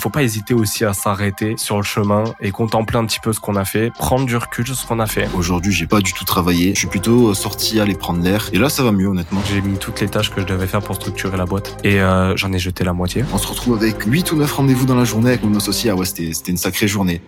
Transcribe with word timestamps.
faut 0.00 0.10
pas 0.10 0.22
hésiter 0.22 0.54
aussi 0.54 0.84
à 0.84 0.92
s'arrêter 0.92 1.54
sur 1.56 1.76
le 1.76 1.82
chemin 1.82 2.24
et 2.40 2.50
contempler 2.50 2.96
un 2.98 3.04
petit 3.04 3.20
peu 3.20 3.32
ce 3.32 3.40
qu'on 3.40 3.56
a 3.56 3.64
fait, 3.64 3.92
prendre 3.92 4.26
du 4.26 4.36
recul 4.36 4.66
sur 4.66 4.74
ce 4.74 4.86
qu'on 4.86 4.98
a 4.98 5.06
fait. 5.06 5.28
Aujourd'hui, 5.34 5.72
j'ai 5.72 5.86
pas 5.86 6.00
du 6.00 6.12
tout 6.12 6.24
travaillé. 6.24 6.74
Je 6.74 6.80
suis 6.80 6.88
plutôt 6.88 7.34
sorti 7.34 7.80
aller 7.80 7.94
prendre 7.94 8.22
l'air. 8.22 8.48
Et 8.52 8.58
là, 8.58 8.68
ça 8.68 8.82
va 8.82 8.92
mieux, 8.92 9.06
honnêtement. 9.06 9.42
J'ai 9.48 9.60
mis 9.60 9.78
toutes 9.78 10.00
les 10.00 10.08
tâches 10.08 10.30
que 10.30 10.40
je 10.40 10.46
devais 10.46 10.66
faire 10.66 10.82
pour 10.82 10.96
structurer 10.96 11.36
la 11.36 11.44
boîte 11.44 11.76
et 11.84 12.00
euh, 12.00 12.36
j'en 12.36 12.52
ai 12.52 12.58
jeté 12.58 12.84
la 12.84 12.92
moitié. 12.92 13.24
On 13.32 13.38
se 13.38 13.46
retrouve 13.46 13.76
avec 13.76 14.02
8 14.02 14.32
ou 14.32 14.36
9 14.36 14.52
rendez-vous 14.52 14.86
dans 14.86 14.96
la 14.96 15.04
journée 15.04 15.30
avec 15.30 15.44
mon 15.44 15.56
associé. 15.56 15.90
Ah 15.90 15.96
ouais, 15.96 16.06
c'était 16.06 16.32
c'était 16.32 16.52
une 16.52 16.56
sacrée 16.56 16.88
journée. 16.88 17.20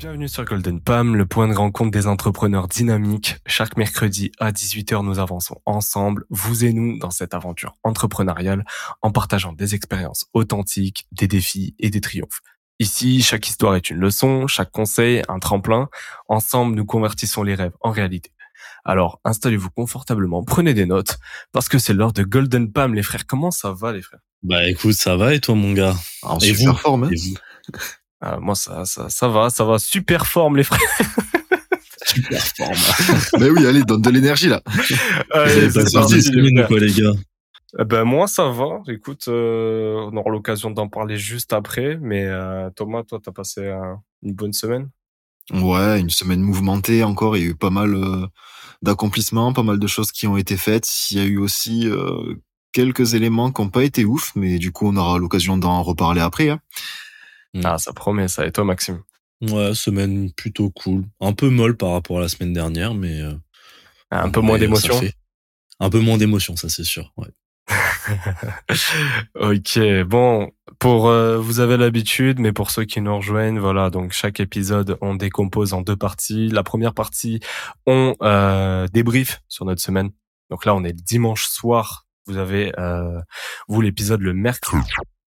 Bienvenue 0.00 0.28
sur 0.28 0.46
Golden 0.46 0.80
Palm, 0.80 1.14
le 1.14 1.26
point 1.26 1.46
de 1.46 1.54
rencontre 1.54 1.90
des 1.90 2.06
entrepreneurs 2.06 2.68
dynamiques. 2.68 3.36
Chaque 3.44 3.76
mercredi 3.76 4.32
à 4.38 4.50
18h, 4.50 5.04
nous 5.04 5.18
avançons 5.18 5.60
ensemble, 5.66 6.24
vous 6.30 6.64
et 6.64 6.72
nous, 6.72 6.98
dans 6.98 7.10
cette 7.10 7.34
aventure 7.34 7.76
entrepreneuriale, 7.82 8.64
en 9.02 9.12
partageant 9.12 9.52
des 9.52 9.74
expériences 9.74 10.24
authentiques, 10.32 11.06
des 11.12 11.28
défis 11.28 11.74
et 11.78 11.90
des 11.90 12.00
triomphes. 12.00 12.40
Ici, 12.78 13.20
chaque 13.20 13.46
histoire 13.46 13.76
est 13.76 13.90
une 13.90 13.98
leçon, 13.98 14.46
chaque 14.46 14.70
conseil 14.70 15.22
un 15.28 15.38
tremplin. 15.38 15.90
Ensemble, 16.28 16.74
nous 16.76 16.86
convertissons 16.86 17.42
les 17.42 17.54
rêves 17.54 17.74
en 17.82 17.90
réalité. 17.90 18.32
Alors, 18.86 19.20
installez-vous 19.26 19.68
confortablement, 19.70 20.42
prenez 20.42 20.72
des 20.72 20.86
notes, 20.86 21.18
parce 21.52 21.68
que 21.68 21.78
c'est 21.78 21.92
l'heure 21.92 22.14
de 22.14 22.22
Golden 22.22 22.72
Palm, 22.72 22.94
les 22.94 23.02
frères. 23.02 23.26
Comment 23.26 23.50
ça 23.50 23.72
va, 23.72 23.92
les 23.92 24.00
frères? 24.00 24.20
Bah 24.42 24.66
écoute, 24.66 24.94
ça 24.94 25.16
va 25.18 25.34
et 25.34 25.40
toi, 25.40 25.54
mon 25.54 25.74
gars? 25.74 25.94
En 26.22 26.38
Et 26.38 26.54
super 26.54 26.72
vous? 26.72 26.78
forme. 26.78 27.04
hein. 27.04 27.10
Et 27.12 27.16
vous? 27.16 27.36
Ah, 28.20 28.38
Moi, 28.40 28.54
ça, 28.54 28.84
ça, 28.84 29.08
ça 29.08 29.28
va, 29.28 29.50
ça 29.50 29.64
va. 29.64 29.78
Super 29.78 30.26
forme, 30.26 30.56
les 30.56 30.64
frères. 30.64 30.80
Super 32.06 32.42
forme. 32.56 32.74
Mais 33.40 33.50
oui, 33.50 33.66
allez, 33.66 33.82
donne 33.84 34.02
de 34.02 34.10
l'énergie 34.10 34.48
là. 34.48 34.62
Allez, 35.32 35.70
c'est 35.70 35.92
parti, 35.92 36.20
quoi, 36.68 36.78
les 36.80 36.92
gars 36.92 37.12
Eh 37.78 37.84
Ben 37.84 38.04
moi 38.04 38.26
ça 38.26 38.48
va. 38.48 38.80
Écoute, 38.88 39.26
euh, 39.28 40.08
on 40.10 40.16
aura 40.16 40.30
l'occasion 40.30 40.70
d'en 40.70 40.88
parler 40.88 41.16
juste 41.18 41.52
après. 41.52 41.98
Mais 42.00 42.24
euh, 42.26 42.68
Thomas, 42.74 43.04
toi, 43.04 43.20
t'as 43.22 43.30
passé 43.32 43.60
euh, 43.60 43.94
une 44.22 44.34
bonne 44.34 44.52
semaine? 44.52 44.88
Ouais, 45.52 46.00
une 46.00 46.10
semaine 46.10 46.40
mouvementée 46.40 47.04
encore. 47.04 47.36
Il 47.36 47.42
y 47.44 47.46
a 47.46 47.50
eu 47.50 47.54
pas 47.54 47.70
mal 47.70 47.94
euh, 47.94 48.26
d'accomplissements, 48.82 49.52
pas 49.52 49.62
mal 49.62 49.78
de 49.78 49.86
choses 49.86 50.10
qui 50.10 50.26
ont 50.26 50.36
été 50.36 50.56
faites. 50.56 50.88
Il 51.10 51.18
y 51.18 51.20
a 51.20 51.24
eu 51.24 51.38
aussi 51.38 51.86
euh, 51.88 52.34
quelques 52.72 53.14
éléments 53.14 53.52
qui 53.52 53.62
n'ont 53.62 53.68
pas 53.68 53.84
été 53.84 54.04
ouf, 54.04 54.32
mais 54.34 54.58
du 54.58 54.72
coup, 54.72 54.88
on 54.88 54.96
aura 54.96 55.18
l'occasion 55.18 55.56
d'en 55.58 55.82
reparler 55.82 56.20
après. 56.20 56.48
hein. 56.50 56.60
Mm. 57.54 57.62
Ah, 57.64 57.78
ça 57.78 57.92
promet 57.92 58.28
ça. 58.28 58.46
Et 58.46 58.52
toi, 58.52 58.64
Maxime? 58.64 59.02
Ouais, 59.42 59.74
semaine 59.74 60.32
plutôt 60.32 60.70
cool. 60.70 61.04
Un 61.20 61.32
peu 61.32 61.48
molle 61.48 61.76
par 61.76 61.92
rapport 61.92 62.18
à 62.18 62.20
la 62.20 62.28
semaine 62.28 62.52
dernière, 62.52 62.94
mais... 62.94 63.20
euh, 63.20 63.34
Un 64.10 64.30
peu 64.30 64.40
moins 64.40 64.58
d'émotion. 64.58 65.00
Un 65.80 65.88
peu 65.90 66.00
moins 66.00 66.18
d'émotion, 66.18 66.56
ça 66.56 66.68
c'est 66.68 66.84
sûr. 66.84 67.12
Ouais. 67.16 67.28
ok, 69.40 69.78
bon, 70.06 70.50
pour 70.78 71.08
euh, 71.08 71.38
vous 71.38 71.60
avez 71.60 71.76
l'habitude, 71.76 72.38
mais 72.38 72.52
pour 72.52 72.70
ceux 72.70 72.84
qui 72.84 73.00
nous 73.00 73.16
rejoignent, 73.16 73.58
voilà, 73.58 73.90
donc 73.90 74.12
chaque 74.12 74.40
épisode 74.40 74.98
on 75.00 75.14
décompose 75.14 75.72
en 75.72 75.80
deux 75.80 75.96
parties. 75.96 76.48
La 76.48 76.62
première 76.62 76.94
partie, 76.94 77.40
on 77.86 78.14
euh, 78.22 78.88
débrief 78.92 79.40
sur 79.48 79.64
notre 79.64 79.80
semaine. 79.80 80.10
Donc 80.50 80.64
là, 80.64 80.74
on 80.74 80.84
est 80.84 80.92
le 80.92 81.02
dimanche 81.02 81.46
soir. 81.46 82.06
Vous 82.26 82.36
avez 82.36 82.72
euh, 82.78 83.20
vous 83.68 83.80
l'épisode 83.80 84.20
le 84.20 84.34
mercredi. 84.34 84.86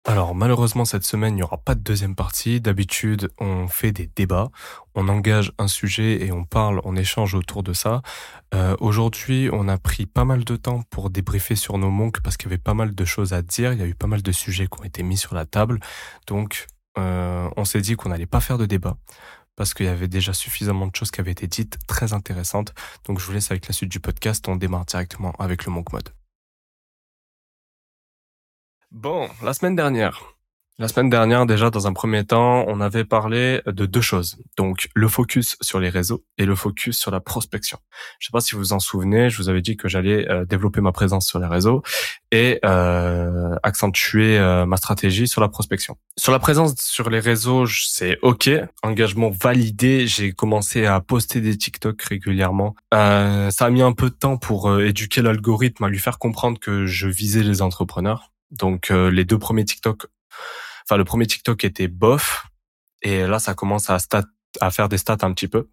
Alors 0.06 0.36
malheureusement 0.36 0.84
cette 0.84 1.06
semaine 1.06 1.34
il 1.34 1.36
n'y 1.38 1.44
aura 1.44 1.58
pas 1.58 1.76
de 1.76 1.80
deuxième 1.80 2.14
partie. 2.14 2.60
D'habitude 2.60 3.30
on 3.40 3.70
fait 3.70 3.94
des 3.94 4.08
débats, 4.14 4.52
on 4.96 5.08
engage 5.08 5.54
un 5.58 5.70
sujet 5.70 6.26
et 6.26 6.32
on 6.34 6.44
parle, 6.44 6.82
on 6.84 6.98
échange 6.98 7.36
autour 7.36 7.64
de 7.64 7.72
ça. 7.72 8.02
Euh, 8.54 8.76
Aujourd'hui 8.82 9.50
on 9.54 9.70
a 9.70 9.78
pris 9.78 10.06
pas 10.06 10.26
mal 10.26 10.44
de 10.44 10.56
temps 10.58 10.82
pour 10.90 11.10
débriefer 11.10 11.56
sur 11.56 11.78
nos 11.78 11.90
monks 11.90 12.20
parce 12.22 12.36
qu'il 12.36 12.50
y 12.50 12.54
avait 12.54 12.62
pas 12.62 12.74
mal 12.74 12.94
de 12.94 13.06
choses 13.06 13.32
à 13.32 13.42
dire, 13.42 13.72
il 13.72 13.80
y 13.80 13.82
a 13.82 13.86
eu 13.88 13.96
pas 13.96 14.08
mal 14.08 14.22
de 14.22 14.32
sujets 14.34 14.68
qui 14.68 14.82
ont 14.82 14.84
été 14.84 15.04
mis 15.04 15.18
sur 15.18 15.36
la 15.36 15.46
table. 15.46 15.80
Donc 16.28 16.68
euh, 16.98 17.50
on 17.56 17.64
s'est 17.64 17.82
dit 17.82 17.96
qu'on 17.96 18.10
n'allait 18.10 18.26
pas 18.26 18.42
faire 18.42 18.58
de 18.58 18.66
débat 18.66 18.98
parce 19.56 19.74
qu'il 19.74 19.86
y 19.86 19.90
avait 19.90 20.10
déjà 20.10 20.34
suffisamment 20.34 20.88
de 20.88 20.96
choses 20.96 21.12
qui 21.12 21.22
avaient 21.22 21.32
été 21.32 21.48
dites 21.48 21.78
très 21.88 22.12
intéressantes. 22.12 22.74
Donc 23.06 23.20
je 23.20 23.26
vous 23.26 23.32
laisse 23.32 23.52
avec 23.52 23.68
la 23.68 23.74
suite 23.74 23.90
du 23.90 24.02
podcast, 24.02 24.46
on 24.50 24.58
démarre 24.58 24.86
directement 24.86 25.32
avec 25.40 25.66
le 25.66 25.72
monk 25.72 25.94
mode. 25.94 26.10
Bon, 28.94 29.28
la 29.42 29.56
semaine 29.56 29.76
dernière. 29.76 30.22
La 30.78 30.88
semaine 30.88 31.10
dernière, 31.10 31.48
déjà, 31.48 31.72
dans 31.72 31.88
un 31.88 31.94
premier 31.94 32.26
temps, 32.26 32.64
on 32.68 32.80
avait 32.80 33.06
parlé 33.06 33.62
de 33.66 33.88
deux 33.88 34.02
choses. 34.02 34.38
Donc, 34.56 34.88
le 34.94 35.08
focus 35.08 35.58
sur 35.62 35.80
les 35.80 35.90
réseaux 35.90 36.24
et 36.38 36.46
le 36.46 36.54
focus 36.54 37.00
sur 37.00 37.10
la 37.10 37.20
prospection. 37.20 37.80
Je 38.20 38.28
sais 38.28 38.32
pas 38.32 38.40
si 38.40 38.54
vous 38.54 38.60
vous 38.60 38.74
en 38.74 38.80
souvenez, 38.80 39.32
je 39.32 39.38
vous 39.38 39.50
avais 39.50 39.62
dit 39.62 39.78
que 39.78 39.88
j'allais 39.88 40.30
euh, 40.30 40.46
développer 40.46 40.80
ma 40.80 40.92
présence 40.92 41.28
sur 41.28 41.40
les 41.40 41.48
réseaux 41.48 41.82
et 42.32 42.60
euh, 42.66 43.56
accentuer 43.64 44.38
euh, 44.38 44.68
ma 44.68 44.78
stratégie 44.78 45.28
sur 45.28 45.42
la 45.42 45.50
prospection. 45.50 45.98
Sur 46.16 46.32
la 46.32 46.40
présence 46.40 46.76
sur 46.78 47.10
les 47.10 47.20
réseaux, 47.20 47.66
c'est 47.66 48.20
OK. 48.22 48.48
Engagement 48.84 49.32
validé. 49.32 50.06
J'ai 50.06 50.34
commencé 50.34 50.86
à 50.86 51.02
poster 51.02 51.42
des 51.42 51.58
TikTok 51.58 52.00
régulièrement. 52.02 52.76
Euh, 52.94 53.50
ça 53.50 53.66
a 53.66 53.70
mis 53.72 53.82
un 53.82 53.94
peu 53.94 54.12
de 54.12 54.16
temps 54.16 54.38
pour 54.38 54.80
éduquer 54.80 55.24
l'algorithme, 55.24 55.84
à 55.84 55.90
lui 55.90 56.00
faire 56.00 56.20
comprendre 56.20 56.60
que 56.60 56.86
je 56.86 57.08
visais 57.08 57.42
les 57.42 57.64
entrepreneurs. 57.64 58.33
Donc 58.54 58.92
euh, 58.92 59.10
les 59.10 59.26
deux 59.26 59.40
premiers 59.40 59.66
TikTok, 59.66 60.08
enfin 60.86 60.98
le 60.98 61.04
premier 61.04 61.28
TikTok 61.28 61.64
était 61.66 61.88
bof 61.88 62.46
et 63.02 63.28
là 63.28 63.40
ça 63.40 63.54
commence 63.54 63.90
à 63.90 64.00
stat, 64.00 64.24
à 64.62 64.72
faire 64.72 64.90
des 64.90 64.98
stats 64.98 65.18
un 65.22 65.34
petit 65.34 65.48
peu. 65.48 65.70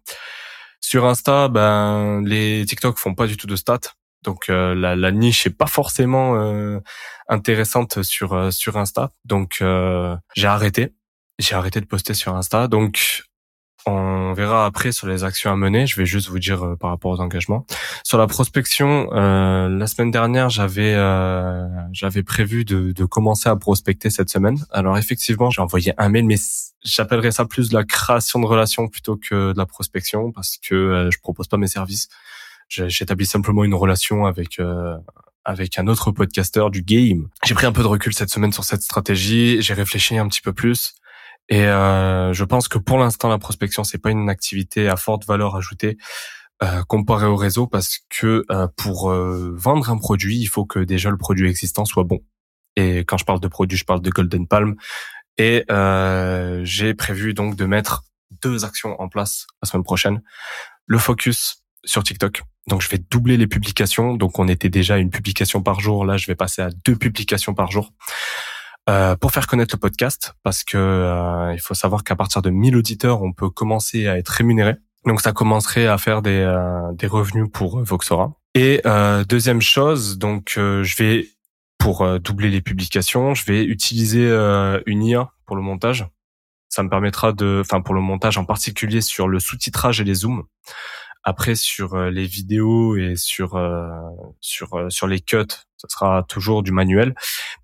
Sur 0.81 1.05
Insta, 1.05 1.47
ben 1.47 2.23
les 2.25 2.65
TikTok 2.65 2.97
font 2.97 3.13
pas 3.13 3.27
du 3.27 3.37
tout 3.37 3.47
de 3.47 3.55
stats. 3.55 3.93
Donc 4.23 4.49
euh, 4.49 4.75
la, 4.75 4.95
la 4.95 5.11
niche 5.11 5.45
est 5.47 5.57
pas 5.57 5.67
forcément 5.67 6.35
euh, 6.35 6.79
intéressante 7.27 8.03
sur 8.03 8.33
euh, 8.33 8.51
sur 8.51 8.77
Insta. 8.77 9.11
Donc 9.25 9.59
euh, 9.61 10.15
j'ai 10.35 10.47
arrêté. 10.47 10.95
J'ai 11.39 11.55
arrêté 11.55 11.81
de 11.81 11.85
poster 11.85 12.13
sur 12.13 12.35
Insta. 12.35 12.67
Donc 12.67 13.23
on 13.85 14.33
verra 14.33 14.65
après 14.65 14.91
sur 14.91 15.07
les 15.07 15.23
actions 15.23 15.51
à 15.51 15.55
mener. 15.55 15.87
Je 15.87 15.95
vais 15.95 16.05
juste 16.05 16.29
vous 16.29 16.39
dire 16.39 16.63
euh, 16.63 16.75
par 16.75 16.89
rapport 16.91 17.11
aux 17.11 17.19
engagements. 17.19 17.65
Sur 18.03 18.17
la 18.17 18.27
prospection, 18.27 19.09
euh, 19.13 19.69
la 19.69 19.87
semaine 19.87 20.11
dernière, 20.11 20.49
j'avais 20.49 20.93
euh, 20.93 21.67
j'avais 21.91 22.23
prévu 22.23 22.65
de, 22.65 22.91
de 22.91 23.05
commencer 23.05 23.49
à 23.49 23.55
prospecter 23.55 24.09
cette 24.09 24.29
semaine. 24.29 24.57
Alors 24.71 24.97
effectivement, 24.97 25.49
j'ai 25.49 25.61
envoyé 25.61 25.93
un 25.97 26.09
mail, 26.09 26.25
mais 26.25 26.37
j'appellerais 26.83 27.31
ça 27.31 27.45
plus 27.45 27.69
de 27.69 27.73
la 27.75 27.83
création 27.83 28.39
de 28.39 28.45
relations 28.45 28.87
plutôt 28.87 29.17
que 29.17 29.53
de 29.53 29.57
la 29.57 29.65
prospection 29.65 30.31
parce 30.31 30.57
que 30.57 30.75
euh, 30.75 31.11
je 31.11 31.19
propose 31.19 31.47
pas 31.47 31.57
mes 31.57 31.67
services. 31.67 32.09
J'établis 32.69 33.25
simplement 33.25 33.65
une 33.65 33.73
relation 33.73 34.25
avec 34.25 34.59
euh, 34.59 34.97
avec 35.43 35.77
un 35.77 35.87
autre 35.87 36.11
podcasteur 36.11 36.69
du 36.69 36.83
game. 36.83 37.27
J'ai 37.43 37.53
pris 37.53 37.65
un 37.65 37.71
peu 37.71 37.81
de 37.81 37.87
recul 37.87 38.13
cette 38.13 38.29
semaine 38.29 38.53
sur 38.53 38.63
cette 38.63 38.81
stratégie. 38.81 39.61
J'ai 39.61 39.73
réfléchi 39.73 40.17
un 40.17 40.27
petit 40.27 40.41
peu 40.41 40.53
plus. 40.53 40.93
Et 41.49 41.65
euh, 41.65 42.33
je 42.33 42.43
pense 42.43 42.67
que 42.67 42.77
pour 42.77 42.97
l'instant, 42.97 43.29
la 43.29 43.37
prospection, 43.37 43.83
c'est 43.83 43.97
pas 43.97 44.11
une 44.11 44.29
activité 44.29 44.87
à 44.87 44.95
forte 44.95 45.25
valeur 45.25 45.55
ajoutée 45.55 45.97
euh, 46.63 46.83
comparé 46.83 47.25
au 47.25 47.35
réseau 47.35 47.67
parce 47.67 47.99
que 48.09 48.45
euh, 48.51 48.67
pour 48.77 49.11
euh, 49.11 49.51
vendre 49.55 49.89
un 49.89 49.97
produit, 49.97 50.37
il 50.37 50.45
faut 50.45 50.65
que 50.65 50.79
déjà 50.79 51.09
le 51.09 51.17
produit 51.17 51.49
existant 51.49 51.85
soit 51.85 52.03
bon. 52.03 52.19
Et 52.75 52.99
quand 52.99 53.17
je 53.17 53.25
parle 53.25 53.39
de 53.39 53.47
produit, 53.47 53.77
je 53.77 53.83
parle 53.83 54.01
de 54.01 54.09
Golden 54.09 54.47
Palm. 54.47 54.75
Et 55.37 55.65
euh, 55.71 56.61
j'ai 56.63 56.93
prévu 56.93 57.33
donc 57.33 57.55
de 57.55 57.65
mettre 57.65 58.03
deux 58.43 58.63
actions 58.63 58.99
en 59.01 59.09
place 59.09 59.47
la 59.61 59.69
semaine 59.69 59.83
prochaine. 59.83 60.21
Le 60.85 60.97
focus 60.97 61.63
sur 61.83 62.03
TikTok. 62.03 62.43
Donc 62.67 62.81
je 62.81 62.89
vais 62.89 62.99
doubler 62.99 63.37
les 63.37 63.47
publications. 63.47 64.13
Donc 64.13 64.39
on 64.39 64.47
était 64.47 64.69
déjà 64.69 64.95
à 64.95 64.97
une 64.97 65.09
publication 65.09 65.63
par 65.63 65.79
jour. 65.79 66.05
Là, 66.05 66.17
je 66.17 66.27
vais 66.27 66.35
passer 66.35 66.61
à 66.61 66.69
deux 66.85 66.95
publications 66.95 67.53
par 67.53 67.71
jour. 67.71 67.91
Euh, 68.91 69.15
pour 69.15 69.31
faire 69.31 69.47
connaître 69.47 69.73
le 69.73 69.79
podcast, 69.79 70.33
parce 70.43 70.65
que 70.65 70.77
euh, 70.77 71.53
il 71.53 71.61
faut 71.61 71.73
savoir 71.73 72.03
qu'à 72.03 72.17
partir 72.17 72.41
de 72.41 72.49
1000 72.49 72.75
auditeurs, 72.75 73.21
on 73.21 73.31
peut 73.31 73.49
commencer 73.49 74.07
à 74.07 74.17
être 74.17 74.27
rémunéré. 74.27 74.75
Donc 75.05 75.21
ça 75.21 75.31
commencerait 75.31 75.87
à 75.87 75.97
faire 75.97 76.21
des, 76.21 76.41
euh, 76.41 76.91
des 76.93 77.07
revenus 77.07 77.47
pour 77.53 77.81
Voxora. 77.83 78.33
Et 78.53 78.81
deuxième 79.29 79.61
chose, 79.61 80.17
donc 80.17 80.53
je 80.57 80.95
vais 80.97 81.29
pour 81.77 82.19
doubler 82.19 82.49
les 82.49 82.59
publications, 82.59 83.33
je 83.33 83.45
vais 83.45 83.63
utiliser 83.63 84.27
une 84.85 85.03
IA 85.03 85.31
pour 85.45 85.55
le 85.55 85.61
montage. 85.61 86.05
Ça 86.67 86.83
me 86.83 86.89
permettra 86.89 87.31
de, 87.31 87.61
enfin 87.61 87.79
pour 87.79 87.95
le 87.95 88.01
montage 88.01 88.37
en 88.37 88.43
particulier 88.43 88.99
sur 88.99 89.29
le 89.29 89.39
sous-titrage 89.39 90.01
et 90.01 90.03
les 90.03 90.15
zooms. 90.15 90.43
Après 91.23 91.55
sur 91.55 91.97
les 91.97 92.25
vidéos 92.25 92.97
et 92.97 93.15
sur 93.15 93.57
sur 94.41 94.85
sur 94.89 95.07
les 95.07 95.21
cuts, 95.21 95.45
ça 95.81 95.87
sera 95.89 96.23
toujours 96.23 96.63
du 96.63 96.71
manuel, 96.71 97.15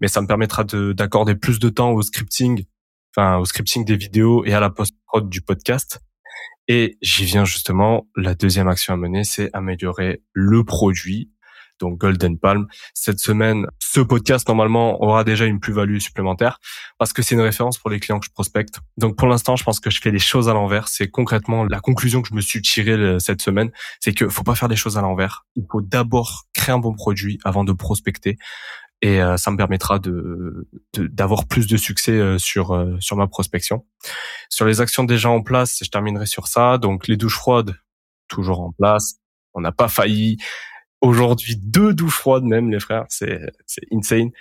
mais 0.02 0.08
ça 0.08 0.22
me 0.22 0.28
permettra 0.28 0.64
de 0.64 0.94
d'accorder 0.94 1.36
plus 1.36 1.60
de 1.60 1.70
temps 1.70 1.92
au 1.92 2.02
scripting, 2.02 2.66
enfin 3.16 3.38
au 3.38 3.46
scripting 3.46 3.86
des 3.86 3.96
vidéos 3.96 4.44
et 4.46 4.54
à 4.54 4.60
la 4.60 4.70
post-prod 4.70 5.30
du 5.30 5.42
podcast. 5.42 6.00
Et 6.68 6.98
j'y 7.02 7.26
viens 7.26 7.46
justement, 7.46 8.08
la 8.16 8.36
deuxième 8.36 8.68
action 8.68 8.94
à 8.94 8.98
mener, 8.98 9.24
c'est 9.24 9.50
améliorer 9.54 10.22
le 10.34 10.64
produit, 10.64 11.32
donc 11.80 11.98
Golden 12.00 12.38
Palm. 12.40 12.68
Cette 12.94 13.20
semaine, 13.20 13.68
ce 13.80 14.00
podcast 14.00 14.48
normalement 14.48 15.02
aura 15.04 15.24
déjà 15.24 15.46
une 15.46 15.60
plus-value 15.60 15.98
supplémentaire 16.00 16.60
parce 16.98 17.14
que 17.14 17.22
c'est 17.22 17.36
une 17.36 17.42
référence 17.42 17.78
pour 17.78 17.90
les 17.90 18.00
clients 18.00 18.20
que 18.20 18.26
je 18.26 18.32
prospecte. 18.32 18.80
Donc 18.98 19.16
pour 19.18 19.28
l'instant, 19.28 19.56
je 19.56 19.64
pense 19.64 19.80
que 19.80 19.90
je 19.90 20.00
fais 20.02 20.12
les 20.12 20.20
choses 20.20 20.50
à 20.50 20.54
l'envers. 20.54 20.88
C'est 20.88 21.10
concrètement 21.10 21.64
la 21.66 21.80
conclusion 21.80 22.22
que 22.22 22.30
je 22.30 22.34
me 22.34 22.42
suis 22.42 22.62
tirée 22.62 22.98
le- 22.98 23.20
cette 23.20 23.42
semaine, 23.42 23.72
c'est 24.00 24.14
que 24.14 24.28
faut 24.30 24.44
pas 24.44 24.56
faire 24.56 24.70
les 24.70 24.76
choses 24.76 24.98
à 24.98 25.02
l'envers. 25.02 25.46
Il 25.56 25.66
faut 25.72 25.82
d'abord 25.82 26.46
créer 26.54 26.74
un 26.74 26.80
bon 26.80 26.94
produit 26.94 27.40
avant 27.44 27.64
de 27.64 27.74
prospecter. 27.74 28.38
et 29.04 29.22
euh, 29.22 29.38
ça 29.38 29.52
me 29.52 29.58
permettra 29.58 30.00
de 30.00 30.68
d'avoir 30.96 31.48
plus 31.48 31.68
de 31.68 31.78
succès 31.78 32.14
euh, 32.14 32.40
sur 32.40 32.72
euh, 32.74 32.96
sur 33.00 33.16
ma 33.16 33.28
prospection. 33.28 33.86
Sur 34.50 34.66
les 34.66 34.82
actions 34.82 35.04
déjà 35.04 35.30
en 35.30 35.42
place, 35.44 35.78
je 35.84 35.90
terminerai 35.90 36.26
sur 36.26 36.48
ça. 36.48 36.80
Donc 36.80 37.08
les 37.08 37.16
douches 37.18 37.36
froides 37.36 37.76
toujours 38.28 38.62
en 38.62 38.72
place. 38.72 39.18
On 39.54 39.62
n'a 39.62 39.72
pas 39.72 39.88
failli. 39.88 40.38
Aujourd'hui, 41.02 41.56
deux 41.58 41.94
douches 41.94 42.16
froides 42.16 42.44
même, 42.44 42.72
les 42.72 42.80
frères, 42.80 43.06
c'est 43.10 43.52
c'est 43.66 43.86
insane. 43.92 44.32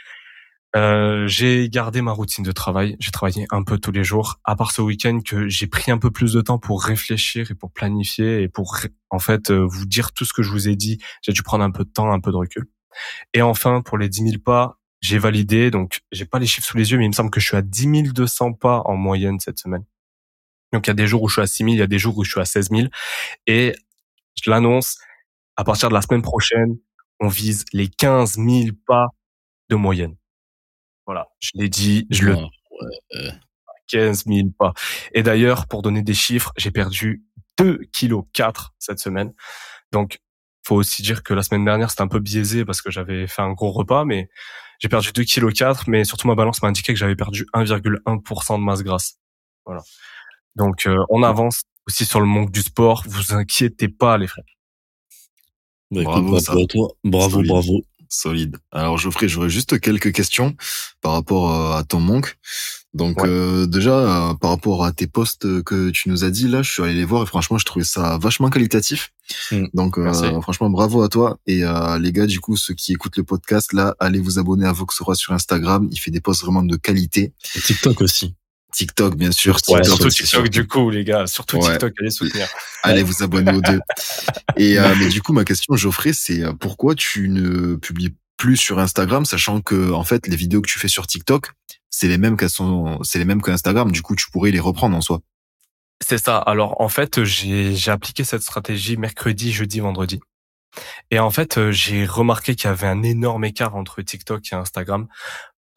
Euh, 0.75 1.27
j'ai 1.27 1.71
gardé 1.71 2.03
ma 2.03 2.13
routine 2.13 2.45
de 2.45 2.53
travail. 2.53 2.97
J'ai 3.01 3.11
travaillé 3.11 3.47
un 3.51 3.63
peu 3.63 3.79
tous 3.79 3.93
les 3.93 4.05
jours, 4.05 4.41
à 4.45 4.57
part 4.57 4.73
ce 4.73 4.83
week-end 4.83 5.21
que 5.25 5.49
j'ai 5.49 5.67
pris 5.67 5.91
un 5.91 5.99
peu 5.99 6.11
plus 6.11 6.35
de 6.35 6.41
temps 6.43 6.59
pour 6.59 6.83
réfléchir 6.83 7.51
et 7.51 7.55
pour 7.55 7.73
planifier 7.73 8.43
et 8.43 8.49
pour 8.49 8.79
en 9.11 9.19
fait 9.19 9.51
vous 9.51 9.87
dire 9.87 10.13
tout 10.13 10.25
ce 10.25 10.33
que 10.35 10.43
je 10.43 10.51
vous 10.51 10.69
ai 10.69 10.77
dit. 10.77 10.99
J'ai 11.23 11.33
dû 11.33 11.43
prendre 11.43 11.65
un 11.65 11.71
peu 11.71 11.85
de 11.85 11.91
temps, 11.91 12.13
un 12.13 12.21
peu 12.21 12.31
de 12.31 12.37
recul. 12.37 12.67
Et 13.35 13.43
enfin, 13.43 13.83
pour 13.83 13.99
les 13.99 14.09
10 14.09 14.31
000 14.31 14.43
pas, 14.45 14.79
j'ai 15.01 15.19
validé. 15.19 15.71
Donc, 15.71 16.01
j'ai 16.13 16.25
pas 16.25 16.39
les 16.39 16.47
chiffres 16.47 16.67
sous 16.67 16.77
les 16.77 16.91
yeux, 16.93 16.99
mais 16.99 17.05
il 17.05 17.09
me 17.09 17.15
semble 17.15 17.31
que 17.31 17.41
je 17.41 17.47
suis 17.47 17.57
à 17.57 17.63
10 17.63 18.13
200 18.13 18.55
pas 18.55 18.83
en 18.85 18.97
moyenne 18.97 19.41
cette 19.41 19.59
semaine. 19.59 19.85
Donc, 20.73 20.87
il 20.87 20.91
y 20.91 20.93
a 20.93 20.95
des 20.95 21.07
jours 21.07 21.23
où 21.23 21.29
je 21.29 21.35
suis 21.35 21.43
à 21.43 21.47
6 21.47 21.65
000, 21.65 21.69
il 21.71 21.79
y 21.79 21.83
a 21.83 21.87
des 21.87 21.99
jours 21.99 22.17
où 22.19 22.25
je 22.25 22.31
suis 22.31 22.41
à 22.41 22.45
16 22.45 22.71
000. 22.71 22.89
Et 23.47 23.75
je 24.43 24.51
l'annonce, 24.51 24.99
à 25.57 25.65
partir 25.65 25.89
de 25.89 25.95
la 25.95 26.03
semaine 26.03 26.23
prochaine, 26.23 26.77
on 27.21 27.29
vise 27.29 27.65
les 27.73 27.89
15 27.89 28.37
000 28.37 28.77
pas 28.87 29.09
de 29.71 29.77
moyenne. 29.77 30.17
Voilà, 31.07 31.29
je 31.41 31.51
l'ai 31.55 31.69
dit, 31.69 32.07
je 32.11 32.25
le... 32.25 32.37
15 33.89 34.25
000 34.27 34.49
pas. 34.59 34.73
Et 35.13 35.23
d'ailleurs, 35.23 35.67
pour 35.67 35.83
donner 35.83 36.03
des 36.03 36.15
chiffres, 36.15 36.53
j'ai 36.57 36.71
perdu 36.71 37.25
2 37.59 37.81
kg 37.93 38.23
4 38.33 38.75
cette 38.79 38.99
semaine. 38.99 39.33
Donc, 39.93 40.19
faut 40.67 40.77
aussi 40.77 41.03
dire 41.03 41.23
que 41.23 41.33
la 41.33 41.43
semaine 41.43 41.65
dernière, 41.65 41.91
c'était 41.91 42.03
un 42.03 42.09
peu 42.09 42.19
biaisé 42.19 42.65
parce 42.65 42.83
que 42.83 42.91
j'avais 42.91 43.29
fait 43.29 43.43
un 43.43 43.53
gros 43.53 43.71
repas, 43.71 44.05
mais 44.05 44.29
j'ai 44.81 44.89
perdu 44.89 45.13
2 45.13 45.25
kg 45.25 45.53
4, 45.53 45.89
mais 45.89 46.05
surtout 46.05 46.27
ma 46.27 46.35
balance 46.35 46.61
m'a 46.63 46.69
indiqué 46.69 46.93
que 46.93 46.99
j'avais 46.99 47.17
perdu 47.17 47.47
1,1% 47.55 48.59
de 48.59 48.65
masse 48.65 48.83
grasse. 48.83 49.19
Voilà. 49.65 49.83
Donc, 50.57 50.87
euh, 50.87 51.05
on 51.09 51.23
avance 51.23 51.63
aussi 51.87 52.05
sur 52.05 52.21
le 52.21 52.27
manque 52.27 52.51
du 52.51 52.63
sport. 52.63 53.05
Vous 53.07 53.33
inquiétez 53.35 53.89
pas, 53.89 54.19
les 54.19 54.27
frères. 54.27 54.45
Bah, 55.91 56.03
bravo, 56.03 56.31
bravo 56.31 56.63
à 56.63 56.67
toi. 56.67 56.89
Bravo, 57.05 57.43
bravo. 57.43 57.83
Solide. 58.09 58.57
Alors 58.71 58.99
Geoffrey, 58.99 59.29
j'aurais 59.29 59.51
juste 59.51 59.81
quelques 59.81 60.13
questions 60.13 60.57
par 61.01 61.13
rapport 61.13 61.53
euh, 61.53 61.77
à 61.77 61.85
ton 61.85 62.01
manque. 62.01 62.39
Donc 62.95 63.23
euh, 63.25 63.67
déjà 63.67 64.31
euh, 64.31 64.35
par 64.35 64.51
rapport 64.51 64.85
à 64.85 64.93
tes 64.93 65.07
posts 65.07 65.63
que 65.65 65.91
tu 65.91 66.09
nous 66.09 66.25
as 66.25 66.31
dit 66.31 66.49
là, 66.49 66.63
je 66.63 66.71
suis 66.71 66.83
allé 66.83 66.95
les 66.95 67.05
voir 67.05 67.23
et 67.25 67.27
franchement 67.27 67.59
je 67.59 67.65
trouvais 67.65 67.85
ça 67.85 68.17
vachement 68.19 68.49
qualitatif. 68.49 69.13
Hmm. 69.51 69.67
Donc 69.75 69.99
franchement 70.41 70.71
bravo 70.71 71.03
à 71.03 71.09
toi 71.09 71.39
et 71.47 71.63
les 72.01 72.13
gars 72.13 72.27
du 72.27 72.41
coup 72.41 72.57
ceux 72.57 72.75
qui 72.75 72.93
écoutent 72.93 73.17
le 73.17 73.25
podcast 73.25 73.73
là, 73.73 73.95
allez 73.99 74.21
vous 74.21 74.39
abonner 74.39 74.67
à 74.67 74.73
Voxora 74.73 75.15
sur 75.15 75.33
Instagram, 75.33 75.89
il 75.91 75.99
fait 75.99 76.11
des 76.11 76.21
posts 76.21 76.43
vraiment 76.43 76.63
de 76.63 76.77
qualité. 76.77 77.33
Et 77.55 77.61
TikTok 77.61 78.01
aussi. 78.01 78.35
TikTok, 78.77 79.17
bien 79.17 79.33
sûr. 79.33 79.57
TikTok, 79.63 79.87
surtout 79.87 80.09
TikTok, 80.11 80.49
du 80.51 80.67
coup, 80.67 80.91
les 80.91 81.03
gars. 81.03 81.27
Surtout 81.27 81.59
TikTok, 81.59 81.95
allez 81.99 82.11
soutenir. 82.11 82.47
allez 82.83 83.03
vous 83.03 83.23
abonner 83.23 83.53
aux 83.53 83.63
deux. 83.63 83.81
Et 84.59 84.79
euh, 84.79 84.95
mais 84.99 85.09
du 85.09 85.23
coup, 85.23 85.33
ma 85.33 85.45
question, 85.45 85.77
Geoffrey, 85.77 86.13
c'est 86.13 86.43
euh, 86.43 86.53
pourquoi 86.53 86.95
tu 86.95 87.31
ne 87.31 87.77
publies 87.77 88.15
plus 88.37 88.59
sur 88.59 88.79
Instagram, 88.79 89.25
sachant 89.25 89.63
que 89.63 89.93
en 89.93 90.05
fait, 90.05 90.27
les 90.27 90.37
vidéos 90.37 90.61
que 90.61 90.69
tu 90.69 90.79
fais 90.79 90.89
sur 90.89 91.07
TikTok, 91.07 91.53
c'est 91.89 92.07
les 92.07 92.19
mêmes 92.19 92.37
qu'elles 92.37 92.51
sont, 92.51 92.99
c'est 93.03 93.19
les 93.19 93.25
mêmes 93.25 93.41
qu'Instagram. 93.41 93.91
Du 93.91 94.03
coup, 94.03 94.15
tu 94.15 94.31
pourrais 94.31 94.51
les 94.51 94.61
reprendre 94.61 94.95
en 94.95 95.01
soi. 95.01 95.21
C'est 96.05 96.19
ça. 96.19 96.37
Alors, 96.37 96.79
en 96.83 96.91
fait, 96.91 97.25
j'ai 97.25 97.75
j'ai 97.75 97.91
appliqué 97.91 98.25
cette 98.25 98.43
stratégie 98.43 98.99
mercredi, 98.99 99.53
jeudi, 99.53 99.81
vendredi. 99.81 100.21
Et 101.11 101.19
en 101.19 101.31
fait, 101.31 101.57
euh, 101.57 101.73
j'ai 101.73 102.05
remarqué 102.05 102.55
qu'il 102.55 102.69
y 102.69 102.71
avait 102.71 102.87
un 102.87 103.03
énorme 103.03 103.47
écart 103.47 103.75
entre 103.75 104.03
TikTok 104.03 104.53
et 104.53 104.55
Instagram. 104.55 105.07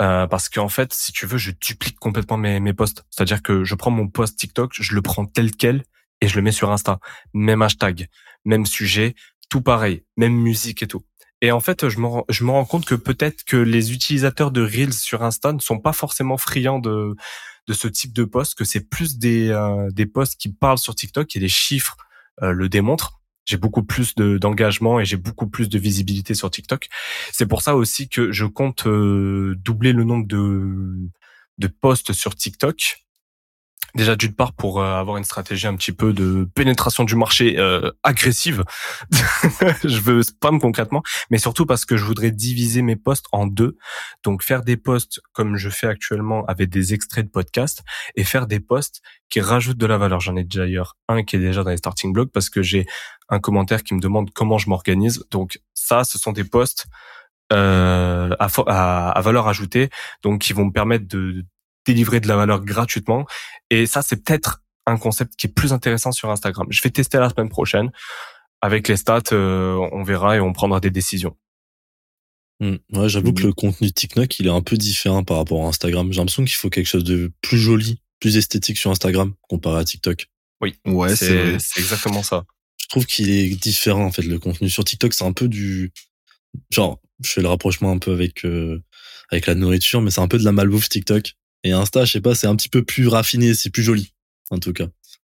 Euh, 0.01 0.27
parce 0.27 0.47
qu'en 0.47 0.69
fait, 0.69 0.93
si 0.93 1.11
tu 1.11 1.25
veux, 1.25 1.37
je 1.37 1.51
duplique 1.51 1.99
complètement 1.99 2.37
mes, 2.37 2.59
mes 2.59 2.73
posts. 2.73 3.03
C'est-à-dire 3.09 3.41
que 3.41 3.63
je 3.63 3.75
prends 3.75 3.91
mon 3.91 4.07
post 4.07 4.37
TikTok, 4.37 4.71
je 4.73 4.95
le 4.95 5.01
prends 5.01 5.25
tel 5.25 5.51
quel 5.51 5.83
et 6.21 6.27
je 6.27 6.35
le 6.35 6.41
mets 6.41 6.51
sur 6.51 6.71
Insta. 6.71 6.99
Même 7.33 7.61
hashtag, 7.61 8.07
même 8.45 8.65
sujet, 8.65 9.15
tout 9.49 9.61
pareil, 9.61 10.03
même 10.15 10.33
musique 10.33 10.83
et 10.83 10.87
tout. 10.87 11.03
Et 11.41 11.51
en 11.51 11.59
fait, 11.59 11.87
je 11.87 11.99
me, 11.99 12.07
je 12.29 12.43
me 12.43 12.51
rends 12.51 12.65
compte 12.65 12.85
que 12.85 12.95
peut-être 12.95 13.43
que 13.43 13.57
les 13.57 13.93
utilisateurs 13.93 14.51
de 14.51 14.61
Reels 14.61 14.93
sur 14.93 15.23
Insta 15.23 15.53
ne 15.53 15.59
sont 15.59 15.79
pas 15.79 15.93
forcément 15.93 16.37
friands 16.37 16.79
de, 16.79 17.15
de 17.67 17.73
ce 17.73 17.87
type 17.87 18.13
de 18.13 18.25
posts, 18.25 18.55
que 18.55 18.65
c'est 18.65 18.89
plus 18.89 19.17
des, 19.17 19.49
euh, 19.49 19.89
des 19.91 20.05
posts 20.05 20.35
qui 20.35 20.51
parlent 20.51 20.77
sur 20.77 20.95
TikTok 20.95 21.35
et 21.35 21.39
les 21.39 21.49
chiffres 21.49 21.97
euh, 22.41 22.51
le 22.51 22.67
démontrent 22.67 23.18
j'ai 23.49 23.57
beaucoup 23.57 23.83
plus 23.83 24.13
d'engagement 24.15 24.99
et 24.99 25.05
j'ai 25.05 25.17
beaucoup 25.17 25.47
plus 25.47 25.69
de 25.69 25.79
visibilité 25.79 26.35
sur 26.35 26.51
TikTok. 26.51 26.87
C'est 27.31 27.47
pour 27.47 27.63
ça 27.63 27.75
aussi 27.75 28.07
que 28.07 28.31
je 28.31 28.45
compte 28.45 28.85
euh, 28.85 29.55
doubler 29.57 29.91
le 29.91 30.03
nombre 30.03 30.27
de 30.27 30.95
de 31.57 31.67
posts 31.67 32.13
sur 32.13 32.35
TikTok 32.35 33.03
Déjà 33.95 34.15
d'une 34.15 34.33
part 34.33 34.53
pour 34.53 34.81
euh, 34.81 34.95
avoir 34.95 35.17
une 35.17 35.23
stratégie 35.23 35.67
un 35.67 35.75
petit 35.75 35.91
peu 35.91 36.13
de 36.13 36.47
pénétration 36.55 37.03
du 37.03 37.15
marché 37.15 37.57
euh, 37.57 37.91
agressive, 38.03 38.63
je 39.83 39.99
veux 39.99 40.23
spam 40.23 40.59
concrètement, 40.59 41.01
mais 41.29 41.37
surtout 41.37 41.65
parce 41.65 41.85
que 41.85 41.97
je 41.97 42.05
voudrais 42.05 42.31
diviser 42.31 42.81
mes 42.81 42.95
posts 42.95 43.25
en 43.31 43.47
deux, 43.47 43.77
donc 44.23 44.43
faire 44.43 44.63
des 44.63 44.77
posts 44.77 45.21
comme 45.33 45.57
je 45.57 45.69
fais 45.69 45.87
actuellement 45.87 46.45
avec 46.45 46.69
des 46.69 46.93
extraits 46.93 47.25
de 47.25 47.31
podcasts 47.31 47.83
et 48.15 48.23
faire 48.23 48.47
des 48.47 48.59
posts 48.59 49.01
qui 49.29 49.41
rajoutent 49.41 49.77
de 49.77 49.85
la 49.85 49.97
valeur. 49.97 50.19
J'en 50.19 50.35
ai 50.35 50.43
déjà 50.43 50.63
ailleurs 50.63 50.97
un 51.07 51.23
qui 51.23 51.35
est 51.35 51.39
déjà 51.39 51.63
dans 51.63 51.69
les 51.69 51.77
starting 51.77 52.13
blocks 52.13 52.31
parce 52.31 52.49
que 52.49 52.61
j'ai 52.61 52.85
un 53.29 53.39
commentaire 53.39 53.83
qui 53.83 53.93
me 53.93 53.99
demande 53.99 54.31
comment 54.31 54.57
je 54.57 54.69
m'organise. 54.69 55.23
Donc 55.31 55.59
ça, 55.73 56.03
ce 56.03 56.17
sont 56.17 56.31
des 56.31 56.43
posts 56.43 56.87
euh, 57.51 58.35
à, 58.39 58.47
à, 58.67 59.09
à, 59.09 59.21
valeur 59.21 59.47
ajoutée, 59.47 59.89
donc 60.21 60.41
qui 60.41 60.53
vont 60.53 60.65
me 60.65 60.71
permettre 60.71 61.07
de 61.07 61.45
délivrer 61.89 62.19
de 62.19 62.27
la 62.27 62.35
valeur 62.35 62.63
gratuitement. 62.63 63.25
Et 63.71 63.87
ça, 63.87 64.03
c'est 64.03 64.23
peut-être 64.23 64.61
un 64.85 64.97
concept 64.97 65.35
qui 65.35 65.47
est 65.47 65.53
plus 65.53 65.73
intéressant 65.73 66.11
sur 66.11 66.29
Instagram. 66.29 66.67
Je 66.69 66.81
vais 66.81 66.91
tester 66.91 67.17
la 67.17 67.29
semaine 67.29 67.49
prochaine. 67.49 67.89
Avec 68.61 68.87
les 68.87 68.97
stats, 68.97 69.31
euh, 69.31 69.75
on 69.91 70.03
verra 70.03 70.35
et 70.35 70.39
on 70.39 70.53
prendra 70.53 70.79
des 70.79 70.91
décisions. 70.91 71.35
Hmm. 72.59 72.75
Ouais, 72.91 73.07
j'avoue 73.07 73.33
que 73.33 73.43
le 73.43 73.53
contenu 73.53 73.91
TikTok, 73.91 74.39
il 74.39 74.47
est 74.47 74.51
un 74.51 74.61
peu 74.61 74.77
différent 74.77 75.23
par 75.23 75.37
rapport 75.37 75.65
à 75.65 75.69
Instagram. 75.69 76.11
J'ai 76.11 76.19
l'impression 76.19 76.43
qu'il 76.43 76.55
faut 76.55 76.69
quelque 76.69 76.87
chose 76.87 77.05
de 77.05 77.31
plus 77.41 77.57
joli, 77.57 78.01
plus 78.19 78.37
esthétique 78.37 78.77
sur 78.77 78.91
Instagram 78.91 79.33
comparé 79.47 79.79
à 79.79 79.83
TikTok. 79.83 80.27
Oui, 80.61 80.75
ouais, 80.85 81.15
c'est 81.15 81.55
exactement 81.77 82.21
ça. 82.21 82.45
Je 82.81 82.87
trouve 82.89 83.05
qu'il 83.05 83.29
est 83.29 83.55
différent 83.55 84.05
en 84.05 84.11
fait 84.11 84.23
le 84.23 84.39
contenu 84.39 84.69
sur 84.69 84.83
TikTok, 84.83 85.13
c'est 85.13 85.23
un 85.23 85.31
peu 85.31 85.47
du 85.47 85.93
genre, 86.69 86.99
je 87.23 87.31
fais 87.31 87.41
le 87.41 87.47
rapprochement 87.47 87.91
un 87.91 87.99
peu 87.99 88.11
avec 88.11 88.45
euh, 88.45 88.83
avec 89.31 89.45
la 89.45 89.55
nourriture, 89.55 90.01
mais 90.01 90.11
c'est 90.11 90.21
un 90.21 90.27
peu 90.27 90.37
de 90.37 90.43
la 90.43 90.51
malbouffe 90.51 90.89
TikTok. 90.89 91.35
Et 91.63 91.71
Insta, 91.71 92.05
je 92.05 92.13
sais 92.13 92.21
pas, 92.21 92.35
c'est 92.35 92.47
un 92.47 92.55
petit 92.55 92.69
peu 92.69 92.83
plus 92.83 93.07
raffiné, 93.07 93.53
c'est 93.53 93.69
plus 93.69 93.83
joli, 93.83 94.13
en 94.49 94.59
tout 94.59 94.73
cas, 94.73 94.87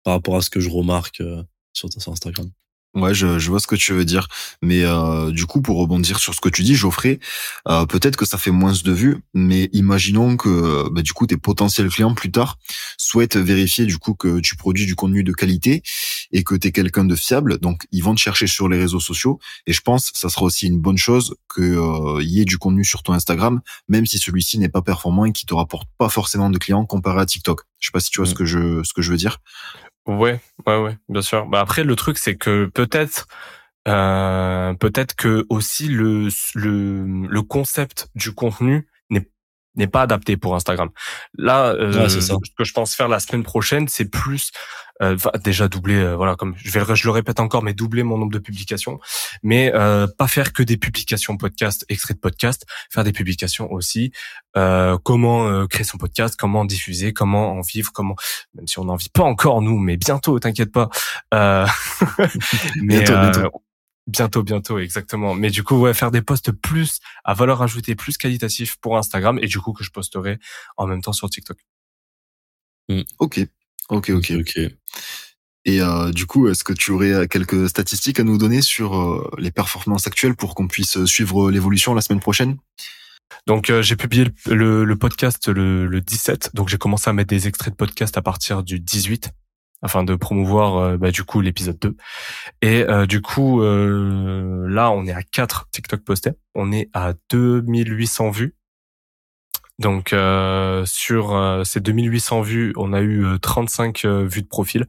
par 0.04 0.14
rapport 0.14 0.38
à 0.38 0.42
ce 0.42 0.50
que 0.50 0.60
je 0.60 0.70
remarque 0.70 1.22
euh, 1.22 1.44
sur, 1.74 1.92
sur 1.92 2.12
Instagram. 2.12 2.50
Ouais, 2.96 3.16
je, 3.16 3.40
je 3.40 3.50
vois 3.50 3.60
ce 3.60 3.66
que 3.66 3.76
tu 3.76 3.92
veux 3.92 4.06
dire. 4.06 4.28
Mais 4.62 4.84
euh, 4.84 5.32
du 5.32 5.48
coup, 5.48 5.64
pour 5.64 5.80
rebondir 5.80 6.20
sur 6.20 6.36
ce 6.36 6.42
que 6.42 6.50
tu 6.50 6.62
dis, 6.62 6.76
Geoffrey, 6.76 7.20
euh, 7.68 7.88
peut-être 7.88 8.16
que 8.16 8.26
ça 8.26 8.38
fait 8.38 8.52
moins 8.52 8.74
de 8.74 8.92
vues, 8.92 9.18
mais 9.34 9.68
imaginons 9.74 10.38
que 10.38 10.90
bah, 10.92 11.02
du 11.02 11.12
coup 11.12 11.26
tes 11.26 11.38
potentiels 11.38 11.90
clients 11.90 12.14
plus 12.14 12.30
tard 12.30 12.60
souhaitent 12.98 13.36
vérifier 13.36 13.88
du 13.88 13.98
coup 13.98 14.14
que 14.14 14.40
tu 14.42 14.56
produis 14.56 14.86
du 14.86 14.96
contenu 14.96 15.24
de 15.24 15.32
qualité 15.32 15.82
et 16.32 16.44
que 16.44 16.54
tu 16.54 16.68
es 16.68 16.72
quelqu'un 16.72 17.04
de 17.04 17.16
fiable. 17.16 17.58
Donc 17.58 17.88
ils 17.92 18.04
vont 18.04 18.14
te 18.14 18.20
chercher 18.20 18.46
sur 18.46 18.70
les 18.70 18.78
réseaux 18.78 19.00
sociaux. 19.00 19.40
Et 19.66 19.74
je 19.74 19.82
pense 19.82 20.12
que 20.12 20.20
ça 20.20 20.30
sera 20.30 20.46
aussi 20.46 20.68
une 20.68 20.80
bonne 20.80 20.98
chose 20.98 21.36
qu'il 21.54 21.64
euh, 21.64 22.22
y 22.22 22.42
ait 22.42 22.46
du 22.46 22.60
contenu 22.60 22.86
sur 22.86 23.02
ton 23.02 23.14
Instagram, 23.14 23.62
même 23.88 24.06
si 24.06 24.20
celui-ci 24.20 24.60
n'est 24.60 24.70
pas 24.70 24.84
performant 24.84 25.26
et 25.26 25.32
qui 25.32 25.48
te 25.48 25.54
rapporte 25.56 25.88
pas 25.98 26.10
forcément 26.10 26.52
de 26.52 26.60
clients 26.60 26.86
comparé 26.86 27.22
à 27.22 27.26
TikTok. 27.26 27.62
Je 27.80 27.88
sais 27.88 27.92
pas 27.92 28.00
si 28.00 28.12
tu 28.12 28.20
vois 28.20 28.28
ce 28.28 28.34
mm. 28.34 28.38
que 28.38 28.46
je 28.46 28.84
ce 28.84 28.94
que 28.94 29.02
je 29.02 29.12
veux 29.12 29.18
dire. 29.18 29.40
Ouais, 30.08 30.40
ouais, 30.68 30.78
ouais, 30.82 30.98
bien 31.08 31.22
sûr. 31.22 31.46
Bah 31.46 31.62
après, 31.62 31.84
le 31.84 31.96
truc, 31.96 32.18
c'est 32.18 32.36
que 32.36 32.66
peut-être, 32.66 33.28
euh, 33.88 34.74
peut-être 34.76 35.16
que 35.16 35.46
aussi 35.50 35.88
le, 35.90 36.28
le 36.56 37.28
le 37.28 37.42
concept 37.44 38.10
du 38.16 38.34
contenu 38.34 38.88
n'est 39.10 39.30
n'est 39.76 39.88
pas 39.88 40.02
adapté 40.04 40.38
pour 40.38 40.56
Instagram. 40.56 40.90
Là, 41.38 41.72
euh, 41.74 42.10
ce 42.10 42.34
que 42.58 42.64
je 42.66 42.74
pense 42.74 42.96
faire 42.96 43.08
la 43.10 43.20
semaine 43.22 43.44
prochaine, 43.44 43.88
c'est 43.88 44.06
plus 44.10 44.52
déjà 45.44 45.68
doubler, 45.68 45.96
euh, 45.96 46.16
voilà, 46.16 46.36
comme 46.36 46.54
je 46.58 46.72
vais, 46.72 46.96
je 46.96 47.06
le 47.06 47.12
répète 47.12 47.40
encore, 47.40 47.64
mais 47.64 47.74
doubler 47.74 48.04
mon 48.04 48.18
nombre 48.18 48.32
de 48.32 48.40
publications, 48.40 49.00
mais 49.42 49.72
euh, 49.74 50.08
pas 50.08 50.28
faire 50.28 50.54
que 50.54 50.64
des 50.64 50.78
publications 50.78 51.36
podcast, 51.38 51.86
extraits 51.90 52.18
de 52.18 52.22
podcast, 52.22 52.66
faire 52.90 53.04
des 53.04 53.12
publications 53.12 53.72
aussi. 53.72 54.12
Euh, 54.56 54.98
comment 55.04 55.48
euh, 55.48 55.66
créer 55.66 55.84
son 55.84 55.98
podcast, 55.98 56.36
comment 56.38 56.64
diffuser, 56.64 57.12
comment 57.12 57.54
en 57.54 57.62
vivre, 57.62 57.92
comment, 57.92 58.16
même 58.54 58.68
si 58.68 58.80
on 58.80 58.86
n'en 58.86 58.96
vit 58.96 59.10
pas 59.10 59.24
encore 59.24 59.62
nous, 59.62 59.78
mais 59.78 59.98
bientôt, 59.98 60.40
t'inquiète 60.40 60.72
pas. 60.72 60.90
mais 61.32 63.00
bientôt, 63.00 63.14
bientôt. 63.14 63.64
Bientôt, 64.06 64.44
bientôt, 64.44 64.80
exactement. 64.80 65.34
Mais 65.34 65.50
du 65.50 65.64
coup, 65.64 65.78
ouais, 65.80 65.94
faire 65.94 66.12
des 66.12 66.22
posts 66.22 66.52
plus 66.52 67.00
à 67.24 67.34
valeur 67.34 67.62
ajoutée, 67.62 67.96
plus 67.96 68.18
qualitatif 68.18 68.76
pour 68.82 68.98
Instagram 68.98 69.40
et 69.42 69.48
du 69.48 69.60
coup 69.60 69.72
que 69.72 69.84
je 69.84 69.92
posterai 69.92 70.40
en 70.76 70.88
même 70.88 71.02
temps 71.02 71.14
sur 71.14 71.30
TikTok. 71.30 71.58
Mm. 72.90 73.04
Ok, 73.20 73.40
ok, 73.90 74.10
ok, 74.10 74.34
ok. 74.40 74.60
Et 75.66 75.82
euh, 75.82 76.12
du 76.12 76.26
coup, 76.26 76.48
est-ce 76.50 76.64
que 76.64 76.74
tu 76.74 76.92
aurais 76.92 77.14
euh, 77.14 77.26
quelques 77.26 77.70
statistiques 77.70 78.20
à 78.20 78.24
nous 78.24 78.38
donner 78.38 78.62
sur 78.62 79.00
euh, 79.00 79.32
les 79.38 79.52
performances 79.52 80.08
actuelles 80.08 80.36
pour 80.36 80.56
qu'on 80.56 80.68
puisse 80.68 81.04
suivre 81.06 81.52
l'évolution 81.52 81.94
la 81.94 82.02
semaine 82.02 82.20
prochaine? 82.20 82.58
Donc 83.48 83.72
j'ai 83.82 83.96
publié 83.96 84.28
le, 84.46 84.94
podcast 84.94 85.48
le, 85.50 85.88
le, 85.88 86.02
17, 86.02 86.52
donc 86.54 86.70
j'ai 86.70 86.78
commencé 86.78 87.10
à 87.10 87.14
mettre 87.14 87.30
des 87.30 87.48
extraits 87.48 87.74
de 87.74 87.76
podcast 87.76 88.16
à 88.16 88.22
partir 88.22 88.64
du 88.64 88.80
18 88.80 89.32
afin 89.82 90.04
de 90.04 90.16
promouvoir 90.16 90.98
bah, 90.98 91.12
du 91.12 91.24
coup 91.24 91.42
l'épisode 91.42 91.78
2. 91.80 91.98
Et 92.62 92.86
du 93.08 93.22
coup 93.22 93.62
là 93.62 94.92
on 94.92 95.06
est 95.08 95.12
à 95.12 95.24
4 95.24 95.68
TikTok 95.72 96.04
postés, 96.04 96.32
on 96.54 96.72
est 96.72 96.90
à 96.94 97.16
2800 97.32 98.30
vues. 98.30 98.56
Donc 99.80 100.16
sur 100.86 101.62
ces 101.66 101.80
2800 101.80 102.42
vues, 102.42 102.74
on 102.78 102.94
a 102.94 103.02
eu 103.02 103.26
35 103.42 104.06
vues 104.06 104.44
de 104.44 104.48
profil. 104.48 104.86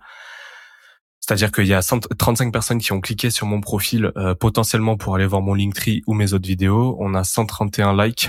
C'est-à-dire 1.20 1.50
qu'il 1.52 1.66
y 1.66 1.74
a 1.74 1.80
35 1.82 2.52
personnes 2.52 2.78
qui 2.78 2.92
ont 2.92 3.00
cliqué 3.00 3.30
sur 3.30 3.46
mon 3.46 3.60
profil 3.60 4.12
potentiellement 4.38 4.96
pour 4.96 5.14
aller 5.14 5.26
voir 5.26 5.40
mon 5.40 5.54
Linktree 5.54 6.02
ou 6.06 6.14
mes 6.14 6.34
autres 6.34 6.46
vidéos. 6.46 6.96
On 7.00 7.14
a 7.14 7.24
131 7.24 7.96
likes 8.04 8.28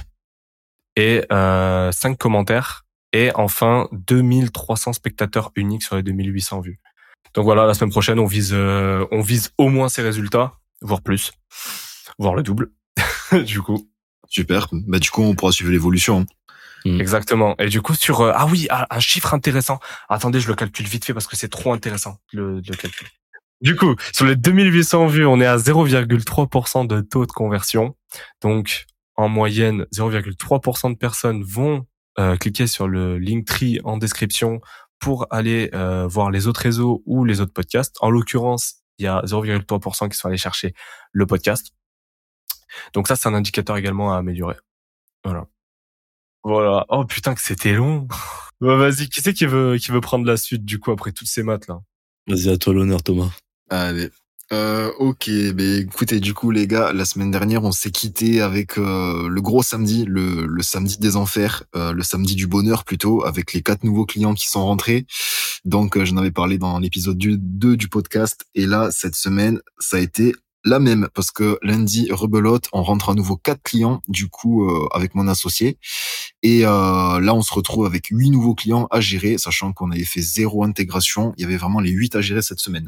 et 0.95 1.25
euh, 1.31 1.91
5 1.91 2.17
commentaires 2.17 2.85
et 3.13 3.31
enfin 3.35 3.87
2300 3.91 4.93
spectateurs 4.93 5.51
uniques 5.55 5.83
sur 5.83 5.95
les 5.95 6.03
2800 6.03 6.61
vues. 6.61 6.79
Donc 7.33 7.45
voilà, 7.45 7.65
la 7.65 7.73
semaine 7.73 7.91
prochaine, 7.91 8.19
on 8.19 8.25
vise, 8.25 8.51
euh, 8.53 9.05
on 9.11 9.21
vise 9.21 9.51
au 9.57 9.69
moins 9.69 9.89
ces 9.89 10.01
résultats, 10.01 10.53
voire 10.81 11.01
plus, 11.01 11.31
voire 12.17 12.35
le 12.35 12.43
double. 12.43 12.71
du 13.45 13.61
coup. 13.61 13.89
Super. 14.27 14.67
Bah 14.71 14.99
du 14.99 15.11
coup, 15.11 15.21
on 15.21 15.35
pourra 15.35 15.51
suivre 15.51 15.71
l'évolution. 15.71 16.25
Hmm. 16.85 17.01
Exactement. 17.01 17.55
Et 17.57 17.67
du 17.67 17.81
coup, 17.81 17.95
sur 17.95 18.21
euh, 18.21 18.31
ah 18.33 18.45
oui, 18.45 18.67
ah, 18.69 18.85
un 18.91 18.99
chiffre 18.99 19.33
intéressant. 19.33 19.79
Attendez, 20.07 20.39
je 20.39 20.47
le 20.47 20.53
calcule 20.53 20.85
vite 20.85 21.03
fait 21.03 21.13
parce 21.13 21.27
que 21.27 21.35
c'est 21.35 21.49
trop 21.49 21.73
intéressant 21.73 22.19
le, 22.31 22.55
le 22.57 22.75
calcul. 22.75 23.07
Du 23.61 23.75
coup, 23.75 23.95
sur 24.13 24.25
les 24.25 24.35
2800 24.35 25.07
vues, 25.07 25.25
on 25.25 25.41
est 25.41 25.45
à 25.45 25.57
0,3% 25.57 26.85
de 26.85 27.01
taux 27.01 27.25
de 27.25 27.31
conversion. 27.31 27.95
Donc, 28.41 28.85
en 29.15 29.29
moyenne 29.29 29.85
0,3% 29.93 30.91
de 30.91 30.97
personnes 30.97 31.43
vont 31.43 31.87
euh, 32.19 32.37
cliquer 32.37 32.67
sur 32.67 32.87
le 32.87 33.17
Linktree 33.17 33.79
en 33.83 33.97
description 33.97 34.61
pour 34.99 35.27
aller 35.31 35.69
euh, 35.73 36.05
voir 36.07 36.31
les 36.31 36.47
autres 36.47 36.61
réseaux 36.61 37.01
ou 37.05 37.25
les 37.25 37.41
autres 37.41 37.53
podcasts. 37.53 37.95
En 38.01 38.09
l'occurrence, 38.09 38.75
il 38.99 39.05
y 39.05 39.07
a 39.07 39.21
0,3% 39.21 40.09
qui 40.09 40.17
sont 40.17 40.27
allés 40.27 40.37
chercher 40.37 40.73
le 41.11 41.25
podcast. 41.25 41.71
Donc 42.93 43.07
ça, 43.07 43.15
c'est 43.15 43.27
un 43.27 43.33
indicateur 43.33 43.77
également 43.77 44.13
à 44.13 44.17
améliorer. 44.17 44.57
Voilà. 45.23 45.47
Voilà. 46.45 46.85
Oh 46.89 47.03
putain 47.05 47.33
que 47.33 47.41
c'était 47.41 47.73
long. 47.73 48.07
bah, 48.61 48.75
vas-y, 48.75 49.09
qui 49.09 49.21
c'est 49.21 49.33
qui 49.33 49.47
veut 49.47 49.77
qui 49.77 49.91
veut 49.91 49.99
prendre 49.99 50.25
la 50.25 50.37
suite 50.37 50.63
du 50.63 50.79
coup 50.79 50.91
après 50.91 51.11
toutes 51.11 51.27
ces 51.27 51.41
maths 51.41 51.67
là? 51.67 51.79
Vas-y 52.27 52.49
à 52.49 52.57
toi 52.57 52.73
l'honneur 52.73 53.01
Thomas. 53.01 53.31
Allez. 53.71 54.11
Euh, 54.53 54.91
ok, 54.99 55.27
ben 55.55 55.81
écoutez, 55.81 56.19
du 56.19 56.35
coup 56.35 56.51
les 56.51 56.67
gars, 56.67 56.93
la 56.93 57.05
semaine 57.05 57.31
dernière 57.31 57.63
on 57.63 57.71
s'est 57.71 57.89
quitté 57.89 58.41
avec 58.41 58.77
euh, 58.77 59.27
le 59.27 59.41
gros 59.41 59.63
samedi, 59.63 60.05
le, 60.05 60.45
le 60.45 60.61
samedi 60.61 60.99
des 60.99 61.15
enfers, 61.15 61.63
euh, 61.75 61.93
le 61.93 62.03
samedi 62.03 62.35
du 62.35 62.45
bonheur 62.45 62.83
plutôt, 62.83 63.25
avec 63.25 63.53
les 63.53 63.63
quatre 63.63 63.83
nouveaux 63.83 64.05
clients 64.05 64.35
qui 64.35 64.47
sont 64.47 64.63
rentrés. 64.63 65.07
Donc 65.65 65.97
euh, 65.97 66.05
j'en 66.05 66.17
avais 66.17 66.29
parlé 66.29 66.59
dans 66.59 66.77
l'épisode 66.77 67.17
2 67.17 67.75
du 67.75 67.87
podcast, 67.87 68.45
et 68.53 68.67
là 68.67 68.89
cette 68.91 69.15
semaine 69.15 69.61
ça 69.79 69.97
a 69.97 69.99
été 69.99 70.35
la 70.65 70.79
même 70.79 71.07
parce 71.13 71.31
que 71.31 71.57
lundi 71.61 72.11
rebelote, 72.11 72.67
on 72.73 72.83
rentre 72.83 73.09
à 73.09 73.13
nouveau 73.13 73.37
quatre 73.37 73.61
clients 73.61 74.01
du 74.07 74.27
coup 74.27 74.67
euh, 74.69 74.87
avec 74.93 75.15
mon 75.15 75.27
associé 75.27 75.77
et 76.45 76.63
euh, 76.63 77.19
là 77.19 77.33
on 77.33 77.41
se 77.41 77.51
retrouve 77.51 77.87
avec 77.87 78.05
huit 78.11 78.29
nouveaux 78.29 78.53
clients 78.53 78.87
à 78.91 79.01
gérer, 79.01 79.39
sachant 79.39 79.73
qu'on 79.73 79.89
avait 79.89 80.03
fait 80.03 80.21
zéro 80.21 80.63
intégration, 80.63 81.33
il 81.37 81.41
y 81.41 81.43
avait 81.45 81.57
vraiment 81.57 81.79
les 81.79 81.89
huit 81.89 82.15
à 82.15 82.21
gérer 82.21 82.43
cette 82.43 82.59
semaine. 82.59 82.87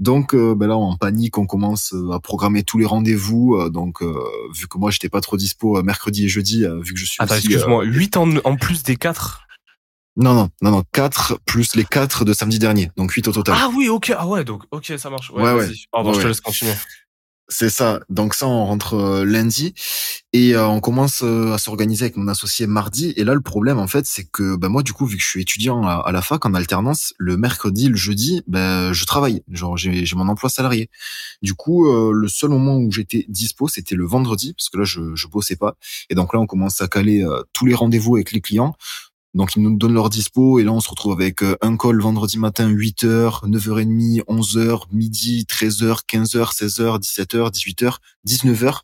Donc 0.00 0.34
euh, 0.34 0.56
ben 0.56 0.66
là 0.66 0.76
en 0.76 0.96
panique, 0.96 1.38
on 1.38 1.46
commence 1.46 1.94
à 2.12 2.18
programmer 2.18 2.64
tous 2.64 2.76
les 2.76 2.86
rendez-vous. 2.86 3.70
donc 3.70 4.02
vu 4.02 4.66
que 4.66 4.78
moi 4.78 4.90
j'étais 4.90 5.08
pas 5.08 5.20
trop 5.20 5.36
dispo 5.36 5.80
mercredi 5.84 6.24
et 6.24 6.28
jeudi, 6.28 6.64
vu 6.82 6.92
que 6.92 6.98
je 6.98 7.04
suis 7.04 7.16
Attends, 7.20 7.36
excuse-moi, 7.36 7.84
huit 7.84 8.16
en, 8.16 8.28
en 8.44 8.56
plus 8.56 8.82
des 8.82 8.96
quatre? 8.96 9.42
Non, 10.16 10.34
non, 10.34 10.50
non, 10.62 10.70
non, 10.72 10.82
4 10.92 11.38
plus 11.46 11.76
les 11.76 11.84
4 11.84 12.24
de 12.24 12.32
samedi 12.32 12.58
dernier, 12.58 12.90
donc 12.96 13.12
8 13.12 13.28
au 13.28 13.32
total. 13.32 13.54
Ah 13.56 13.70
oui, 13.76 13.88
ok, 13.88 14.12
ah 14.18 14.26
ouais, 14.26 14.42
donc, 14.42 14.64
ok, 14.72 14.94
ça 14.98 15.10
marche. 15.10 15.30
Ouais, 15.30 15.52
ouais, 15.52 15.68
Pardon, 15.92 16.12
je 16.12 16.20
te 16.20 16.26
laisse 16.26 16.40
continuer. 16.40 16.72
C'est 17.50 17.70
ça. 17.70 18.00
Donc 18.10 18.34
ça, 18.34 18.46
on 18.46 18.66
rentre 18.66 18.92
euh, 18.92 19.24
lundi 19.24 19.72
et 20.34 20.54
euh, 20.54 20.66
on 20.68 20.80
commence 20.80 21.22
euh, 21.22 21.54
à 21.54 21.58
s'organiser 21.58 22.04
avec 22.04 22.16
mon 22.18 22.28
associé 22.28 22.66
mardi. 22.66 23.14
Et 23.16 23.24
là, 23.24 23.32
le 23.32 23.40
problème, 23.40 23.78
en 23.78 23.86
fait, 23.86 24.04
c'est 24.04 24.24
que 24.24 24.56
ben 24.56 24.68
moi, 24.68 24.82
du 24.82 24.92
coup, 24.92 25.06
vu 25.06 25.16
que 25.16 25.22
je 25.22 25.28
suis 25.28 25.40
étudiant 25.40 25.82
à, 25.86 26.12
la 26.12 26.20
fac 26.20 26.44
en 26.44 26.52
alternance, 26.52 27.14
le 27.16 27.38
mercredi, 27.38 27.88
le 27.88 27.96
jeudi, 27.96 28.42
ben 28.46 28.92
je 28.92 29.04
travaille. 29.06 29.42
Genre, 29.50 29.78
j'ai 29.78 30.04
mon 30.14 30.28
emploi 30.28 30.50
salarié. 30.50 30.90
Du 31.40 31.54
coup, 31.54 31.90
le 32.12 32.28
seul 32.28 32.50
moment 32.50 32.76
où 32.76 32.90
j'étais 32.90 33.24
dispo, 33.28 33.66
c'était 33.66 33.94
le 33.94 34.06
vendredi, 34.06 34.52
parce 34.52 34.68
que 34.68 34.78
là, 34.78 34.84
je, 34.84 35.14
je 35.14 35.26
bossais 35.26 35.56
pas. 35.56 35.76
Et 36.10 36.14
donc 36.14 36.34
là, 36.34 36.40
on 36.40 36.46
commence 36.46 36.82
à 36.82 36.88
caler 36.88 37.24
tous 37.54 37.64
les 37.64 37.74
rendez-vous 37.74 38.16
avec 38.16 38.32
les 38.32 38.40
clients. 38.42 38.74
Donc 39.38 39.54
ils 39.54 39.62
nous 39.62 39.76
donnent 39.76 39.94
leur 39.94 40.10
dispo 40.10 40.58
et 40.58 40.64
là 40.64 40.72
on 40.72 40.80
se 40.80 40.90
retrouve 40.90 41.12
avec 41.12 41.44
euh, 41.44 41.56
un 41.60 41.76
call 41.76 42.00
vendredi 42.00 42.40
matin 42.40 42.68
8h, 42.68 43.48
9h30, 43.48 44.24
11h, 44.24 44.82
midi, 44.90 45.46
13h, 45.48 46.00
15h, 46.08 46.56
16h, 46.56 46.98
17h, 46.98 47.52
18h, 47.52 47.98
19h. 48.26 48.80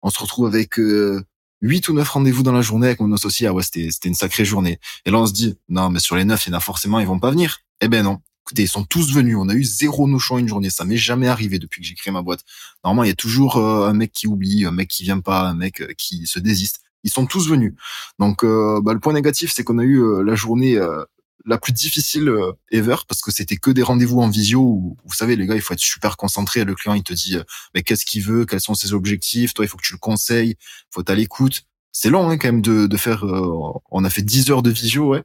On 0.00 0.08
se 0.08 0.18
retrouve 0.18 0.46
avec 0.46 0.78
euh, 0.78 1.22
8 1.60 1.90
ou 1.90 1.92
9 1.92 2.08
rendez-vous 2.08 2.42
dans 2.42 2.52
la 2.52 2.62
journée 2.62 2.86
avec 2.86 3.00
mon 3.00 3.12
associé. 3.12 3.48
Ah 3.48 3.52
ouais, 3.52 3.62
c'était 3.62 4.08
une 4.08 4.14
sacrée 4.14 4.46
journée. 4.46 4.80
Et 5.04 5.10
là 5.10 5.18
on 5.18 5.26
se 5.26 5.34
dit 5.34 5.58
non, 5.68 5.90
mais 5.90 6.00
sur 6.00 6.16
les 6.16 6.24
9, 6.24 6.46
il 6.46 6.50
y 6.52 6.54
en 6.54 6.56
a 6.56 6.60
forcément, 6.60 7.00
ils 7.00 7.06
vont 7.06 7.20
pas 7.20 7.30
venir. 7.30 7.58
Eh 7.82 7.88
ben 7.88 8.02
non. 8.02 8.18
Écoutez, 8.46 8.62
ils 8.62 8.68
sont 8.68 8.84
tous 8.84 9.12
venus. 9.12 9.36
On 9.38 9.50
a 9.50 9.54
eu 9.54 9.62
zéro 9.62 10.08
nochon 10.08 10.38
une 10.38 10.48
journée. 10.48 10.70
Ça 10.70 10.86
m'est 10.86 10.96
jamais 10.96 11.28
arrivé 11.28 11.58
depuis 11.58 11.82
que 11.82 11.86
j'ai 11.86 11.94
créé 11.94 12.10
ma 12.10 12.22
boîte. 12.22 12.44
Normalement, 12.82 13.04
il 13.04 13.08
y 13.08 13.12
a 13.12 13.14
toujours 13.14 13.58
euh, 13.58 13.86
un 13.86 13.92
mec 13.92 14.10
qui 14.10 14.26
oublie, 14.26 14.64
un 14.64 14.70
mec 14.70 14.88
qui 14.88 15.02
vient 15.02 15.20
pas, 15.20 15.42
un 15.42 15.54
mec 15.54 15.82
euh, 15.82 15.92
qui 15.98 16.26
se 16.26 16.38
désiste. 16.38 16.80
Ils 17.04 17.10
sont 17.10 17.26
tous 17.26 17.48
venus. 17.48 17.74
Donc 18.18 18.44
euh, 18.44 18.80
bah, 18.82 18.92
le 18.92 19.00
point 19.00 19.12
négatif, 19.12 19.52
c'est 19.54 19.64
qu'on 19.64 19.78
a 19.78 19.84
eu 19.84 20.00
euh, 20.00 20.22
la 20.22 20.34
journée 20.34 20.76
euh, 20.76 21.04
la 21.44 21.58
plus 21.58 21.72
difficile 21.72 22.30
ever 22.70 22.96
parce 23.08 23.22
que 23.22 23.30
c'était 23.30 23.56
que 23.56 23.70
des 23.70 23.82
rendez-vous 23.82 24.20
en 24.20 24.28
visio 24.28 24.60
où, 24.60 24.96
vous 25.04 25.14
savez 25.14 25.36
les 25.36 25.46
gars 25.46 25.54
il 25.54 25.62
faut 25.62 25.72
être 25.72 25.80
super 25.80 26.16
concentré. 26.16 26.64
Le 26.64 26.74
client 26.74 26.94
il 26.94 27.02
te 27.02 27.14
dit 27.14 27.38
mais 27.74 27.82
qu'est-ce 27.82 28.04
qu'il 28.04 28.22
veut? 28.22 28.44
Quels 28.44 28.60
sont 28.60 28.74
ses 28.74 28.92
objectifs? 28.92 29.54
Toi 29.54 29.64
il 29.64 29.68
faut 29.68 29.78
que 29.78 29.86
tu 29.86 29.94
le 29.94 29.98
conseilles. 29.98 30.56
Faut 30.90 31.00
être 31.00 31.10
à 31.10 31.14
l'écoute 31.14 31.62
c'est 31.92 32.10
long 32.10 32.28
hein, 32.28 32.38
quand 32.38 32.48
même 32.48 32.62
de, 32.62 32.86
de 32.86 32.96
faire. 32.96 33.24
Euh, 33.24 33.80
on 33.90 34.04
a 34.04 34.10
fait 34.10 34.22
10 34.22 34.50
heures 34.50 34.62
de 34.62 34.70
visio, 34.70 35.08
ouais. 35.08 35.24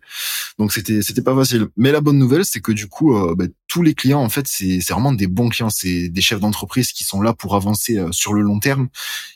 Donc 0.58 0.72
c'était 0.72 1.01
c'était 1.01 1.22
pas 1.22 1.36
facile. 1.36 1.67
Mais 1.77 1.91
la 1.91 2.01
bonne 2.01 2.17
nouvelle, 2.17 2.46
c'est 2.46 2.62
que 2.62 2.72
du 2.72 2.88
coup, 2.88 3.15
euh, 3.15 3.36
bah, 3.36 3.46
tous 3.67 3.82
les 3.82 3.93
clients, 3.93 4.22
en 4.22 4.29
fait, 4.29 4.48
c'est 4.48 4.79
c'est 4.82 4.93
vraiment 4.93 5.12
des 5.12 5.27
bons 5.27 5.50
clients. 5.50 5.70
C'est 5.70 6.10
des 6.10 6.22
chefs 6.22 6.39
d'entreprise 6.39 6.91
qui 6.91 7.03
sont 7.03 7.22
là 7.22 7.34
pour 7.34 7.55
avancer 7.55 7.98
euh, 7.98 8.12
sur 8.12 8.34
le 8.34 8.41
long 8.41 8.60
terme. 8.60 8.89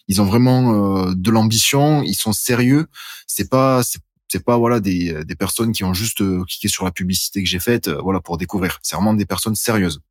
Ils 0.07 0.21
ont 0.21 0.25
vraiment 0.25 1.11
de 1.11 1.31
l'ambition. 1.31 2.01
Ils 2.03 2.15
sont 2.15 2.33
sérieux. 2.33 2.87
C'est 3.27 3.49
pas 3.49 3.81
c'est 4.29 4.43
pas 4.43 4.57
voilà 4.57 4.79
des 4.79 5.23
des 5.25 5.35
personnes 5.35 5.71
qui 5.73 5.83
ont 5.83 5.93
juste 5.93 6.23
cliqué 6.45 6.67
sur 6.67 6.85
la 6.85 6.91
publicité 6.91 7.43
que 7.43 7.49
j'ai 7.49 7.59
faite, 7.59 7.89
voilà 7.89 8.19
pour 8.21 8.37
découvrir. 8.37 8.79
C'est 8.83 8.95
vraiment 8.95 9.13
des 9.13 9.25
personnes 9.25 9.55
sérieuses. 9.55 10.01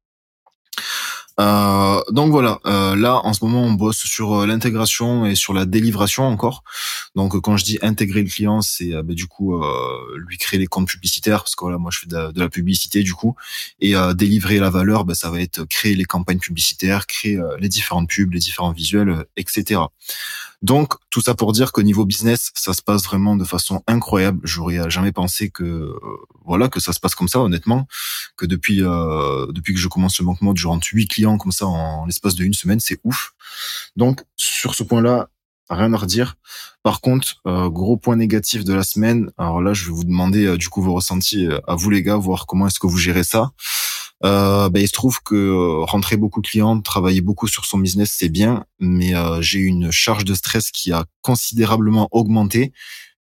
Euh, 1.38 2.00
donc 2.10 2.30
voilà, 2.30 2.60
euh, 2.64 2.96
là 2.96 3.20
en 3.24 3.34
ce 3.34 3.44
moment 3.44 3.62
on 3.62 3.72
bosse 3.72 3.98
sur 3.98 4.40
euh, 4.40 4.46
l'intégration 4.46 5.26
et 5.26 5.34
sur 5.34 5.52
la 5.52 5.66
délivration 5.66 6.24
encore. 6.24 6.64
Donc 7.14 7.38
quand 7.40 7.56
je 7.58 7.64
dis 7.64 7.78
intégrer 7.82 8.22
le 8.22 8.30
client, 8.30 8.62
c'est 8.62 8.90
bah, 9.02 9.14
du 9.14 9.26
coup 9.26 9.62
lui 10.16 10.38
créer 10.38 10.58
les 10.58 10.66
comptes 10.66 10.88
publicitaires 10.88 11.42
parce 11.42 11.54
que 11.54 11.64
voilà 11.64 11.78
moi 11.78 11.90
je 11.92 12.00
fais 12.00 12.06
de, 12.06 12.40
la 12.40 12.48
publicité 12.48 13.02
du 13.02 13.14
coup 13.14 13.34
et 13.80 13.94
délivrer 14.14 14.58
la 14.58 14.70
valeur, 14.70 15.04
bah, 15.04 15.14
ça 15.14 15.30
va 15.30 15.40
être 15.40 15.64
créer 15.64 15.94
les 15.94 16.04
campagnes 16.04 16.38
publicitaires, 16.38 17.06
créer 17.06 17.40
les 17.58 17.68
différentes 17.68 18.08
pubs, 18.08 18.32
les 18.32 18.40
différents 18.40 18.72
visuels, 18.72 19.24
etc. 19.36 19.80
Donc 20.62 20.94
tout 21.10 21.20
ça 21.20 21.34
pour 21.34 21.52
dire 21.52 21.72
qu'au 21.72 21.82
niveau 21.82 22.04
business, 22.04 22.50
ça 22.54 22.72
se 22.72 22.82
passe 22.82 23.04
vraiment 23.04 23.36
de 23.36 23.44
façon 23.44 23.82
incroyable. 23.86 24.40
J'aurais 24.42 24.88
jamais 24.90 25.12
pensé 25.12 25.50
que 25.50 25.64
euh, 25.64 25.98
voilà 26.44 26.68
que 26.68 26.80
ça 26.80 26.92
se 26.92 27.00
passe 27.00 27.14
comme 27.14 27.28
ça 27.28 27.40
honnêtement, 27.40 27.86
que 28.36 28.46
depuis 28.46 28.82
euh, 28.82 29.46
depuis 29.52 29.74
que 29.74 29.80
je 29.80 29.88
commence 29.88 30.18
le 30.18 30.24
banque 30.24 30.42
mode, 30.42 30.56
je 30.56 30.66
rentre 30.66 30.86
huit 30.92 31.08
clients 31.08 31.38
comme 31.38 31.52
ça 31.52 31.66
en 31.66 32.06
l'espace 32.06 32.34
de 32.34 32.44
une 32.44 32.54
semaine, 32.54 32.80
c'est 32.80 32.98
ouf. 33.04 33.34
Donc 33.96 34.24
sur 34.36 34.74
ce 34.74 34.82
point-là, 34.82 35.28
rien 35.68 35.92
à 35.92 35.96
redire. 35.96 36.36
Par 36.82 37.00
contre, 37.00 37.40
euh, 37.46 37.68
gros 37.68 37.96
point 37.96 38.16
négatif 38.16 38.64
de 38.64 38.72
la 38.72 38.82
semaine. 38.82 39.30
Alors 39.36 39.60
là, 39.60 39.74
je 39.74 39.84
vais 39.84 39.92
vous 39.92 40.04
demander 40.04 40.56
du 40.56 40.68
coup 40.68 40.82
vos 40.82 40.94
ressentis 40.94 41.48
à 41.66 41.74
vous 41.74 41.90
les 41.90 42.02
gars, 42.02 42.16
voir 42.16 42.46
comment 42.46 42.66
est-ce 42.66 42.80
que 42.80 42.86
vous 42.86 42.98
gérez 42.98 43.24
ça. 43.24 43.50
Euh, 44.24 44.70
ben, 44.70 44.80
il 44.80 44.88
se 44.88 44.92
trouve 44.92 45.20
que 45.22 45.34
euh, 45.34 45.84
rentrer 45.84 46.16
beaucoup 46.16 46.40
de 46.40 46.48
clients, 46.48 46.80
travailler 46.80 47.20
beaucoup 47.20 47.48
sur 47.48 47.66
son 47.66 47.78
business, 47.78 48.14
c'est 48.16 48.28
bien, 48.28 48.64
mais 48.80 49.14
euh, 49.14 49.42
j'ai 49.42 49.58
une 49.58 49.90
charge 49.90 50.24
de 50.24 50.34
stress 50.34 50.70
qui 50.70 50.92
a 50.92 51.04
considérablement 51.20 52.08
augmenté. 52.12 52.72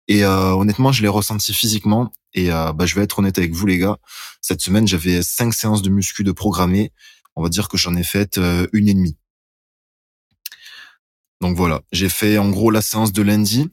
Et 0.09 0.25
euh, 0.25 0.53
honnêtement, 0.53 0.91
je 0.91 1.03
l'ai 1.03 1.09
ressenti 1.09 1.55
physiquement. 1.55 2.13
Et 2.35 2.49
ben, 2.49 2.87
je 2.87 2.95
vais 2.95 3.03
être 3.03 3.19
honnête 3.19 3.39
avec 3.39 3.53
vous, 3.53 3.67
les 3.67 3.79
gars. 3.79 3.99
Cette 4.41 4.61
semaine, 4.61 4.87
j'avais 4.87 5.21
cinq 5.21 5.53
séances 5.53 5.83
de 5.83 5.91
muscu 5.91 6.23
de 6.23 6.31
programmer. 6.31 6.93
On 7.35 7.43
va 7.43 7.49
dire 7.49 7.69
que 7.69 7.77
j'en 7.77 7.97
ai 7.97 8.05
fait 8.05 8.39
une 8.73 8.89
et 8.89 8.95
demie. 8.95 9.17
Donc 11.41 11.57
voilà, 11.57 11.83
j'ai 11.91 12.09
fait 12.09 12.39
en 12.39 12.49
gros 12.51 12.71
la 12.71 12.83
séance 12.83 13.13
de 13.13 13.23
lundi. 13.23 13.69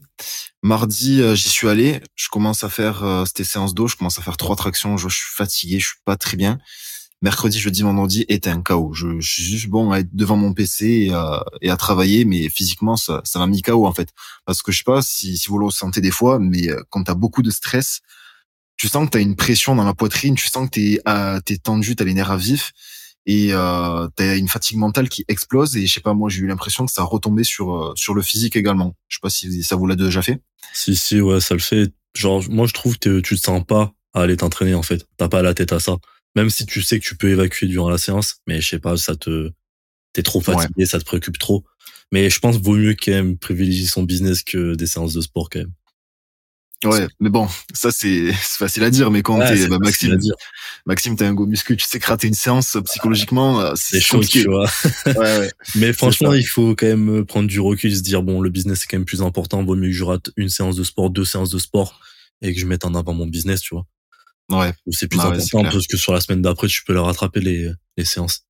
Mardi, 0.64 1.22
j'y 1.36 1.50
suis 1.50 1.68
allé. 1.68 2.02
Je 2.16 2.30
commence 2.30 2.64
à 2.64 2.70
faire, 2.70 3.24
c'était 3.28 3.44
séance 3.44 3.76
d'eau, 3.76 3.88
je 3.88 3.96
commence 3.96 4.18
à 4.18 4.24
faire 4.24 4.38
trois 4.38 4.56
tractions. 4.56 4.98
Je, 4.98 5.10
je 5.10 5.18
suis 5.18 5.36
fatigué, 5.36 5.80
je 5.80 5.86
suis 5.86 6.02
pas 6.04 6.18
très 6.18 6.36
bien. 6.36 6.58
Mercredi, 7.22 7.60
jeudi, 7.60 7.82
vendredi 7.82 8.26
était 8.30 8.50
un 8.50 8.62
chaos. 8.62 8.94
Je, 8.94 9.20
suis 9.22 9.44
juste 9.44 9.68
bon 9.68 9.92
à 9.92 10.00
être 10.00 10.10
devant 10.14 10.36
mon 10.36 10.54
PC 10.54 11.08
et 11.08 11.14
à, 11.14 11.44
et 11.62 11.70
à 11.70 11.78
travailler, 11.78 12.26
mais 12.26 12.50
physiquement, 12.50 12.96
ça, 12.96 13.22
ça 13.24 13.40
m'a 13.40 13.48
mis 13.48 13.62
chaos 13.62 13.88
en 13.88 13.94
fait. 13.94 14.10
Parce 14.46 14.62
que 14.62 14.72
je 14.72 14.80
sais 14.80 14.84
pas 14.84 15.02
si, 15.02 15.38
si 15.38 15.50
vous 15.50 15.58
le 15.58 15.66
ressentez 15.66 16.02
des 16.02 16.12
fois, 16.12 16.40
mais 16.40 16.70
euh, 16.70 16.82
quand 16.90 17.04
t'as 17.04 17.16
beaucoup 17.16 17.42
de 17.42 17.50
stress, 17.50 18.02
tu 18.78 18.88
sens 18.88 19.06
que 19.06 19.12
t'as 19.12 19.22
une 19.22 19.36
pression 19.36 19.76
dans 19.76 19.84
la 19.84 19.96
poitrine, 19.96 20.36
tu 20.36 20.48
sens 20.48 20.70
que 20.70 20.76
t'es 20.76 21.02
t'es 21.46 21.58
tendu, 21.58 21.96
t'as 21.96 22.06
les 22.06 22.14
nerfs 22.14 22.32
à 22.32 22.38
vif 22.38 22.74
et 23.26 23.50
euh, 23.52 24.08
t'as 24.16 24.38
une 24.38 24.48
fatigue 24.48 24.78
mentale 24.78 25.10
qui 25.10 25.26
explose. 25.28 25.76
Et 25.76 25.86
je 25.86 25.94
sais 25.94 26.02
pas, 26.02 26.14
moi 26.14 26.30
j'ai 26.30 26.42
eu 26.42 26.48
l'impression 26.48 26.86
que 26.86 26.92
ça 26.92 27.04
retombait 27.04 27.44
sur 27.44 27.76
euh, 27.76 27.94
sur 27.96 28.14
le 28.14 28.22
physique 28.22 28.56
également. 28.56 28.96
Je 29.08 29.18
sais 29.18 29.22
pas 29.22 29.30
si 29.30 29.64
ça 29.64 29.76
vous 29.76 29.88
l'a 29.88 29.96
déjà 29.96 30.22
fait. 30.22 30.42
Si 30.74 30.96
si 30.96 31.20
ouais, 31.20 31.42
ça 31.42 31.56
le 31.56 31.60
fait. 31.60 31.92
Genre 32.16 32.44
moi 32.50 32.68
je 32.68 32.74
trouve 32.74 32.98
que 32.98 33.20
tu 33.20 33.36
te 33.36 33.42
sens 33.42 33.64
pas 33.66 33.94
à 34.14 34.22
aller 34.22 34.38
t'entraîner 34.38 34.76
en 34.76 34.84
fait. 34.84 35.06
T'as 35.18 35.28
pas 35.28 35.42
la 35.42 35.54
tête 35.54 35.74
à 35.74 35.80
ça 35.80 35.98
même 36.38 36.52
si 36.52 36.68
tu 36.68 36.84
sais 36.84 37.00
que 37.00 37.06
tu 37.06 37.16
peux 37.16 37.30
évacuer 37.30 37.68
durant 37.68 37.90
la 37.90 37.98
séance, 37.98 38.42
mais 38.46 38.62
je 38.62 38.70
sais 38.70 38.80
pas, 38.80 38.96
ça 38.96 39.16
te, 39.16 39.50
t'es 40.14 40.22
trop 40.22 40.40
fatigué, 40.40 40.86
ça 40.86 41.00
te 41.00 41.04
préoccupe 41.04 41.40
trop. 41.40 41.66
Mais 42.12 42.30
je 42.30 42.40
pense 42.40 42.58
vaut 42.58 42.76
mieux 42.76 42.94
quand 42.94 43.12
même 43.12 43.38
privilégier 43.38 43.88
son 43.88 44.04
business 44.04 44.44
que 44.44 44.76
des 44.76 44.86
séances 44.86 45.14
de 45.14 45.22
sport 45.22 45.50
quand 45.50 45.60
même. 45.60 45.74
Ouais, 46.84 47.08
mais 47.20 47.32
bon, 47.32 47.48
ça 47.74 47.90
c'est 47.92 48.32
facile 48.34 48.84
à 48.84 48.92
dire, 48.92 49.10
mais 49.10 49.24
quand 49.24 49.40
t'es 49.40 49.68
bah, 49.68 49.80
Maxime, 49.80 50.16
Maxime, 50.86 51.16
t'as 51.16 51.28
un 51.28 51.34
go 51.34 51.48
muscu, 51.48 51.76
tu 51.76 51.86
sais 51.86 52.00
que 52.00 52.06
rater 52.06 52.28
une 52.28 52.36
séance 52.36 52.78
psychologiquement, 52.86 53.60
euh, 53.60 53.74
c'est 53.76 54.00
chaud, 54.00 54.24
tu 54.24 54.44
vois. 54.44 54.70
ouais, 55.08 55.16
ouais. 55.18 55.52
Mais 55.76 55.92
franchement, 55.92 56.34
il 56.34 56.46
faut 56.46 56.76
quand 56.76 56.86
même 56.86 57.26
prendre 57.26 57.48
du 57.48 57.60
recul, 57.60 57.96
se 57.96 58.04
dire 58.04 58.22
bon, 58.22 58.42
le 58.42 58.52
business 58.52 58.82
c'est 58.82 58.88
quand 58.88 58.98
même 58.98 59.06
plus 59.06 59.24
important, 59.24 59.64
vaut 59.64 59.76
mieux 59.76 59.88
que 59.88 59.96
je 59.96 60.04
rate 60.04 60.30
une 60.38 60.50
séance 60.50 60.76
de 60.76 60.84
sport, 60.84 61.10
deux 61.10 61.26
séances 61.26 61.50
de 61.50 61.58
sport, 61.58 62.00
et 62.44 62.54
que 62.54 62.60
je 62.60 62.68
mette 62.68 62.86
en 62.86 62.94
avant 62.94 63.16
mon 63.16 63.26
business, 63.26 63.62
tu 63.62 63.74
vois. 63.74 63.88
Ouais. 64.50 64.74
C'est 64.92 65.08
plus 65.08 65.20
important 65.20 65.64
parce 65.64 65.88
que 65.88 65.98
sur 65.98 66.14
la 66.14 66.22
semaine 66.22 66.42
d'après, 66.42 66.68
tu 66.68 66.84
peux 66.84 66.94
leur 66.94 67.06
rattraper 67.06 67.42
les, 67.42 67.70
les 67.98 68.06
séances. 68.06 68.44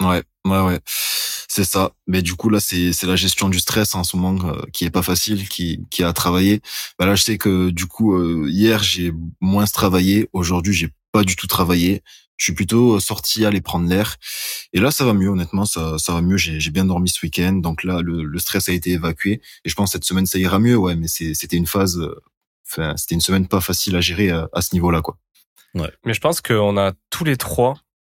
Ouais, 0.00 0.22
ouais, 0.44 0.60
ouais. 0.60 0.80
C'est 0.86 1.64
ça. 1.64 1.92
Mais 2.08 2.22
du 2.22 2.34
coup, 2.34 2.48
là, 2.48 2.58
c'est, 2.58 2.92
c'est 2.92 3.06
la 3.06 3.14
gestion 3.14 3.48
du 3.48 3.60
stress 3.60 3.94
en 3.94 4.02
ce 4.02 4.16
moment 4.16 4.48
euh, 4.48 4.62
qui 4.72 4.84
est 4.84 4.90
pas 4.90 5.02
facile, 5.02 5.48
qui, 5.48 5.86
qui 5.90 6.02
a 6.02 6.12
travaillé. 6.12 6.62
Bah 6.98 7.06
là, 7.06 7.14
je 7.14 7.22
sais 7.22 7.38
que 7.38 7.70
du 7.70 7.86
coup, 7.86 8.16
euh, 8.16 8.48
hier, 8.50 8.82
j'ai 8.82 9.12
moins 9.40 9.64
travaillé. 9.66 10.28
Aujourd'hui, 10.32 10.72
j'ai 10.72 10.90
pas 11.12 11.22
du 11.22 11.36
tout 11.36 11.46
travaillé. 11.46 12.02
Je 12.36 12.46
suis 12.46 12.54
plutôt 12.54 12.98
sorti 12.98 13.44
aller 13.44 13.60
prendre 13.60 13.88
l'air. 13.88 14.16
Et 14.72 14.80
là, 14.80 14.90
ça 14.90 15.04
va 15.04 15.12
mieux, 15.12 15.28
honnêtement, 15.28 15.64
ça, 15.64 15.96
ça 15.98 16.12
va 16.12 16.22
mieux. 16.22 16.36
J'ai, 16.36 16.58
j'ai 16.58 16.70
bien 16.70 16.86
dormi 16.86 17.08
ce 17.08 17.24
week-end. 17.24 17.52
Donc 17.52 17.84
là, 17.84 18.00
le, 18.00 18.24
le 18.24 18.38
stress 18.40 18.68
a 18.68 18.72
été 18.72 18.90
évacué. 18.90 19.40
Et 19.64 19.68
je 19.68 19.74
pense 19.76 19.90
que 19.90 19.92
cette 19.92 20.04
semaine, 20.04 20.26
ça 20.26 20.38
ira 20.38 20.58
mieux. 20.58 20.76
Ouais, 20.76 20.96
mais 20.96 21.06
c'est, 21.06 21.34
c'était 21.34 21.56
une 21.56 21.68
phase, 21.68 21.98
euh, 21.98 22.20
enfin, 22.68 22.96
c'était 22.96 23.14
une 23.14 23.20
semaine 23.20 23.46
pas 23.46 23.60
facile 23.60 23.94
à 23.94 24.00
gérer 24.00 24.30
à, 24.30 24.48
à 24.52 24.62
ce 24.62 24.70
niveau-là, 24.74 25.02
quoi. 25.02 25.16
Mais 26.04 26.14
je 26.14 26.20
pense 26.20 26.40
qu'on 26.40 26.76
a 26.76 26.92
tous 27.10 27.24
les 27.24 27.36
trois. 27.36 27.74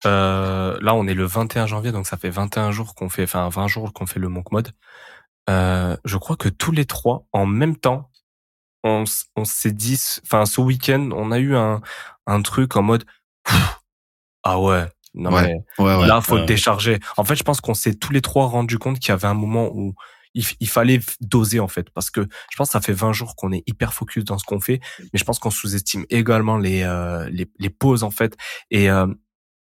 Euh, 0.05 0.77
là, 0.81 0.93
on 0.93 1.07
est 1.07 1.13
le 1.13 1.25
21 1.25 1.67
janvier, 1.67 1.91
donc 1.91 2.05
ça 2.05 2.17
fait 2.17 2.29
21 2.29 2.71
jours 2.71 2.95
qu'on 2.95 3.09
fait, 3.09 3.23
enfin 3.23 3.49
20 3.49 3.67
jours 3.67 3.93
qu'on 3.93 4.05
fait 4.05 4.19
le 4.19 4.29
Monk 4.29 4.51
Mode. 4.51 4.71
Euh, 5.49 5.95
je 6.05 6.17
crois 6.17 6.35
que 6.35 6.49
tous 6.49 6.71
les 6.71 6.85
trois, 6.85 7.25
en 7.31 7.45
même 7.45 7.75
temps, 7.77 8.09
on, 8.83 9.03
on 9.35 9.45
s'est 9.45 9.71
dit, 9.71 9.99
enfin 10.23 10.45
ce 10.45 10.61
week-end, 10.61 11.09
on 11.13 11.31
a 11.31 11.39
eu 11.39 11.55
un, 11.55 11.81
un 12.27 12.41
truc 12.41 12.75
en 12.75 12.83
mode, 12.83 13.05
ah 14.43 14.59
ouais, 14.59 14.85
non 15.13 15.31
mais 15.43 15.55
là 16.07 16.21
faut 16.21 16.37
décharger. 16.45 16.99
En 17.17 17.23
fait, 17.23 17.35
je 17.35 17.43
pense 17.43 17.61
qu'on 17.61 17.73
s'est 17.73 17.95
tous 17.95 18.11
les 18.11 18.21
trois 18.21 18.47
rendu 18.47 18.77
compte 18.77 18.99
qu'il 18.99 19.09
y 19.09 19.11
avait 19.11 19.27
un 19.27 19.33
moment 19.33 19.69
où 19.73 19.95
il, 20.35 20.67
fallait 20.67 20.99
doser 21.21 21.59
en 21.59 21.67
fait 21.67 21.89
parce 21.91 22.09
que 22.09 22.21
je 22.21 22.57
pense 22.57 22.67
que 22.67 22.73
ça 22.73 22.81
fait 22.81 22.93
20 22.93 23.13
jours 23.13 23.35
qu'on 23.35 23.51
est 23.51 23.63
hyper 23.67 23.93
focus 23.93 24.23
dans 24.25 24.37
ce 24.37 24.43
qu'on 24.43 24.59
fait 24.59 24.79
mais 24.99 25.19
je 25.19 25.23
pense 25.23 25.39
qu'on 25.39 25.49
sous-estime 25.49 26.05
également 26.09 26.57
les, 26.57 26.83
euh, 26.83 27.29
les, 27.29 27.49
les 27.57 27.69
pauses 27.69 28.03
en 28.03 28.11
fait 28.11 28.35
et 28.69 28.89
euh, 28.89 29.07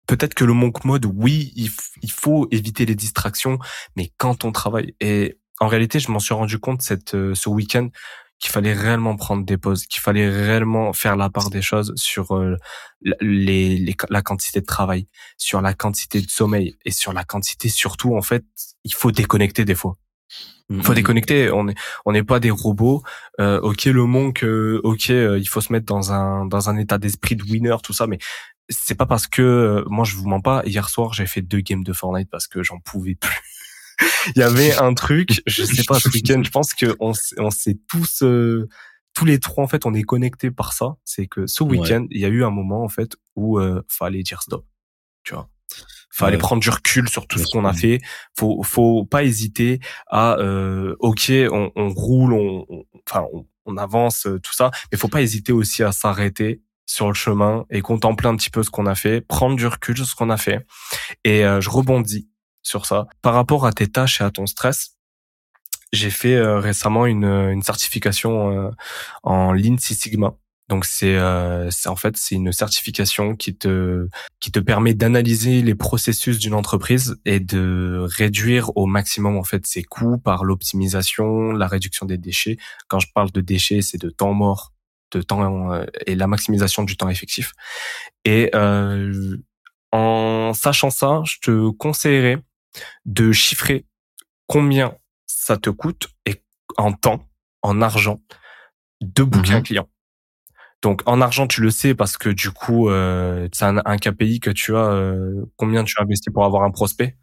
peut-être 0.07 0.33
que 0.33 0.43
le 0.43 0.53
monk 0.53 0.83
mode 0.83 1.05
oui 1.05 1.53
il, 1.55 1.71
il, 2.01 2.11
faut 2.11 2.47
éviter 2.51 2.85
les 2.85 2.95
distractions 2.95 3.59
mais 3.95 4.11
quand 4.17 4.43
on 4.43 4.51
travaille 4.51 4.93
et 4.99 5.37
en 5.59 5.67
réalité 5.67 5.99
je 5.99 6.11
m'en 6.11 6.19
suis 6.19 6.33
rendu 6.33 6.59
compte 6.59 6.81
cette 6.81 7.15
euh, 7.15 7.33
ce 7.33 7.49
week-end 7.49 7.89
qu'il 8.39 8.51
fallait 8.51 8.73
réellement 8.73 9.15
prendre 9.15 9.43
des 9.43 9.57
pauses, 9.57 9.87
qu'il 9.87 9.99
fallait 9.99 10.29
réellement 10.29 10.93
faire 10.93 11.15
la 11.15 11.27
part 11.27 11.49
des 11.49 11.63
choses 11.63 11.91
sur 11.95 12.39
les, 13.01 13.79
les, 13.79 13.95
la 14.11 14.21
quantité 14.21 14.61
de 14.61 14.65
travail, 14.67 15.07
sur 15.39 15.59
la 15.59 15.73
quantité 15.73 16.21
de 16.21 16.29
sommeil 16.29 16.77
et 16.85 16.91
sur 16.91 17.13
la 17.13 17.23
quantité 17.23 17.67
surtout 17.67 18.15
en 18.15 18.21
fait, 18.21 18.45
il 18.83 18.93
faut 18.93 19.11
déconnecter 19.11 19.65
des 19.65 19.73
fois. 19.73 19.95
Il 20.69 20.81
faut 20.81 20.91
mm-hmm. 20.91 20.95
déconnecter. 20.95 21.51
On 21.51 21.67
est, 21.69 21.75
on 22.05 22.11
n'est 22.11 22.23
pas 22.23 22.39
des 22.39 22.51
robots. 22.51 23.01
Euh, 23.39 23.59
ok, 23.61 23.85
le 23.85 24.05
monk, 24.05 24.43
euh, 24.43 24.81
ok, 24.83 25.09
euh, 25.11 25.39
il 25.39 25.47
faut 25.47 25.61
se 25.61 25.71
mettre 25.71 25.85
dans 25.85 26.11
un 26.11 26.45
dans 26.45 26.69
un 26.69 26.77
état 26.77 26.97
d'esprit 26.97 27.35
de 27.35 27.43
winner, 27.43 27.77
tout 27.83 27.93
ça. 27.93 28.07
Mais 28.07 28.17
c'est 28.69 28.95
pas 28.95 29.05
parce 29.05 29.27
que 29.27 29.41
euh, 29.41 29.83
moi 29.87 30.03
je 30.03 30.15
vous 30.15 30.27
mens 30.27 30.41
pas. 30.41 30.63
Hier 30.65 30.89
soir, 30.89 31.13
j'ai 31.13 31.25
fait 31.25 31.41
deux 31.41 31.61
games 31.61 31.83
de 31.83 31.93
Fortnite 31.93 32.29
parce 32.29 32.47
que 32.47 32.63
j'en 32.63 32.79
pouvais 32.79 33.15
plus. 33.15 33.39
il 34.35 34.39
y 34.39 34.43
avait 34.43 34.75
un 34.75 34.93
truc, 34.93 35.41
je 35.47 35.63
sais 35.63 35.83
pas 35.87 35.99
ce 35.99 36.09
week-end. 36.09 36.41
Je 36.43 36.51
pense 36.51 36.73
que 36.73 36.95
on, 36.99 37.13
on 37.37 37.49
s'est 37.49 37.77
tous 37.87 38.23
tous 39.13 39.25
les 39.25 39.39
trois 39.39 39.63
en 39.63 39.67
fait, 39.67 39.85
on 39.85 39.93
est 39.93 40.03
connectés 40.03 40.51
par 40.51 40.73
ça. 40.73 40.97
C'est 41.05 41.27
que 41.27 41.47
ce 41.47 41.63
week-end, 41.63 42.05
il 42.11 42.19
y 42.19 42.25
a 42.25 42.29
eu 42.29 42.43
un 42.43 42.51
moment 42.51 42.83
en 42.83 42.89
fait 42.89 43.15
où 43.35 43.57
fallait 43.87 44.21
dire 44.21 44.41
stop. 44.41 44.65
Tu 45.23 45.33
vois? 45.33 45.49
Fallait 46.17 46.37
prendre 46.37 46.61
du 46.61 46.69
recul 46.69 47.07
sur 47.09 47.27
tout 47.27 47.39
ce 47.39 47.45
qu'on 47.51 47.65
a 47.65 47.73
fait. 47.73 47.99
Faut, 48.37 48.61
faut 48.63 49.05
pas 49.05 49.23
hésiter 49.23 49.79
à, 50.07 50.37
euh, 50.37 50.95
ok, 50.99 51.31
on, 51.51 51.71
on 51.75 51.89
roule, 51.89 52.33
on, 52.33 52.65
enfin, 53.07 53.25
on, 53.65 53.77
avance, 53.77 54.25
euh, 54.25 54.39
tout 54.39 54.53
ça, 54.53 54.71
mais 54.91 54.97
faut 54.97 55.09
pas 55.09 55.21
hésiter 55.21 55.51
aussi 55.51 55.83
à 55.83 55.91
s'arrêter 55.91 56.61
sur 56.85 57.07
le 57.07 57.13
chemin 57.13 57.65
et 57.69 57.81
contempler 57.81 58.27
un 58.27 58.35
petit 58.35 58.49
peu 58.49 58.63
ce 58.63 58.69
qu'on 58.69 58.85
a 58.85 58.95
fait, 58.95 59.21
prendre 59.21 59.55
du 59.55 59.67
recul 59.67 59.95
sur 59.97 60.05
ce 60.05 60.15
qu'on 60.15 60.29
a 60.29 60.37
fait. 60.37 60.65
Et 61.23 61.45
euh, 61.45 61.61
je 61.61 61.69
rebondis 61.69 62.29
sur 62.63 62.85
ça. 62.85 63.07
Par 63.21 63.33
rapport 63.33 63.65
à 63.65 63.73
tes 63.73 63.87
tâches 63.87 64.21
et 64.21 64.23
à 64.23 64.31
ton 64.31 64.45
stress, 64.45 64.97
j'ai 65.93 66.09
fait 66.09 66.37
récemment 66.41 67.05
une, 67.05 67.23
une 67.23 67.61
certification 67.61 68.73
en 69.23 69.53
Lean 69.53 69.77
Six 69.77 69.95
Sigma. 69.95 70.33
Donc 70.69 70.85
euh, 71.03 71.69
c'est 71.71 71.87
en 71.87 71.95
fait 71.95 72.17
c'est 72.17 72.35
une 72.35 72.51
certification 72.51 73.35
qui 73.35 73.55
te 73.55 74.07
qui 74.41 74.51
te 74.51 74.59
permet 74.59 74.93
d'analyser 74.93 75.61
les 75.61 75.75
processus 75.75 76.39
d'une 76.39 76.53
entreprise 76.53 77.17
et 77.23 77.39
de 77.39 78.05
réduire 78.09 78.75
au 78.75 78.85
maximum 78.85 79.37
en 79.37 79.43
fait 79.43 79.65
ses 79.65 79.83
coûts 79.83 80.17
par 80.17 80.43
l'optimisation, 80.43 81.53
la 81.53 81.67
réduction 81.67 82.05
des 82.05 82.17
déchets. 82.17 82.57
Quand 82.89 82.99
je 82.99 83.07
parle 83.13 83.31
de 83.31 83.39
déchets, 83.39 83.81
c'est 83.81 83.97
de 83.97 84.09
temps 84.09 84.33
mort, 84.33 84.73
de 85.11 85.21
temps 85.21 85.71
euh, 85.71 85.85
et 86.05 86.15
la 86.15 86.27
maximisation 86.27 86.83
du 86.83 86.97
temps 86.97 87.09
effectif. 87.09 87.53
Et 88.25 88.49
euh, 88.53 89.37
en 89.93 90.51
sachant 90.53 90.89
ça, 90.89 91.21
je 91.25 91.37
te 91.41 91.69
conseillerais 91.69 92.39
de 93.05 93.31
chiffrer 93.31 93.85
combien 94.47 94.95
ça 95.27 95.55
te 95.55 95.69
coûte 95.69 96.09
et 96.25 96.43
en 96.75 96.91
temps, 96.91 97.25
en 97.61 97.81
argent, 97.81 98.21
de 98.99 99.23
booker 99.23 99.53
un 99.53 99.59
mhm. 99.59 99.85
Donc 100.81 101.01
en 101.05 101.21
argent, 101.21 101.47
tu 101.47 101.61
le 101.61 101.71
sais 101.71 101.95
parce 101.95 102.17
que 102.17 102.29
du 102.29 102.51
coup, 102.51 102.89
euh, 102.89 103.47
c'est 103.51 103.65
un, 103.65 103.77
un, 103.83 103.97
KPI 103.97 104.39
que 104.39 104.51
tu 104.51 104.75
as. 104.75 104.91
Euh, 104.91 105.45
combien 105.55 105.83
tu 105.83 105.95
as 105.99 106.03
investi 106.03 106.29
pour 106.29 106.45
avoir 106.45 106.63
un 106.63 106.71
prospect? 106.71 107.15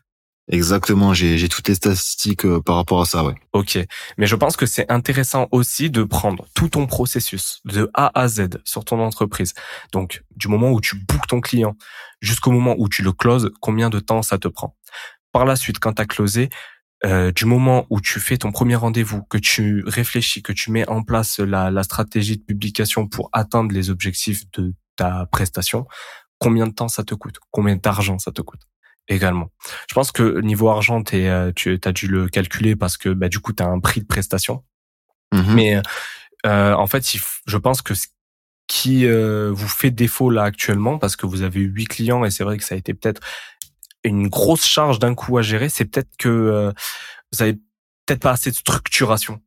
Exactement, 0.49 1.15
j'ai 1.15 1.49
toutes 1.49 1.69
les 1.69 1.75
statistiques 1.75 2.45
euh, 2.45 2.61
par 2.61 2.77
rapport 2.77 3.01
à 3.01 3.07
ça, 3.07 3.25
ouais. 3.25 3.35
Ok, 3.55 3.79
mais 4.19 4.27
je 4.27 4.37
pense 4.37 4.57
que 4.59 4.67
c'est 4.67 4.91
intéressant 4.93 5.49
aussi 5.53 5.89
de 5.89 6.03
prendre 6.03 6.47
tout 6.55 6.69
ton 6.69 6.87
processus 6.87 7.63
de 7.65 7.91
A 7.95 8.11
à 8.19 8.29
Z 8.29 8.61
sur 8.63 8.85
ton 8.85 9.01
entreprise. 9.01 9.55
Donc 9.93 10.23
du 10.37 10.49
moment 10.49 10.71
où 10.71 10.83
tu 10.83 10.97
bookes 10.97 11.29
ton 11.29 11.41
client 11.41 11.77
jusqu'au 12.21 12.51
moment 12.51 12.75
où 12.77 12.91
tu 12.91 13.03
le 13.03 13.13
closes, 13.13 13.53
combien 13.61 13.89
de 13.89 14.01
temps 14.01 14.21
ça 14.21 14.37
te 14.37 14.49
prend? 14.49 14.77
Par 15.33 15.47
la 15.47 15.57
suite, 15.57 15.79
quand 15.79 15.95
tu 15.95 16.03
as 16.03 16.07
closé, 16.07 16.51
euh, 17.05 17.33
du 17.33 17.45
moment 17.45 17.87
où 17.91 18.01
tu 18.01 18.21
fais 18.21 18.39
ton 18.39 18.53
premier 18.53 18.77
rendez-vous, 18.77 19.23
que 19.25 19.39
tu 19.39 19.83
réfléchis, 19.87 20.43
que 20.43 20.53
tu 20.53 20.71
mets 20.71 20.89
en 20.89 21.03
place 21.03 21.39
la, 21.39 21.71
la 21.71 21.83
stratégie 21.83 22.39
de 22.39 22.43
publication 22.43 23.09
pour 23.09 23.29
atteindre 23.33 23.73
les 23.75 23.91
objectifs 23.91 24.51
de 24.53 24.75
ta 24.97 25.27
prestation, 25.27 25.87
combien 26.39 26.67
de 26.67 26.73
temps 26.73 26.89
ça 26.89 27.05
te 27.05 27.15
coûte? 27.15 27.39
Combien 27.51 27.77
d'argent 27.77 28.19
ça 28.19 28.33
te 28.33 28.43
coûte? 28.43 28.63
Également. 29.09 29.51
Je 29.89 29.95
pense 29.95 30.13
que 30.13 30.41
niveau 30.41 30.69
argent, 30.71 31.03
es, 31.13 31.29
euh, 31.29 31.53
tu 31.55 31.79
as 31.85 31.93
dû 31.93 32.07
le 32.07 32.29
calculer 32.29 32.75
parce 32.75 32.97
que 32.97 33.11
bah, 33.11 33.29
du 33.29 33.39
coup, 33.39 33.53
tu 33.53 33.63
as 33.63 33.67
un 33.67 33.81
prix 33.81 34.01
de 34.01 34.07
prestation. 34.07 34.65
Mm-hmm. 35.33 35.55
Mais 35.55 35.83
euh, 36.47 36.75
en 36.75 36.87
fait, 36.87 37.05
je 37.47 37.57
pense 37.59 37.83
que 37.83 37.95
ce 37.95 38.07
qui 38.67 39.07
euh, 39.07 39.51
vous 39.53 39.69
fait 39.69 39.91
défaut 39.91 40.31
là 40.31 40.45
actuellement, 40.45 40.99
parce 40.99 41.17
que 41.17 41.27
vous 41.27 41.43
avez 41.43 41.61
eu 41.61 41.67
huit 41.69 41.87
clients 41.87 42.25
et 42.25 42.31
c'est 42.31 42.45
vrai 42.45 42.57
que 42.57 42.65
ça 42.65 42.75
a 42.75 42.79
été 42.79 42.95
peut-être 42.95 43.21
une 44.05 44.29
grosse 44.29 44.65
charge 44.65 44.99
d'un 44.99 45.15
coup 45.15 45.37
à 45.39 45.43
gérer, 45.43 45.69
c'est 45.69 45.87
peut-être 45.87 46.17
que 46.19 46.29
euh, 46.29 46.73
vous 47.33 47.43
avez 47.43 47.55
peut-être 48.07 48.21
pas 48.21 48.33
assez 48.33 48.51
de 48.51 48.57
structuration 48.57 49.41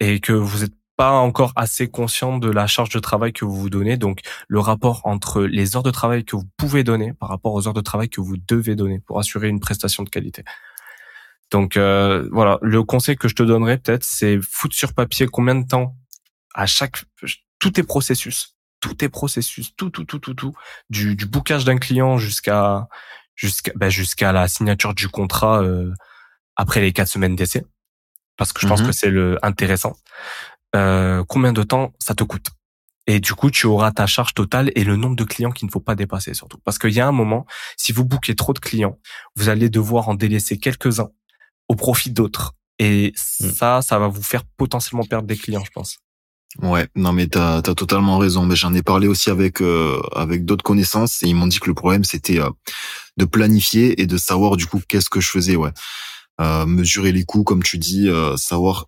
et 0.00 0.20
que 0.20 0.32
vous 0.32 0.60
n'êtes 0.60 0.74
pas 0.96 1.12
encore 1.12 1.52
assez 1.56 1.88
conscient 1.88 2.38
de 2.38 2.50
la 2.50 2.66
charge 2.66 2.90
de 2.90 2.98
travail 2.98 3.32
que 3.32 3.46
vous 3.46 3.56
vous 3.56 3.70
donnez. 3.70 3.96
Donc, 3.96 4.20
le 4.48 4.60
rapport 4.60 5.00
entre 5.04 5.42
les 5.42 5.76
heures 5.76 5.82
de 5.82 5.90
travail 5.90 6.24
que 6.24 6.36
vous 6.36 6.44
pouvez 6.58 6.84
donner 6.84 7.14
par 7.14 7.30
rapport 7.30 7.54
aux 7.54 7.66
heures 7.66 7.74
de 7.74 7.80
travail 7.80 8.10
que 8.10 8.20
vous 8.20 8.36
devez 8.36 8.76
donner 8.76 9.00
pour 9.00 9.18
assurer 9.18 9.48
une 9.48 9.60
prestation 9.60 10.02
de 10.02 10.10
qualité. 10.10 10.44
Donc, 11.50 11.76
euh, 11.78 12.28
voilà, 12.30 12.58
le 12.60 12.82
conseil 12.84 13.16
que 13.16 13.28
je 13.28 13.34
te 13.34 13.42
donnerais 13.42 13.78
peut-être, 13.78 14.04
c'est 14.04 14.38
foutre 14.42 14.74
sur 14.74 14.92
papier 14.92 15.26
combien 15.26 15.54
de 15.54 15.66
temps 15.66 15.96
à 16.54 16.66
chaque 16.66 17.04
tous 17.58 17.70
tes 17.70 17.82
processus 17.82 18.54
tous 18.80 18.94
tes 18.94 19.08
processus, 19.08 19.76
tout, 19.76 19.90
tout, 19.90 20.04
tout, 20.04 20.18
tout, 20.18 20.34
tout, 20.34 20.54
du, 20.88 21.14
du 21.14 21.26
bookage 21.26 21.64
d'un 21.64 21.76
client 21.78 22.16
jusqu'à 22.16 22.88
jusqu'à 23.34 23.72
bah, 23.74 23.88
jusqu'à 23.90 24.32
la 24.32 24.48
signature 24.48 24.94
du 24.94 25.08
contrat 25.08 25.62
euh, 25.62 25.92
après 26.56 26.80
les 26.80 26.92
quatre 26.92 27.08
semaines 27.08 27.36
d'essai, 27.36 27.64
parce 28.36 28.52
que 28.52 28.60
je 28.60 28.66
pense 28.68 28.80
Mhm. 28.80 28.86
que 28.86 28.92
c'est 28.92 29.10
le 29.10 29.38
intéressant. 29.44 29.94
Euh, 30.76 31.24
combien 31.28 31.52
de 31.52 31.62
temps 31.62 31.92
ça 31.98 32.14
te 32.14 32.22
coûte? 32.24 32.48
Et 33.06 33.18
du 33.18 33.34
coup, 33.34 33.50
tu 33.50 33.66
auras 33.66 33.90
ta 33.90 34.06
charge 34.06 34.34
totale 34.34 34.70
et 34.76 34.84
le 34.84 34.94
nombre 34.96 35.16
de 35.16 35.24
clients 35.24 35.50
qu'il 35.50 35.66
ne 35.66 35.70
faut 35.72 35.80
pas 35.80 35.94
dépasser 35.96 36.32
surtout, 36.34 36.58
parce 36.64 36.78
qu'il 36.78 36.92
y 36.92 37.00
a 37.00 37.08
un 37.08 37.12
moment, 37.12 37.44
si 37.76 37.92
vous 37.92 38.04
bouquez 38.04 38.36
trop 38.36 38.52
de 38.52 38.60
clients, 38.60 38.98
vous 39.36 39.48
allez 39.48 39.68
devoir 39.68 40.08
en 40.08 40.14
délaisser 40.14 40.58
quelques-uns 40.58 41.10
au 41.68 41.74
profit 41.74 42.10
d'autres. 42.12 42.54
Et 42.78 43.12
Mm. 43.40 43.50
ça, 43.50 43.82
ça 43.82 43.98
va 43.98 44.06
vous 44.08 44.22
faire 44.22 44.44
potentiellement 44.56 45.04
perdre 45.04 45.26
des 45.26 45.36
clients, 45.36 45.64
je 45.64 45.70
pense. 45.70 45.98
Ouais, 46.58 46.88
non 46.96 47.12
mais 47.12 47.28
t'as 47.28 47.58
as 47.58 47.62
totalement 47.62 48.18
raison. 48.18 48.44
Mais 48.44 48.56
j'en 48.56 48.74
ai 48.74 48.82
parlé 48.82 49.06
aussi 49.06 49.30
avec 49.30 49.60
euh, 49.62 50.00
avec 50.14 50.44
d'autres 50.44 50.64
connaissances 50.64 51.22
et 51.22 51.28
ils 51.28 51.34
m'ont 51.34 51.46
dit 51.46 51.60
que 51.60 51.68
le 51.68 51.74
problème 51.74 52.04
c'était 52.04 52.40
euh, 52.40 52.50
de 53.16 53.24
planifier 53.24 54.00
et 54.00 54.06
de 54.06 54.16
savoir 54.16 54.56
du 54.56 54.66
coup 54.66 54.80
qu'est-ce 54.88 55.08
que 55.10 55.20
je 55.20 55.30
faisais. 55.30 55.56
Ouais, 55.56 55.70
Euh, 56.40 56.66
mesurer 56.66 57.12
les 57.12 57.24
coûts 57.24 57.44
comme 57.44 57.62
tu 57.62 57.76
dis, 57.78 58.08
euh, 58.08 58.36
savoir 58.36 58.86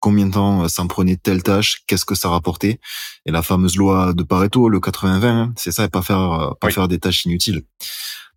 combien 0.00 0.26
de 0.26 0.32
temps 0.32 0.64
euh, 0.64 0.68
ça 0.68 0.82
me 0.84 0.88
prenait 0.88 1.16
telle 1.16 1.42
tâche, 1.42 1.82
qu'est-ce 1.86 2.04
que 2.04 2.14
ça 2.14 2.28
rapportait. 2.28 2.78
Et 3.26 3.30
la 3.32 3.42
fameuse 3.42 3.76
loi 3.76 4.12
de 4.14 4.22
Pareto, 4.22 4.68
le 4.68 4.80
80-20, 4.80 5.24
hein, 5.26 5.52
c'est 5.56 5.72
ça, 5.72 5.84
et 5.84 5.88
pas 5.88 6.02
faire 6.02 6.20
euh, 6.32 6.50
pas 6.60 6.68
Oui. 6.68 6.72
faire 6.74 6.88
des 6.88 6.98
tâches 6.98 7.24
inutiles. 7.24 7.62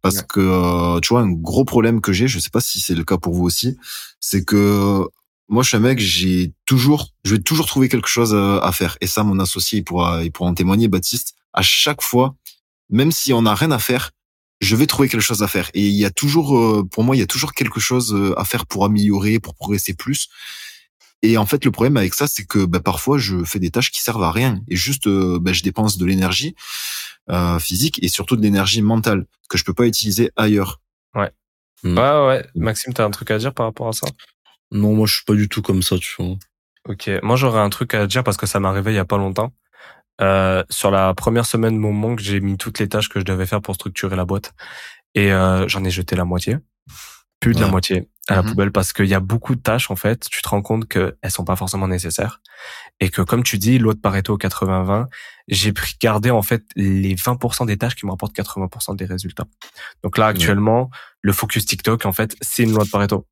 Parce 0.02 0.18
Ouais. 0.18 0.26
que 0.30 0.40
euh, 0.40 1.00
tu 1.02 1.10
vois 1.14 1.22
un 1.22 1.30
gros 1.32 1.66
problème 1.66 2.00
que 2.02 2.12
j'ai, 2.14 2.28
je 2.30 2.40
sais 2.40 2.50
pas 2.50 2.62
si 2.62 2.80
c'est 2.80 2.96
le 2.96 3.04
cas 3.04 3.18
pour 3.18 3.34
vous 3.34 3.44
aussi, 3.44 3.78
c'est 4.22 4.44
que 4.46 5.08
moi 5.50 5.64
je 5.64 5.70
suis 5.70 5.78
un 5.78 5.82
mec, 5.82 6.00
j'ai 6.00 6.54
toujours, 6.66 7.10
je 7.24 7.36
vais 7.36 7.42
toujours 7.42 7.66
trouver 7.66 7.90
quelque 7.90 8.08
chose 8.08 8.34
euh, 8.34 8.60
à 8.62 8.72
faire. 8.72 8.98
Et 9.02 9.08
ça, 9.08 9.24
mon 9.24 9.40
associé, 9.40 9.80
il 9.80 9.84
pourra, 9.84 10.24
il 10.24 10.32
pourra 10.32 10.50
en 10.50 10.54
témoigner, 10.54 10.88
Baptiste. 10.88 11.36
À 11.54 11.62
chaque 11.62 12.02
fois, 12.02 12.36
même 12.90 13.12
si 13.12 13.34
on 13.34 13.44
n'a 13.44 13.56
rien 13.56 13.72
à 13.72 13.80
faire, 13.80 14.12
je 14.62 14.76
vais 14.76 14.88
trouver 14.88 15.10
quelque 15.10 15.22
chose 15.22 15.44
à 15.44 15.48
faire. 15.48 15.70
Et 15.74 15.88
il 15.88 15.96
y 15.96 16.06
a 16.06 16.12
toujours, 16.12 16.58
euh, 16.58 16.84
pour 16.90 17.04
moi, 17.04 17.16
il 17.16 17.20
y 17.20 17.24
a 17.24 17.28
toujours 17.28 17.54
quelque 17.54 17.80
chose 17.80 18.14
euh, 18.14 18.40
à 18.40 18.46
faire 18.46 18.66
pour 18.66 18.86
améliorer, 18.86 19.40
pour 19.40 19.56
progresser 19.56 19.94
plus. 19.94 20.30
Et 21.22 21.38
en 21.38 21.46
fait, 21.46 21.64
le 21.64 21.72
problème 21.72 21.98
avec 21.98 22.14
ça, 22.14 22.28
c'est 22.28 22.46
que 22.46 22.66
bah, 22.66 22.80
parfois, 22.80 23.18
je 23.18 23.44
fais 23.44 23.60
des 23.60 23.72
tâches 23.72 23.92
qui 23.92 24.02
servent 24.02 24.24
à 24.24 24.32
rien. 24.32 24.62
Et 24.68 24.76
juste, 24.76 25.08
bah, 25.08 25.54
je 25.54 25.64
dépense 25.64 25.98
de 25.98 26.06
l'énergie 26.06 26.56
euh, 27.30 27.58
physique 27.60 28.04
et 28.04 28.10
surtout 28.10 28.36
de 28.36 28.42
l'énergie 28.42 28.82
mentale 28.82 29.26
que 29.50 29.58
je 29.58 29.64
peux 29.64 29.74
pas 29.74 29.86
utiliser 29.86 30.32
ailleurs. 30.36 30.82
Ouais, 31.84 31.92
ouais. 31.92 32.46
Maxime, 32.56 32.94
t'as 32.94 33.06
un 33.06 33.12
truc 33.12 33.32
à 33.32 33.38
dire 33.38 33.54
par 33.54 33.66
rapport 33.66 33.88
à 33.88 33.94
ça? 33.94 34.08
Non, 34.74 34.94
moi 34.94 35.08
je 35.08 35.16
suis 35.16 35.24
pas 35.24 35.34
du 35.36 35.48
tout 35.48 35.62
comme 35.62 35.82
ça, 35.82 35.98
tu 35.98 36.14
vois. 36.20 36.36
Ok, 36.90 37.10
moi 37.24 37.36
j'aurais 37.38 37.62
un 37.62 37.70
truc 37.70 37.94
à 37.94 38.06
dire 38.08 38.24
parce 38.24 38.36
que 38.38 38.46
ça 38.46 38.60
m'est 38.60 38.68
arrivé 38.68 38.92
il 38.92 38.96
y 38.96 39.00
a 39.00 39.06
pas 39.06 39.18
longtemps. 39.18 39.54
Euh, 40.22 40.64
sur 40.70 40.92
la 40.92 41.14
première 41.14 41.46
semaine 41.46 41.74
de 41.76 41.80
mon 41.80 41.94
manque, 41.94 42.20
j'ai 42.20 42.40
mis 42.42 42.58
toutes 42.58 42.80
les 42.80 42.90
tâches 42.90 43.08
que 43.10 43.20
je 43.20 43.26
devais 43.26 43.46
faire 43.46 43.62
pour 43.62 43.76
structurer 43.76 44.16
la 44.16 44.26
boîte 44.26 44.54
et 45.16 45.32
euh, 45.32 45.68
j'en 45.68 45.84
ai 45.84 45.90
jeté 45.92 46.16
la 46.16 46.26
moitié, 46.26 46.58
plus 47.40 47.54
de 47.54 47.60
la 47.62 47.68
moitié 47.72 48.10
à 48.28 48.36
la 48.36 48.42
Mhm. 48.44 48.50
poubelle 48.50 48.72
parce 48.72 48.94
qu'il 48.94 49.06
y 49.08 49.14
a 49.14 49.20
beaucoup 49.20 49.56
de 49.56 49.62
tâches 49.62 49.90
en 49.92 49.96
fait. 49.96 50.28
Tu 50.30 50.42
te 50.42 50.50
rends 50.50 50.62
compte 50.62 50.88
que 50.88 51.18
elles 51.22 51.32
sont 51.32 51.46
pas 51.46 51.56
forcément 51.56 51.88
nécessaires 51.88 52.42
et 53.00 53.10
que 53.10 53.22
comme 53.22 53.44
tu 53.44 53.58
dis, 53.58 53.80
l'autre 53.80 54.02
Pareto 54.02 54.38
80-20, 54.38 55.08
j'ai 55.48 55.74
pris 55.74 55.96
gardé 56.00 56.30
en 56.32 56.42
fait 56.42 56.64
les 56.76 57.16
20% 57.16 57.66
des 57.66 57.78
tâches 57.78 57.96
qui 57.96 58.06
me 58.06 58.12
rapportent 58.12 58.36
80% 58.36 58.96
des 58.96 59.06
résultats. 59.06 59.46
Donc 60.04 60.18
là 60.18 60.28
actuellement, 60.28 60.90
le 61.22 61.34
focus 61.34 61.66
TikTok 61.66 62.06
en 62.06 62.12
fait, 62.14 62.36
c'est 62.42 62.64
une 62.64 62.72
loi 62.74 62.86
de 62.86 62.90
Pareto. 62.90 63.28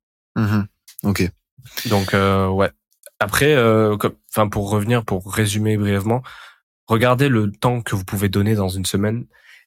Ok. 1.02 1.28
Donc 1.86 2.14
euh, 2.14 2.48
ouais. 2.48 2.70
Après, 3.20 3.54
euh, 3.54 3.96
enfin 4.30 4.48
pour 4.48 4.70
revenir, 4.70 5.04
pour 5.04 5.32
résumer 5.32 5.76
brièvement, 5.76 6.22
regardez 6.86 7.28
le 7.28 7.52
temps 7.52 7.80
que 7.80 7.94
vous 7.94 8.04
pouvez 8.04 8.28
donner 8.28 8.54
dans 8.54 8.68
une 8.68 8.84
semaine 8.84 9.26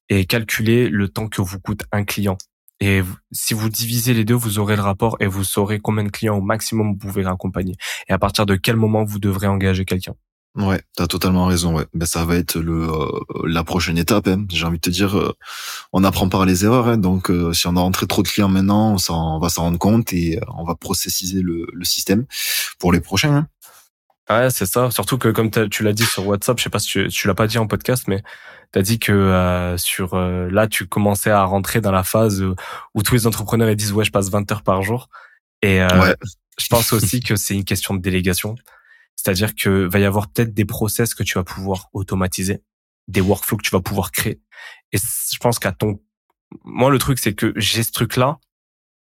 et 0.10 0.26
calculez 0.26 0.90
le 0.90 1.08
temps 1.10 1.28
que 1.28 1.42
vous 1.42 1.60
coûte 1.60 1.84
un 1.92 2.04
client. 2.04 2.38
Et 2.82 3.02
si 3.32 3.54
vous 3.54 3.70
divisez 3.70 4.14
les 4.14 4.26
deux, 4.26 4.34
vous 4.34 4.60
aurez 4.60 4.76
le 4.76 4.82
rapport 4.82 5.16
et 5.22 5.28
vous 5.28 5.46
saurez 5.46 5.80
combien 5.80 6.04
de 6.04 6.10
clients 6.10 6.38
au 6.38 6.42
maximum 6.42 6.92
vous 6.92 6.98
pouvez 6.98 7.26
accompagner 7.26 7.76
et 8.10 8.14
à 8.14 8.20
partir 8.20 8.46
de 8.46 8.56
quel 8.56 8.76
moment 8.76 9.06
vous 9.06 9.20
devrez 9.20 9.48
engager 9.48 9.86
quelqu'un. 9.86 10.16
Ouais, 10.56 10.82
t'as 10.96 11.08
totalement 11.08 11.46
raison. 11.48 11.76
Ouais, 11.76 11.86
ben 11.94 12.06
ça 12.06 12.24
va 12.24 12.38
être 12.38 12.56
le 12.58 12.88
euh, 12.90 13.10
la 13.46 13.66
prochaine 13.66 13.98
étape. 13.98 14.28
hein. 14.28 14.46
J'ai 14.50 14.66
envie 14.66 14.78
de 14.78 14.82
te 14.82 14.90
dire, 14.90 15.18
euh, 15.18 15.34
on 15.92 16.04
apprend 16.06 16.30
par 16.30 16.46
les 16.46 16.64
erreurs. 16.64 16.88
hein. 16.88 16.98
Donc, 16.98 17.30
euh, 17.30 17.52
si 17.52 17.68
on 17.68 17.76
a 17.76 17.82
rentré 17.82 18.08
trop 18.08 18.24
de 18.24 18.28
clients 18.30 18.48
maintenant, 18.48 18.96
on, 18.96 19.14
on 19.14 19.40
va 19.40 19.50
s'en 19.50 19.64
rendre 19.64 19.78
compte 19.80 20.14
et 20.14 20.38
euh, 20.38 20.42
on 20.58 20.64
va 20.64 20.76
processiser 20.76 21.42
le, 21.42 21.68
le 21.74 21.84
système 21.84 22.26
pour 22.80 22.94
les 22.94 23.02
prochains. 23.02 23.36
hein. 23.36 23.48
Ouais, 24.30 24.50
c'est 24.50 24.66
ça. 24.66 24.90
Surtout 24.92 25.18
que 25.18 25.28
comme 25.28 25.52
tu 25.52 25.84
l'as 25.84 25.94
dit 25.94 26.06
sur 26.06 26.26
WhatsApp, 26.26 26.58
je 26.58 26.64
sais 26.64 26.70
pas 26.70 26.80
si 26.80 26.88
tu, 26.88 27.08
tu 27.10 27.28
l'as 27.28 27.36
pas 27.36 27.48
dit 27.48 27.58
en 27.60 27.68
podcast, 27.68 28.06
mais 28.08 28.24
t'as 28.72 28.82
dit 28.82 28.98
que 28.98 29.12
euh, 29.12 29.78
sur 29.78 30.14
euh, 30.16 30.50
là 30.50 30.68
tu 30.68 30.88
commençais 30.88 31.30
à 31.32 31.44
rentrer 31.44 31.80
dans 31.82 31.92
la 31.92 32.04
phase 32.04 32.44
où 32.96 33.04
tous 33.04 33.14
les 33.14 33.28
entrepreneurs 33.28 33.70
ils 33.70 33.76
disent 33.76 33.92
ouais 33.92 34.04
je 34.06 34.12
passe 34.12 34.30
20 34.30 34.52
heures 34.52 34.64
par 34.64 34.82
jour. 34.82 35.10
Et 35.62 35.82
euh, 35.82 35.88
Ouais. 36.02 36.16
je 36.58 36.68
pense 36.70 36.92
aussi 36.94 37.20
que 37.20 37.36
c'est 37.36 37.54
une 37.54 37.66
question 37.66 37.94
de 37.94 38.02
délégation. 38.02 38.56
C'est-à-dire 39.16 39.56
que 39.56 39.88
va 39.88 40.00
y 40.00 40.06
avoir 40.06 40.30
peut-être 40.30 40.54
des 40.54 40.66
process 40.66 41.14
que 41.16 41.24
tu 41.24 41.38
vas 41.38 41.44
pouvoir 41.44 41.90
automatiser, 41.94 42.62
des 43.08 43.22
workflows 43.22 43.58
que 43.58 43.64
tu 43.64 43.72
vas 43.72 43.82
pouvoir 43.82 44.12
créer. 44.12 44.42
Et 44.92 44.98
je 44.98 45.38
pense 45.40 45.60
qu'à 45.60 45.72
ton, 45.72 46.02
moi 46.64 46.90
le 46.90 47.00
truc 47.00 47.20
c'est 47.20 47.34
que 47.34 47.54
j'ai 47.56 47.84
ce 47.84 47.92
truc 47.92 48.16
là, 48.18 48.38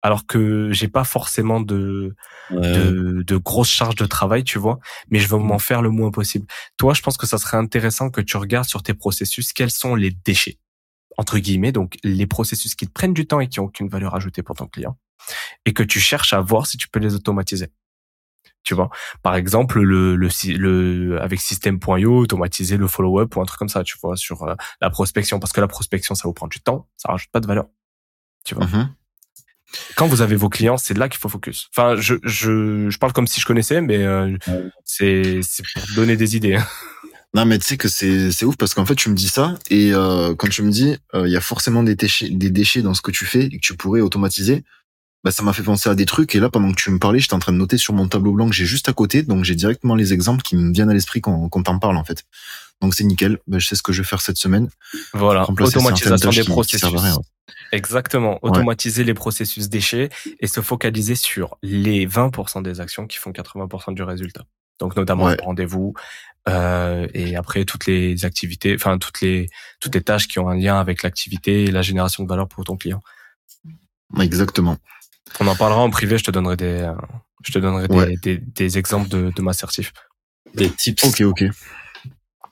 alors 0.04 0.26
que 0.26 0.72
j'ai 0.72 0.88
pas 0.88 1.04
forcément 1.04 1.60
de 1.60 2.14
Ouais. 2.50 2.72
de, 2.72 3.22
de 3.22 3.36
grosses 3.36 3.70
charges 3.70 3.94
de 3.94 4.04
travail, 4.04 4.44
tu 4.44 4.58
vois, 4.58 4.78
mais 5.08 5.20
je 5.20 5.28
veux 5.28 5.38
m'en 5.38 5.58
faire 5.60 5.80
le 5.80 5.90
moins 5.90 6.10
possible. 6.10 6.46
Toi, 6.76 6.92
je 6.92 7.00
pense 7.00 7.16
que 7.16 7.26
ça 7.26 7.38
serait 7.38 7.56
intéressant 7.56 8.10
que 8.10 8.20
tu 8.20 8.36
regardes 8.36 8.66
sur 8.68 8.82
tes 8.82 8.92
processus 8.94 9.52
quels 9.54 9.70
sont 9.70 9.94
les 9.94 10.10
déchets, 10.10 10.58
entre 11.16 11.38
guillemets, 11.38 11.72
donc 11.72 11.96
les 12.04 12.26
processus 12.26 12.74
qui 12.74 12.86
te 12.86 12.92
prennent 12.92 13.14
du 13.14 13.26
temps 13.26 13.40
et 13.40 13.48
qui 13.48 13.60
ont 13.60 13.64
aucune 13.64 13.88
valeur 13.88 14.14
ajoutée 14.14 14.42
pour 14.42 14.56
ton 14.56 14.66
client, 14.66 14.98
et 15.64 15.72
que 15.72 15.82
tu 15.84 16.00
cherches 16.00 16.34
à 16.34 16.40
voir 16.40 16.66
si 16.66 16.76
tu 16.76 16.88
peux 16.88 16.98
les 17.00 17.14
automatiser. 17.14 17.68
Tu 18.64 18.74
vois, 18.74 18.90
par 19.22 19.34
exemple, 19.34 19.80
le, 19.80 20.14
le, 20.16 20.28
le 20.56 21.20
avec 21.20 21.40
system.io, 21.40 22.18
automatiser 22.18 22.76
le 22.76 22.86
follow-up 22.86 23.34
ou 23.36 23.40
un 23.40 23.44
truc 23.44 23.58
comme 23.58 23.68
ça, 23.68 23.82
tu 23.84 23.96
vois, 24.02 24.16
sur 24.16 24.42
euh, 24.44 24.54
la 24.80 24.90
prospection, 24.90 25.40
parce 25.40 25.52
que 25.52 25.60
la 25.60 25.68
prospection, 25.68 26.14
ça 26.14 26.28
vous 26.28 26.32
prend 26.34 26.46
du 26.48 26.60
temps, 26.60 26.88
ça 26.96 27.10
rajoute 27.10 27.30
pas 27.32 27.40
de 27.40 27.46
valeur. 27.46 27.66
Tu 28.44 28.54
vois 28.54 28.66
Mhm. 28.66 28.88
quand 29.96 30.06
vous 30.06 30.20
avez 30.20 30.36
vos 30.36 30.48
clients, 30.48 30.76
c'est 30.76 30.96
là 30.96 31.08
qu'il 31.08 31.18
faut 31.18 31.28
focus. 31.28 31.68
Enfin, 31.74 31.96
je, 31.96 32.14
je, 32.24 32.90
je 32.90 32.98
parle 32.98 33.12
comme 33.12 33.26
si 33.26 33.40
je 33.40 33.46
connaissais, 33.46 33.80
mais 33.80 33.98
euh, 33.98 34.36
c'est 34.84 35.40
c'est 35.42 35.62
pour 35.74 35.82
donner 35.96 36.16
des 36.16 36.36
idées. 36.36 36.58
Non, 37.34 37.46
mais 37.46 37.58
tu 37.58 37.64
sais 37.66 37.76
que 37.78 37.88
c'est 37.88 38.30
c'est 38.30 38.44
ouf 38.44 38.58
parce 38.58 38.74
qu'en 38.74 38.84
fait, 38.84 38.94
tu 38.94 39.08
me 39.08 39.14
dis 39.14 39.28
ça 39.28 39.54
et 39.70 39.94
euh, 39.94 40.34
quand 40.34 40.50
tu 40.50 40.60
me 40.60 40.70
dis, 40.70 40.98
euh, 41.14 41.26
il 41.26 41.32
y 41.32 41.36
a 41.36 41.40
forcément 41.40 41.82
des 41.82 41.94
déchets, 41.94 42.28
des 42.28 42.50
déchets 42.50 42.82
dans 42.82 42.92
ce 42.92 43.00
que 43.00 43.10
tu 43.10 43.24
fais 43.24 43.44
et 43.44 43.48
que 43.48 43.56
tu 43.66 43.74
pourrais 43.74 44.02
automatiser. 44.02 44.64
Bah, 45.24 45.30
ça 45.30 45.42
m'a 45.44 45.52
fait 45.52 45.62
penser 45.62 45.88
à 45.88 45.94
des 45.94 46.04
trucs 46.06 46.34
et 46.34 46.40
là 46.40 46.48
pendant 46.50 46.72
que 46.72 46.76
tu 46.82 46.90
me 46.90 46.98
parlais 46.98 47.20
j'étais 47.20 47.34
en 47.34 47.38
train 47.38 47.52
de 47.52 47.56
noter 47.58 47.78
sur 47.78 47.94
mon 47.94 48.08
tableau 48.08 48.32
blanc 48.32 48.48
que 48.48 48.54
j'ai 48.56 48.66
juste 48.66 48.88
à 48.88 48.92
côté 48.92 49.22
donc 49.22 49.44
j'ai 49.44 49.54
directement 49.54 49.94
les 49.94 50.12
exemples 50.12 50.42
qui 50.42 50.56
me 50.56 50.72
viennent 50.72 50.90
à 50.90 50.94
l'esprit 50.94 51.20
quand, 51.20 51.48
quand 51.48 51.62
t'en 51.62 51.78
parles 51.78 51.96
en 51.96 52.02
fait 52.02 52.24
donc 52.80 52.94
c'est 52.94 53.04
nickel 53.04 53.38
bah, 53.46 53.60
je 53.60 53.68
sais 53.68 53.76
ce 53.76 53.82
que 53.82 53.92
je 53.92 54.02
vais 54.02 54.08
faire 54.08 54.20
cette 54.20 54.36
semaine 54.36 54.68
Voilà, 55.14 55.42
automatisation 55.48 56.16
des 56.16 56.20
tâches 56.20 56.34
qui- 56.38 56.42
qui 56.42 56.50
processus. 56.50 56.94
rien. 56.96 57.16
Exactement, 57.70 58.38
automatiser 58.42 59.04
les 59.04 59.14
processus 59.14 59.68
déchets 59.68 60.08
et 60.40 60.46
se 60.48 60.60
focaliser 60.60 61.14
sur 61.14 61.56
les 61.62 62.04
20% 62.06 62.60
des 62.60 62.80
actions 62.80 63.06
qui 63.06 63.18
font 63.18 63.30
80% 63.30 63.92
du 63.94 64.02
résultat. 64.02 64.42
Donc 64.80 64.96
notamment 64.96 65.26
Ouais. 65.26 65.36
le 65.38 65.42
rendez-vous 65.44 65.94
euh, 66.48 67.06
et 67.14 67.36
après 67.36 67.64
toutes 67.64 67.86
les 67.86 68.24
activités, 68.24 68.74
enfin 68.74 68.98
toutes 68.98 69.20
les 69.20 69.48
toutes 69.78 69.94
les 69.94 70.02
tâches 70.02 70.26
qui 70.26 70.40
ont 70.40 70.48
un 70.48 70.56
lien 70.56 70.80
avec 70.80 71.04
l'activité 71.04 71.64
et 71.64 71.70
la 71.70 71.82
génération 71.82 72.24
de 72.24 72.28
valeur 72.28 72.48
pour 72.48 72.64
ton 72.64 72.76
client. 72.76 73.00
exactement 74.20 74.76
On 75.40 75.46
en 75.46 75.56
parlera 75.56 75.80
en 75.80 75.90
privé, 75.90 76.18
je 76.18 76.24
te 76.24 76.30
donnerai 76.30 76.56
des 76.56 76.80
euh, 76.82 76.92
je 77.44 77.52
te 77.52 77.58
donnerai 77.58 77.88
des, 77.88 77.94
Ouais. 77.96 78.14
des, 78.22 78.38
des 78.38 78.78
exemples 78.78 79.08
de, 79.08 79.32
de 79.34 79.42
ma 79.42 79.52
certif. 79.52 79.92
Des 80.54 80.70
tips. 80.70 81.04
ok 81.04 81.20
ok 81.22 81.44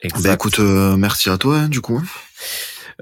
Exact. 0.03 0.29
bah 0.29 0.35
écoute 0.35 0.59
euh, 0.61 0.97
merci 0.97 1.29
à 1.29 1.37
toi 1.39 1.59
hein, 1.59 1.69
du 1.69 1.81
coup 1.81 2.03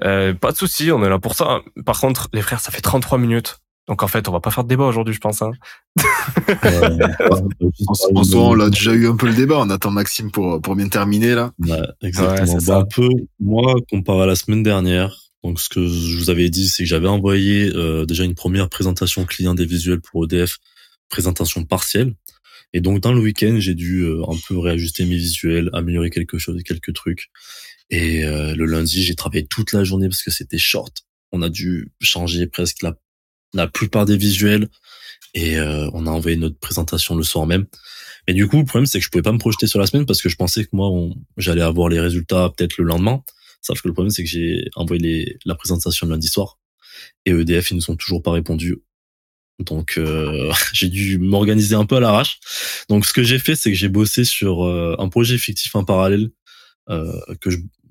Euh, 0.03 0.33
pas 0.33 0.51
de 0.51 0.57
souci, 0.57 0.91
on 0.91 1.03
est 1.03 1.09
là 1.09 1.19
pour 1.19 1.35
ça. 1.35 1.59
Par 1.85 1.99
contre, 1.99 2.29
les 2.33 2.41
frères, 2.41 2.59
ça 2.61 2.71
fait 2.71 2.79
33 2.81 3.17
minutes. 3.17 3.59
Donc 3.89 4.01
en 4.03 4.07
fait, 4.07 4.29
on 4.29 4.31
va 4.31 4.39
pas 4.39 4.51
faire 4.51 4.63
de 4.63 4.69
débat 4.69 4.85
aujourd'hui, 4.85 5.13
je 5.13 5.19
pense. 5.19 5.41
Hein. 5.41 5.51
Euh, 6.65 6.97
en, 7.29 8.19
en 8.19 8.23
soi 8.23 8.41
on 8.41 8.53
l'a 8.53 8.69
déjà 8.69 8.93
eu 8.93 9.07
un 9.09 9.15
peu 9.15 9.27
le 9.27 9.33
débat 9.33 9.57
on 9.59 9.69
attend 9.69 9.91
Maxime 9.91 10.31
pour 10.31 10.61
pour 10.61 10.75
bien 10.75 10.87
terminer 10.87 11.33
là 11.35 11.51
Ouais, 11.59 11.81
exactement. 12.01 12.53
Ouais, 12.53 12.59
c'est 12.59 12.67
Bah, 12.67 12.77
un 12.79 12.85
peu, 12.85 13.09
moi, 13.39 13.73
comparé 13.89 14.23
à 14.23 14.25
la 14.27 14.35
semaine 14.35 14.63
dernière, 14.63 15.15
donc 15.43 15.59
ce 15.59 15.69
que 15.69 15.87
je 15.87 16.17
vous 16.17 16.29
avais 16.29 16.49
dit, 16.49 16.67
c'est 16.67 16.83
que 16.83 16.89
j'avais 16.89 17.07
envoyé 17.07 17.71
euh, 17.75 18.05
déjà 18.05 18.23
une 18.23 18.35
première 18.35 18.69
présentation 18.69 19.25
client 19.25 19.55
des 19.55 19.65
visuels 19.65 20.01
pour 20.01 20.25
EDF, 20.25 20.57
présentation 21.09 21.63
partielle. 21.63 22.13
Et 22.73 22.81
donc 22.81 22.99
dans 22.99 23.13
le 23.13 23.19
week-end, 23.19 23.55
j'ai 23.59 23.73
dû 23.73 24.01
euh, 24.01 24.21
un 24.27 24.37
peu 24.47 24.57
réajuster 24.57 25.05
mes 25.05 25.15
visuels, 25.15 25.69
améliorer 25.73 26.09
quelque 26.09 26.37
chose, 26.37 26.61
quelques 26.63 26.93
trucs. 26.93 27.29
Et 27.89 28.23
euh, 28.23 28.53
le 28.55 28.65
lundi, 28.65 29.03
j'ai 29.03 29.15
travaillé 29.15 29.47
toute 29.47 29.73
la 29.73 29.83
journée 29.83 30.07
parce 30.07 30.21
que 30.21 30.31
c'était 30.31 30.59
short. 30.59 30.97
On 31.31 31.41
a 31.41 31.49
dû 31.49 31.91
changer 32.01 32.45
presque 32.47 32.83
la, 32.83 32.95
la 33.53 33.67
plupart 33.67 34.05
des 34.05 34.17
visuels 34.17 34.67
et 35.33 35.57
euh, 35.57 35.89
on 35.93 36.05
a 36.05 36.11
envoyé 36.11 36.37
notre 36.37 36.59
présentation 36.59 37.15
le 37.15 37.23
soir 37.23 37.45
même. 37.45 37.65
Mais 38.27 38.33
du 38.33 38.47
coup, 38.47 38.57
le 38.57 38.65
problème, 38.65 38.85
c'est 38.85 38.99
que 38.99 39.05
je 39.05 39.09
pouvais 39.09 39.23
pas 39.23 39.31
me 39.31 39.39
projeter 39.39 39.65
sur 39.65 39.79
la 39.79 39.87
semaine 39.87 40.05
parce 40.05 40.21
que 40.21 40.29
je 40.29 40.35
pensais 40.35 40.63
que 40.63 40.69
moi, 40.73 40.91
j'allais 41.37 41.61
avoir 41.61 41.89
les 41.89 41.99
résultats 41.99 42.51
peut-être 42.55 42.77
le 42.77 42.83
lendemain. 42.83 43.23
Sauf 43.61 43.81
que 43.81 43.87
le 43.87 43.93
problème, 43.93 44.11
c'est 44.11 44.23
que 44.23 44.29
j'ai 44.29 44.65
envoyé 44.75 45.37
la 45.45 45.55
présentation 45.55 46.07
lundi 46.07 46.27
soir 46.27 46.57
et 47.25 47.31
EDF, 47.31 47.71
ils 47.71 47.75
nous 47.75 47.91
ont 47.91 47.95
toujours 47.95 48.21
pas 48.21 48.31
répondu. 48.31 48.77
Donc, 49.59 49.95
euh, 49.97 50.51
j'ai 50.73 50.89
dû 50.89 51.17
m'organiser 51.17 51.75
un 51.75 51.85
peu 51.85 51.97
à 51.97 51.99
l'arrache. 51.99 52.39
Donc, 52.89 53.05
ce 53.05 53.13
que 53.13 53.23
j'ai 53.23 53.39
fait, 53.39 53.55
c'est 53.55 53.71
que 53.71 53.77
j'ai 53.77 53.89
bossé 53.89 54.23
sur 54.23 54.65
euh, 54.65 54.95
un 54.99 55.09
projet 55.09 55.37
fictif 55.37 55.75
en 55.75 55.83
parallèle 55.83 56.29
euh, 56.89 57.19
que 57.41 57.49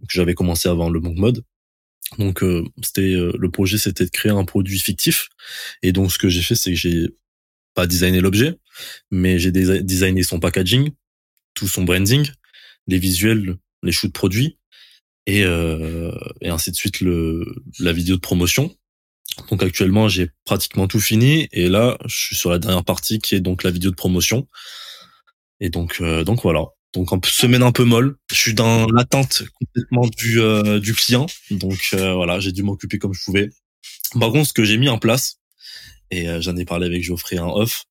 j'avais 0.08 0.34
commencé 0.34 0.68
avant 0.68 0.90
le 0.90 1.00
Monk 1.00 1.16
Mode. 1.16 1.44
Donc, 2.18 2.42
euh, 2.42 2.64
c'était 2.82 3.12
le 3.12 3.50
projet, 3.50 3.76
c'était 3.76 4.04
de 4.04 4.10
créer 4.10 4.32
un 4.32 4.44
produit 4.44 4.78
fictif. 4.78 5.28
Et 5.82 5.92
donc, 5.92 6.10
ce 6.10 6.18
que 6.18 6.28
j'ai 6.28 6.42
fait, 6.42 6.54
c'est 6.54 6.70
que 6.70 6.76
j'ai 6.76 7.08
pas 7.74 7.86
designé 7.86 8.20
l'objet, 8.20 8.58
mais 9.10 9.38
j'ai 9.38 9.52
designé 9.52 10.22
son 10.22 10.40
packaging, 10.40 10.90
tout 11.54 11.68
son 11.68 11.84
branding, 11.84 12.28
les 12.86 12.98
visuels, 12.98 13.56
les 13.82 13.92
shoots 13.92 14.12
produits 14.12 14.57
et, 15.28 15.44
euh, 15.44 16.10
et 16.40 16.48
ainsi 16.48 16.70
de 16.70 16.76
suite 16.76 17.02
le, 17.02 17.44
la 17.78 17.92
vidéo 17.92 18.16
de 18.16 18.20
promotion. 18.20 18.74
Donc 19.50 19.62
actuellement 19.62 20.08
j'ai 20.08 20.30
pratiquement 20.46 20.88
tout 20.88 21.00
fini 21.00 21.48
et 21.52 21.68
là 21.68 21.98
je 22.06 22.16
suis 22.16 22.34
sur 22.34 22.50
la 22.50 22.58
dernière 22.58 22.82
partie 22.82 23.18
qui 23.18 23.34
est 23.34 23.40
donc 23.40 23.62
la 23.62 23.70
vidéo 23.70 23.90
de 23.90 23.96
promotion. 23.96 24.48
Et 25.60 25.68
donc 25.68 25.98
euh, 26.00 26.24
donc 26.24 26.42
voilà. 26.42 26.64
Donc 26.94 27.12
en 27.12 27.20
semaine 27.22 27.62
un 27.62 27.72
peu 27.72 27.84
molle. 27.84 28.16
Je 28.30 28.36
suis 28.36 28.54
dans 28.54 28.86
l'attente 28.86 29.42
complètement 29.60 30.06
du 30.16 30.40
euh, 30.40 30.80
du 30.80 30.94
client. 30.94 31.26
Donc 31.50 31.90
euh, 31.92 32.14
voilà, 32.14 32.40
j'ai 32.40 32.52
dû 32.52 32.62
m'occuper 32.62 32.98
comme 32.98 33.12
je 33.12 33.22
pouvais. 33.22 33.50
Par 34.18 34.32
contre, 34.32 34.48
ce 34.48 34.54
que 34.54 34.64
j'ai 34.64 34.78
mis 34.78 34.88
en 34.88 34.98
place, 34.98 35.40
et 36.10 36.26
euh, 36.30 36.40
j'en 36.40 36.56
ai 36.56 36.64
parlé 36.64 36.86
avec 36.86 37.02
Geoffrey 37.02 37.38
en 37.38 37.54
off, 37.54 37.84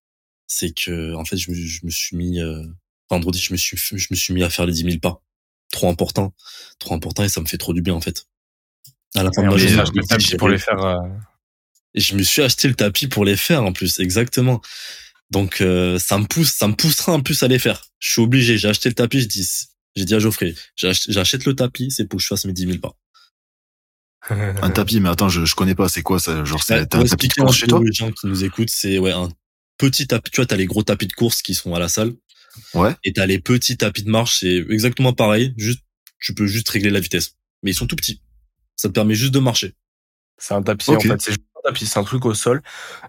c'est 0.47 0.73
que 0.73 1.13
en 1.13 1.23
fait 1.23 1.37
je 1.37 1.51
me, 1.51 1.55
je 1.55 1.85
me 1.85 1.91
suis 1.91 2.17
mis 2.17 2.39
euh, 2.41 2.63
vendredi, 3.11 3.39
je 3.39 3.53
me 3.53 3.57
suis 3.57 3.77
je 3.77 4.07
me 4.09 4.15
suis 4.15 4.33
mis 4.33 4.43
à 4.43 4.49
faire 4.49 4.65
les 4.65 4.73
10 4.73 4.83
000 4.85 4.97
pas. 4.99 5.21
Trop 5.71 5.89
important, 5.89 6.33
trop 6.79 6.95
important 6.95 7.23
et 7.23 7.29
ça 7.29 7.41
me 7.41 7.45
fait 7.45 7.57
trop 7.57 7.73
du 7.73 7.81
bien 7.81 7.93
en 7.93 8.01
fait. 8.01 8.25
À 9.15 9.23
la 9.23 9.31
fin 9.31 9.43
de 9.43 9.47
ma 9.47 9.57
journée, 9.57 9.83
je 10.19 10.35
pour 10.37 10.49
les 10.49 10.57
faire. 10.57 10.79
Euh... 10.83 10.97
Et 11.93 11.99
je 11.99 12.15
me 12.15 12.23
suis 12.23 12.41
acheté 12.41 12.67
le 12.67 12.75
tapis 12.75 13.07
pour 13.07 13.25
les 13.25 13.35
faire 13.35 13.63
en 13.63 13.73
plus, 13.73 13.99
exactement. 13.99 14.61
Donc 15.31 15.61
euh, 15.61 15.99
ça 15.99 16.17
me 16.17 16.25
pousse, 16.25 16.53
ça 16.53 16.67
me 16.67 16.73
poussera 16.73 17.13
en 17.13 17.21
plus 17.21 17.43
à 17.43 17.47
les 17.47 17.59
faire. 17.59 17.83
Je 17.99 18.11
suis 18.11 18.21
obligé. 18.21 18.57
J'ai 18.57 18.69
acheté 18.69 18.89
le 18.89 18.95
tapis. 18.95 19.21
Je 19.21 19.27
dis, 19.27 19.49
j'ai 19.95 20.05
dit 20.05 20.15
à 20.15 20.19
Geoffrey, 20.19 20.55
j'achète 20.75 21.45
le 21.45 21.55
tapis, 21.55 21.91
c'est 21.91 22.05
pour 22.05 22.17
que 22.17 22.23
je 22.23 22.27
fasse 22.27 22.45
mes 22.45 22.53
10 22.53 22.67
000 22.67 22.77
pas. 22.79 22.95
un 24.29 24.69
tapis, 24.69 24.99
mais 24.99 25.09
attends, 25.09 25.29
je, 25.29 25.45
je 25.45 25.55
connais 25.55 25.75
pas. 25.75 25.89
C'est 25.89 26.03
quoi 26.03 26.19
ça 26.19 26.43
Genre, 26.45 26.63
c'est 26.63 26.75
un 26.75 26.85
tapis 26.85 27.27
de 27.27 27.33
course 27.33 27.55
chez 27.55 27.67
toi? 27.67 27.81
Les 27.83 27.91
gens 27.91 28.11
qui 28.11 28.27
nous 28.27 28.43
écoutent, 28.43 28.69
c'est 28.69 28.99
ouais 28.99 29.11
un 29.11 29.29
petit 29.77 30.07
tapis. 30.07 30.31
Tu 30.31 30.37
vois, 30.37 30.45
t'as 30.45 30.55
les 30.55 30.65
gros 30.65 30.83
tapis 30.83 31.07
de 31.07 31.13
course 31.13 31.41
qui 31.41 31.55
sont 31.55 31.73
à 31.73 31.79
la 31.79 31.89
salle. 31.89 32.13
Ouais. 32.73 32.95
Et 33.03 33.13
t'as 33.13 33.25
les 33.25 33.39
petits 33.39 33.77
tapis 33.77 34.03
de 34.03 34.09
marche. 34.09 34.39
C'est 34.39 34.65
exactement 34.69 35.13
pareil. 35.13 35.53
Juste, 35.57 35.81
tu 36.19 36.33
peux 36.33 36.47
juste 36.47 36.69
régler 36.69 36.89
la 36.89 36.99
vitesse. 36.99 37.35
Mais 37.63 37.71
ils 37.71 37.75
sont 37.75 37.87
tout 37.87 37.95
petits. 37.95 38.21
Ça 38.75 38.89
te 38.89 38.93
permet 38.93 39.15
juste 39.15 39.33
de 39.33 39.39
marcher. 39.39 39.73
C'est 40.37 40.53
un 40.53 40.61
tapis 40.61 40.91
okay. 40.91 41.07
en 41.07 41.11
fait. 41.13 41.21
C'est 41.21 41.31
un 41.31 41.61
tapis. 41.63 41.85
C'est 41.85 41.99
un 41.99 42.03
truc 42.03 42.25
au 42.25 42.33
sol. 42.33 42.61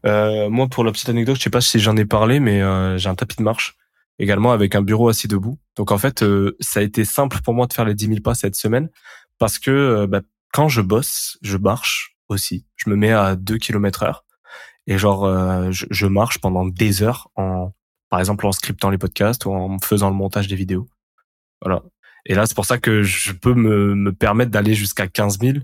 Euh, 0.06 0.48
moi, 0.48 0.68
pour 0.68 0.84
la 0.84 0.92
petite 0.92 1.08
anecdote, 1.08 1.36
je 1.36 1.42
sais 1.42 1.50
pas 1.50 1.60
si 1.60 1.78
j'en 1.78 1.96
ai 1.96 2.04
parlé, 2.04 2.40
mais 2.40 2.62
euh, 2.62 2.96
j'ai 2.98 3.08
un 3.08 3.14
tapis 3.14 3.36
de 3.36 3.42
marche 3.42 3.76
également 4.18 4.52
avec 4.52 4.74
un 4.74 4.82
bureau 4.82 5.08
assis 5.08 5.28
debout. 5.28 5.58
Donc 5.76 5.92
en 5.92 5.98
fait, 5.98 6.22
euh, 6.22 6.56
ça 6.60 6.80
a 6.80 6.82
été 6.82 7.04
simple 7.04 7.40
pour 7.42 7.54
moi 7.54 7.66
de 7.66 7.72
faire 7.72 7.84
les 7.84 7.94
10 7.94 8.06
000 8.06 8.20
pas 8.20 8.34
cette 8.34 8.56
semaine 8.56 8.90
parce 9.38 9.58
que 9.58 9.70
euh, 9.70 10.06
bah, 10.06 10.22
quand 10.52 10.68
je 10.68 10.80
bosse, 10.80 11.38
je 11.42 11.56
marche 11.56 12.16
aussi. 12.28 12.66
Je 12.76 12.90
me 12.90 12.96
mets 12.96 13.12
à 13.12 13.36
2 13.36 13.58
km 13.58 14.02
heure 14.02 14.24
et 14.86 14.98
genre 14.98 15.24
euh, 15.24 15.70
je, 15.70 15.86
je, 15.90 16.06
marche 16.06 16.38
pendant 16.38 16.66
des 16.66 17.02
heures 17.02 17.30
en 17.36 17.72
par 18.10 18.20
exemple 18.20 18.46
en 18.46 18.52
scriptant 18.52 18.90
les 18.90 18.98
podcasts 18.98 19.44
ou 19.44 19.52
en 19.52 19.78
faisant 19.78 20.10
le 20.10 20.16
montage 20.16 20.48
des 20.48 20.56
vidéos. 20.56 20.88
Voilà. 21.62 21.82
Et 22.26 22.34
là, 22.34 22.46
c'est 22.46 22.54
pour 22.54 22.66
ça 22.66 22.78
que 22.78 23.02
je 23.02 23.32
peux 23.32 23.54
me, 23.54 23.94
me 23.94 24.12
permettre 24.12 24.50
d'aller 24.50 24.74
jusqu'à 24.74 25.08
15 25.08 25.38
000 25.40 25.58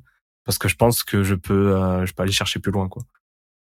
parce 0.45 0.59
que 0.59 0.69
je 0.69 0.77
pense 0.77 1.03
que 1.03 1.23
je 1.23 1.35
peux 1.35 1.77
euh, 1.77 2.07
je 2.07 2.13
peux 2.13 2.23
aller 2.23 2.33
chercher 2.33 2.61
plus 2.61 2.73
loin 2.73 2.89
quoi. 2.89 3.03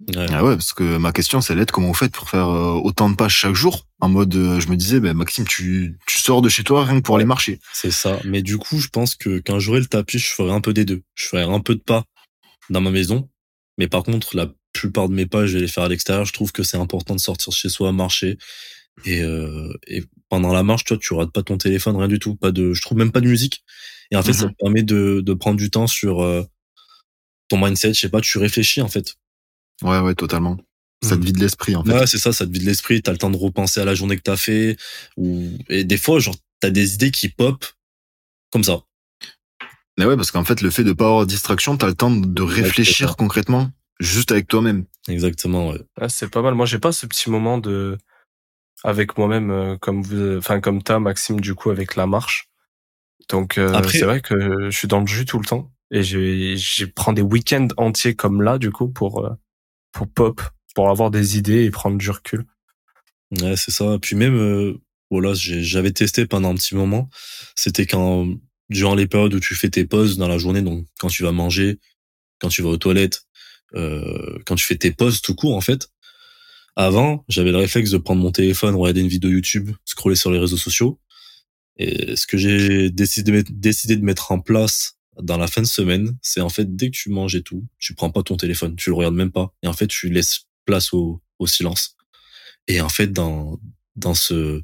Ouais. 0.09 0.27
Ah 0.31 0.43
ouais, 0.43 0.55
parce 0.55 0.73
que 0.73 0.97
ma 0.97 1.13
question, 1.13 1.43
c'est 1.43 1.55
l'être 1.55 1.73
comment 1.73 1.89
vous 1.89 1.95
faites 1.95 2.13
pour 2.13 2.31
faire 2.31 2.49
euh, 2.49 2.73
autant 2.73 3.11
de 3.11 3.17
pages 3.17 3.35
chaque 3.35 3.55
jour? 3.55 3.87
En 4.01 4.09
mode, 4.09 4.35
euh, 4.35 4.59
je 4.59 4.69
me 4.69 4.77
disais, 4.77 4.99
ben 4.99 5.15
Maxime, 5.15 5.47
tu, 5.47 5.99
tu 6.07 6.19
sors 6.19 6.41
de 6.41 6.49
chez 6.49 6.65
toi 6.65 6.87
rien 6.87 6.97
que 6.97 7.05
pour 7.05 7.17
aller 7.17 7.27
marcher. 7.27 7.61
C'est 7.75 7.91
ça. 7.91 8.19
Mais 8.25 8.41
du 8.41 8.57
coup, 8.57 8.79
je 8.79 8.89
pense 8.89 9.15
que 9.15 9.43
quand 9.45 9.59
j'aurai 9.59 9.81
le 9.81 9.87
tapis, 9.87 10.19
je 10.19 10.33
ferai 10.33 10.53
un 10.53 10.63
peu 10.63 10.73
des 10.73 10.87
deux. 10.87 11.03
Je 11.15 11.27
ferai 11.27 11.43
un 11.43 11.61
peu 11.61 11.75
de 11.75 11.83
pas 11.83 12.05
dans 12.71 12.81
ma 12.81 12.91
maison. 12.91 13.29
Mais 13.77 13.89
par 13.89 14.03
contre, 14.03 14.35
la 14.35 14.47
plupart 14.73 15.09
de 15.09 15.15
mes 15.15 15.27
pas, 15.27 15.47
je 15.47 15.55
vais 15.55 15.61
les 15.61 15.69
faire 15.69 15.85
à 15.85 15.89
l'extérieur. 15.89 16.25
Je 16.25 16.33
trouve 16.33 16.53
que 16.53 16.63
c'est 16.63 16.77
important 16.77 17.15
de 17.15 17.21
sortir 17.21 17.53
chez 17.53 17.69
soi, 17.69 17.93
marcher. 17.93 18.39
Et, 19.05 19.23
euh, 19.23 19.73
et 19.87 20.05
pendant 20.29 20.53
la 20.53 20.63
marche, 20.63 20.85
toi, 20.85 20.99
tu 20.99 21.15
rates 21.15 21.33
pas 21.33 21.43
ton 21.43 21.59
téléphone, 21.59 21.97
rien 21.97 22.09
du 22.09 22.19
tout. 22.19 22.37
Pas 22.37 22.51
de, 22.53 22.73
je 22.73 22.83
trouve 22.83 22.99
même 22.99 23.13
pas 23.13 23.21
de 23.21 23.29
musique. 23.29 23.65
Et 24.11 24.17
en 24.17 24.23
fait, 24.23 24.33
mm 24.33 24.35
-hmm. 24.35 24.41
ça 24.41 24.49
te 24.49 24.55
permet 24.63 24.83
de, 24.83 25.21
de 25.21 25.35
prendre 25.35 25.57
du 25.57 25.71
temps 25.71 25.87
sur 25.87 26.23
euh, 26.23 26.43
ton 27.49 27.59
mindset. 27.59 27.95
Je 27.95 28.01
sais 28.01 28.09
pas, 28.11 28.21
tu 28.21 28.39
réfléchis 28.39 28.83
en 28.83 28.89
fait. 28.89 29.15
Ouais, 29.83 30.01
ouais, 30.01 30.15
totalement. 30.15 30.59
Ça 31.03 31.17
te 31.17 31.25
vide 31.25 31.39
l'esprit, 31.39 31.75
en 31.77 31.83
fait. 31.83 31.95
Ouais, 31.95 32.07
c'est 32.07 32.19
ça, 32.19 32.33
ça 32.33 32.47
te 32.47 32.53
vide 32.53 32.65
l'esprit. 32.65 33.01
T'as 33.01 33.13
le 33.13 33.19
temps 33.19 33.31
de 33.31 33.37
repenser 33.37 33.81
à 33.81 33.87
la 33.87 33.95
journée 33.95 34.17
que 34.17 34.23
t'as 34.23 34.37
fait. 34.37 34.77
Ou... 35.17 35.57
Et 35.71 35.85
des 35.85 35.97
fois, 35.97 36.21
genre, 36.21 36.37
t'as 36.61 36.69
des 36.71 36.95
idées 36.95 37.11
qui 37.11 37.31
pop 37.31 37.65
comme 38.51 38.65
ça. 38.65 38.83
Mais 39.99 40.05
ouais, 40.05 40.17
parce 40.17 40.31
qu'en 40.31 40.45
fait, 40.45 40.61
le 40.61 40.71
fait 40.71 40.85
de 40.85 40.93
pas 40.93 41.07
avoir 41.07 41.27
de 41.27 41.31
distraction, 41.31 41.77
t'as 41.79 41.87
le 41.87 41.95
temps 41.95 42.11
de 42.11 42.43
réfléchir 42.43 43.09
ouais, 43.11 43.15
concrètement, 43.17 43.71
juste 44.01 44.33
avec 44.33 44.49
toi-même. 44.49 44.87
Exactement, 45.09 45.69
ouais. 45.69 45.81
Ah, 46.01 46.09
c'est 46.09 46.29
pas 46.29 46.43
mal. 46.43 46.55
Moi, 46.55 46.67
j'ai 46.67 46.79
pas 46.79 46.93
ce 46.93 47.07
petit 47.07 47.31
moment 47.31 47.59
de, 47.59 47.97
avec 48.83 49.17
moi-même, 49.17 49.51
euh, 49.51 49.77
comme 49.77 50.03
vous, 50.03 50.39
enfin, 50.39 50.61
comme 50.61 50.83
t'as, 50.83 50.99
Maxime, 50.99 51.41
du 51.41 51.55
coup, 51.55 51.71
avec 51.71 51.95
la 51.95 52.07
marche. 52.07 52.49
Donc, 53.29 53.59
euh, 53.59 53.73
Après... 53.73 53.99
c'est 53.99 54.05
vrai 54.05 54.21
que 54.21 54.71
je 54.71 54.77
suis 54.77 54.89
dans 54.89 55.01
le 55.01 55.07
jus 55.07 55.25
tout 55.25 55.39
le 55.39 55.47
temps. 55.47 55.73
Et 55.93 56.03
je, 56.03 56.57
je 56.57 56.85
prends 56.85 57.13
des 57.13 57.23
week-ends 57.23 57.69
entiers 57.77 58.15
comme 58.15 58.43
là, 58.43 58.59
du 58.59 58.71
coup, 58.71 58.89
pour, 58.89 59.25
euh, 59.25 59.31
pour 59.93 60.09
pop, 60.09 60.41
pour 60.75 60.89
avoir 60.89 61.11
des 61.11 61.37
idées 61.37 61.65
et 61.65 61.71
prendre 61.71 61.99
du 61.99 62.11
recul. 62.11 62.47
Ouais, 63.41 63.57
c'est 63.57 63.71
ça. 63.71 63.99
Puis 64.01 64.17
même, 64.17 64.37
euh, 64.37 64.81
voilà, 65.11 65.33
j'avais 65.35 65.93
testé 65.93 66.27
pendant 66.27 66.51
un 66.51 66.55
petit 66.55 66.75
moment. 66.75 67.09
C'était 67.57 67.87
quand, 67.87 68.29
durant 68.69 68.95
les 68.95 69.07
périodes 69.07 69.35
où 69.35 69.41
tu 69.41 69.55
fais 69.55 69.69
tes 69.69 69.85
pauses 69.85 70.17
dans 70.17 70.29
la 70.29 70.39
journée, 70.39 70.63
donc 70.63 70.87
quand 70.99 71.09
tu 71.09 71.25
vas 71.25 71.33
manger, 71.33 71.81
quand 72.41 72.49
tu 72.49 72.63
vas 72.63 72.69
aux 72.71 72.77
toilettes, 72.77 73.23
quand 73.73 74.55
tu 74.57 74.65
fais 74.65 74.77
tes 74.77 74.91
pauses 74.91 75.21
tout 75.21 75.35
court, 75.35 75.57
en 75.57 75.61
fait. 75.61 75.89
Avant, 76.77 77.25
j'avais 77.29 77.51
le 77.51 77.59
réflexe 77.59 77.91
de 77.91 77.99
prendre 77.99 78.23
mon 78.23 78.33
téléphone, 78.33 78.75
regarder 78.75 79.01
une 79.01 79.09
vidéo 79.09 79.31
YouTube, 79.31 79.71
scroller 79.85 80.17
sur 80.17 80.31
les 80.31 80.39
réseaux 80.39 80.57
sociaux. 80.57 81.01
Et 81.77 82.15
ce 82.17 82.27
que 82.27 82.37
j'ai 82.37 82.91
décidé, 82.91 83.43
décidé 83.43 83.97
de 83.97 84.05
mettre 84.05 84.33
en 84.33 84.41
place 84.41 84.97
dans 85.23 85.37
la 85.37 85.47
fin 85.47 85.63
de 85.63 85.67
semaine, 85.67 86.17
c'est 86.23 86.41
en 86.41 86.49
fait 86.49 86.77
dès 86.77 86.91
que 86.91 86.97
tu 86.97 87.11
manges 87.11 87.35
et 87.35 87.43
tout, 87.43 87.67
tu 87.79 87.95
prends 87.95 88.11
pas 88.11 88.23
ton 88.23 88.37
téléphone, 88.37 88.77
tu 88.77 88.91
le 88.91 88.97
regardes 88.97 89.15
même 89.15 89.33
pas, 89.33 89.53
et 89.63 89.67
en 89.67 89.73
fait 89.73 89.87
tu 89.87 90.11
laisses 90.11 90.47
place 90.65 90.93
au, 90.93 91.23
au 91.39 91.47
silence. 91.47 91.97
Et 92.69 92.81
en 92.81 92.89
fait 92.89 93.09
dans 93.13 93.59
dans 93.97 94.15
ce 94.15 94.63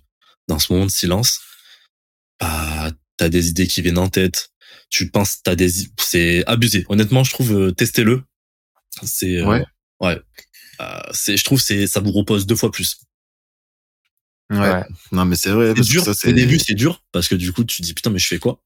dans 0.49 0.59
ce 0.59 0.73
moment 0.73 0.87
de 0.87 0.91
silence, 0.91 1.41
bah 2.41 2.93
t'as 3.17 3.29
des 3.29 3.49
idées 3.49 3.67
qui 3.67 3.83
viennent 3.83 3.99
en 3.99 4.09
tête, 4.09 4.51
tu 4.91 5.11
penses 5.11 5.43
t'as 5.43 5.57
des 5.57 5.71
c'est 5.99 6.45
abusé. 6.47 6.85
Honnêtement, 6.89 7.25
je 7.25 7.33
trouve 7.33 7.53
euh, 7.53 7.73
testez-le. 7.73 8.23
C'est 9.03 9.39
euh, 9.39 9.47
ouais 9.47 9.65
ouais 10.01 10.21
euh, 10.81 11.01
c'est 11.13 11.37
je 11.37 11.45
trouve 11.45 11.61
c'est 11.61 11.87
ça 11.87 12.01
vous 12.01 12.13
repose 12.13 12.47
deux 12.47 12.57
fois 12.57 12.71
plus. 12.71 12.99
Ouais. 14.51 14.59
ouais. 14.59 14.85
Non 15.13 15.25
mais 15.25 15.37
c'est 15.37 15.51
vrai. 15.51 15.75
Parce 15.75 15.89
dur. 15.89 16.05
Que 16.05 16.13
ça, 16.13 16.29
Au 16.29 16.33
début 16.33 16.59
c'est 16.59 16.75
dur 16.75 17.03
parce 17.13 17.29
que 17.29 17.35
du 17.35 17.53
coup 17.53 17.65
tu 17.65 17.79
te 17.79 17.83
dis 17.83 17.95
putain 17.95 18.11
mais 18.11 18.19
je 18.19 18.27
fais 18.27 18.39
quoi? 18.39 18.61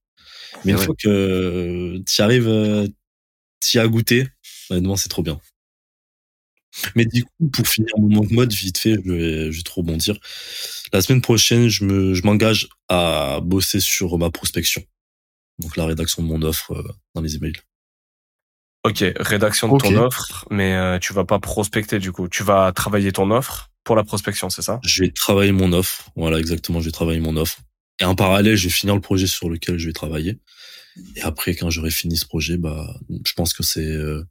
Mais 0.65 0.73
une 0.73 0.79
ouais. 0.79 0.85
fois 0.85 0.95
que 0.99 2.03
tu 2.07 2.23
arrives, 2.23 2.91
tu 3.61 3.79
as 3.79 3.87
goûté, 3.87 4.29
honnêtement, 4.71 4.97
c'est 4.97 5.09
trop 5.09 5.23
bien. 5.23 5.41
Mais 6.95 7.05
du 7.05 7.25
coup, 7.25 7.49
pour 7.53 7.67
finir 7.67 7.93
mon 7.99 8.25
mode, 8.31 8.53
vite 8.53 8.79
fait, 8.79 8.95
je 8.95 9.11
vais, 9.11 9.53
je 9.53 9.57
vais 9.57 9.63
trop 9.63 9.81
rebondir. 9.81 10.19
La 10.93 11.03
semaine 11.03 11.21
prochaine, 11.21 11.69
je 11.69 11.85
me, 11.85 12.15
je 12.15 12.23
m'engage 12.23 12.69
à 12.89 13.41
bosser 13.43 13.81
sur 13.81 14.17
ma 14.19 14.31
prospection. 14.31 14.83
Donc, 15.59 15.77
la 15.77 15.85
rédaction 15.85 16.23
de 16.23 16.29
mon 16.29 16.43
offre 16.43 16.73
euh, 16.73 16.89
dans 17.15 17.23
les 17.23 17.37
emails. 17.37 17.61
Ok, 18.83 19.05
rédaction 19.17 19.69
de 19.69 19.75
okay. 19.75 19.95
ton 19.95 20.05
offre, 20.05 20.47
mais 20.51 20.75
euh, 20.75 20.99
tu 20.99 21.13
vas 21.13 21.27
pas 21.27 21.39
prospecter 21.39 21.99
du 21.99 22.13
coup. 22.13 22.29
Tu 22.29 22.43
vas 22.43 22.73
travailler 22.73 23.13
ton 23.13 23.31
offre 23.31 23.71
pour 23.85 23.95
la 23.95 24.05
prospection, 24.05 24.49
c'est 24.49 24.63
ça? 24.63 24.81
Je 24.83 25.05
vais 25.05 25.11
travailler 25.11 25.53
mon 25.53 25.73
offre. 25.75 26.11
Voilà, 26.17 26.39
exactement. 26.39 26.81
Je 26.81 26.87
vais 26.87 26.93
travailler 26.93 27.21
mon 27.21 27.37
offre. 27.37 27.59
Et 28.01 28.05
en 28.05 28.15
parallèle, 28.15 28.57
je 28.57 28.65
vais 28.65 28.73
finir 28.73 28.95
le 28.95 29.03
projet 29.03 29.27
sur 29.27 29.51
lequel 29.51 29.77
je 29.77 29.87
vais 29.87 29.93
travailler. 29.93 30.39
Et 31.17 31.21
après, 31.21 31.55
quand 31.55 31.69
j'aurai 31.69 31.91
fini 31.91 32.17
ce 32.17 32.25
projet, 32.25 32.57
bah, 32.57 32.99
je 33.27 33.33
pense 33.35 33.53
que 33.53 33.63
c'est, 33.63 33.85
euh, 33.85 34.25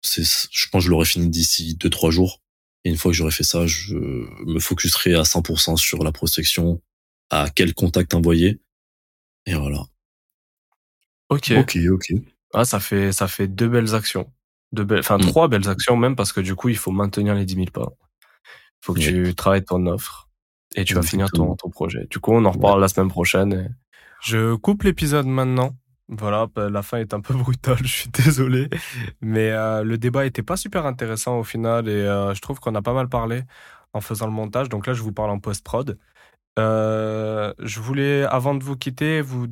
c'est, 0.00 0.22
je 0.22 0.68
pense 0.68 0.82
que 0.82 0.86
je 0.86 0.90
l'aurai 0.90 1.04
fini 1.04 1.28
d'ici 1.28 1.74
deux 1.74 1.90
trois 1.90 2.12
jours. 2.12 2.40
Et 2.84 2.90
une 2.90 2.96
fois 2.96 3.10
que 3.10 3.16
j'aurai 3.16 3.32
fait 3.32 3.44
ça, 3.44 3.66
je 3.66 3.96
me 3.96 4.60
focuserai 4.60 5.14
à 5.14 5.22
100% 5.22 5.76
sur 5.76 6.04
la 6.04 6.12
prospection, 6.12 6.80
à 7.30 7.50
quel 7.52 7.74
contact 7.74 8.14
envoyer. 8.14 8.60
Et 9.46 9.54
voilà. 9.54 9.84
Ok. 11.30 11.52
Ok, 11.58 11.78
ok. 11.90 12.12
Ah, 12.54 12.64
ça 12.64 12.80
fait, 12.80 13.12
ça 13.12 13.28
fait 13.28 13.48
deux 13.48 13.68
belles 13.68 13.94
actions. 13.94 14.32
Deux 14.72 14.84
belles, 14.84 15.00
enfin, 15.00 15.18
mmh. 15.18 15.22
trois 15.26 15.48
belles 15.48 15.68
actions 15.68 15.96
même 15.96 16.16
parce 16.16 16.32
que 16.32 16.40
du 16.40 16.54
coup, 16.54 16.68
il 16.68 16.76
faut 16.76 16.92
maintenir 16.92 17.34
les 17.34 17.44
10 17.44 17.54
000 17.54 17.66
pas. 17.72 17.92
Il 18.22 18.86
faut 18.86 18.94
que 18.94 19.00
tu 19.00 19.34
travailles 19.34 19.64
ton 19.64 19.86
offre 19.86 20.28
et 20.76 20.84
tu 20.84 20.94
vas 20.94 21.02
finir 21.02 21.30
ton, 21.30 21.54
ton 21.56 21.70
projet. 21.70 22.06
Du 22.10 22.18
coup, 22.18 22.32
on 22.32 22.44
en 22.44 22.50
reparle 22.50 22.76
ouais. 22.76 22.80
la 22.82 22.88
semaine 22.88 23.08
prochaine. 23.08 23.52
Et... 23.52 23.68
Je 24.22 24.54
coupe 24.54 24.82
l'épisode 24.84 25.26
maintenant 25.26 25.76
Voilà, 26.08 26.46
bah, 26.54 26.70
la 26.70 26.82
fin 26.82 26.98
est 26.98 27.14
un 27.14 27.20
peu 27.20 27.34
brutale, 27.34 27.78
je 27.82 27.88
suis 27.88 28.10
désolé. 28.10 28.68
Mais 29.20 29.50
euh, 29.50 29.82
le 29.82 29.98
débat 29.98 30.26
était 30.26 30.42
pas 30.42 30.56
super 30.56 30.86
intéressant 30.86 31.38
au 31.38 31.44
final 31.44 31.88
et 31.88 31.92
euh, 31.92 32.34
je 32.34 32.40
trouve 32.40 32.60
qu'on 32.60 32.74
a 32.74 32.82
pas 32.82 32.94
mal 32.94 33.08
parlé 33.08 33.42
en 33.92 34.00
faisant 34.00 34.26
le 34.26 34.32
montage. 34.32 34.68
Donc 34.68 34.86
là, 34.86 34.94
je 34.94 35.02
vous 35.02 35.12
parle 35.12 35.30
en 35.30 35.38
post-prod. 35.38 35.98
Euh, 36.58 37.52
je 37.58 37.80
voulais, 37.80 38.22
avant 38.24 38.54
de 38.54 38.62
vous 38.62 38.76
quitter, 38.76 39.20
vous 39.20 39.48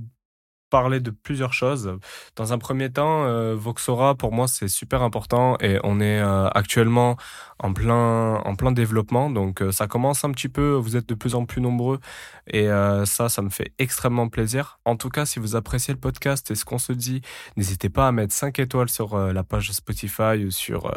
parler 0.72 1.00
de 1.00 1.11
plusieurs 1.11 1.52
choses. 1.52 1.98
Dans 2.35 2.54
un 2.54 2.58
premier 2.58 2.90
temps, 2.90 3.26
euh, 3.26 3.54
Voxora, 3.54 4.14
pour 4.14 4.32
moi, 4.32 4.48
c'est 4.48 4.68
super 4.68 5.02
important 5.02 5.58
et 5.61 5.78
on 5.85 6.00
est 6.00 6.18
euh, 6.18 6.48
actuellement 6.48 7.18
en 7.58 7.74
plein, 7.74 8.37
en 8.37 8.56
plein 8.56 8.72
développement. 8.72 9.28
Donc, 9.28 9.61
euh, 9.61 9.70
ça 9.70 9.87
commence 9.87 10.24
un 10.24 10.30
petit 10.30 10.48
peu, 10.48 10.72
vous 10.72 10.96
êtes 10.96 11.06
de 11.06 11.14
plus 11.14 11.35
en 11.35 11.44
plus 11.44 11.61
nombreux 11.61 12.00
et 12.46 12.68
ça, 13.04 13.28
ça 13.28 13.42
me 13.42 13.50
fait 13.50 13.72
extrêmement 13.78 14.28
plaisir. 14.28 14.78
En 14.85 14.96
tout 14.96 15.11
cas, 15.11 15.26
si 15.26 15.38
vous 15.38 15.56
appréciez 15.56 15.92
le 15.92 16.00
podcast 16.00 16.50
et 16.50 16.54
ce 16.54 16.64
qu'on 16.64 16.78
se 16.78 16.92
dit, 16.92 17.20
n'hésitez 17.56 17.90
pas 17.90 18.08
à 18.08 18.12
mettre 18.12 18.32
5 18.32 18.58
étoiles 18.58 18.88
sur 18.88 19.16
la 19.16 19.44
page 19.44 19.70
Spotify 19.72 20.44
ou 20.46 20.50
sur 20.50 20.90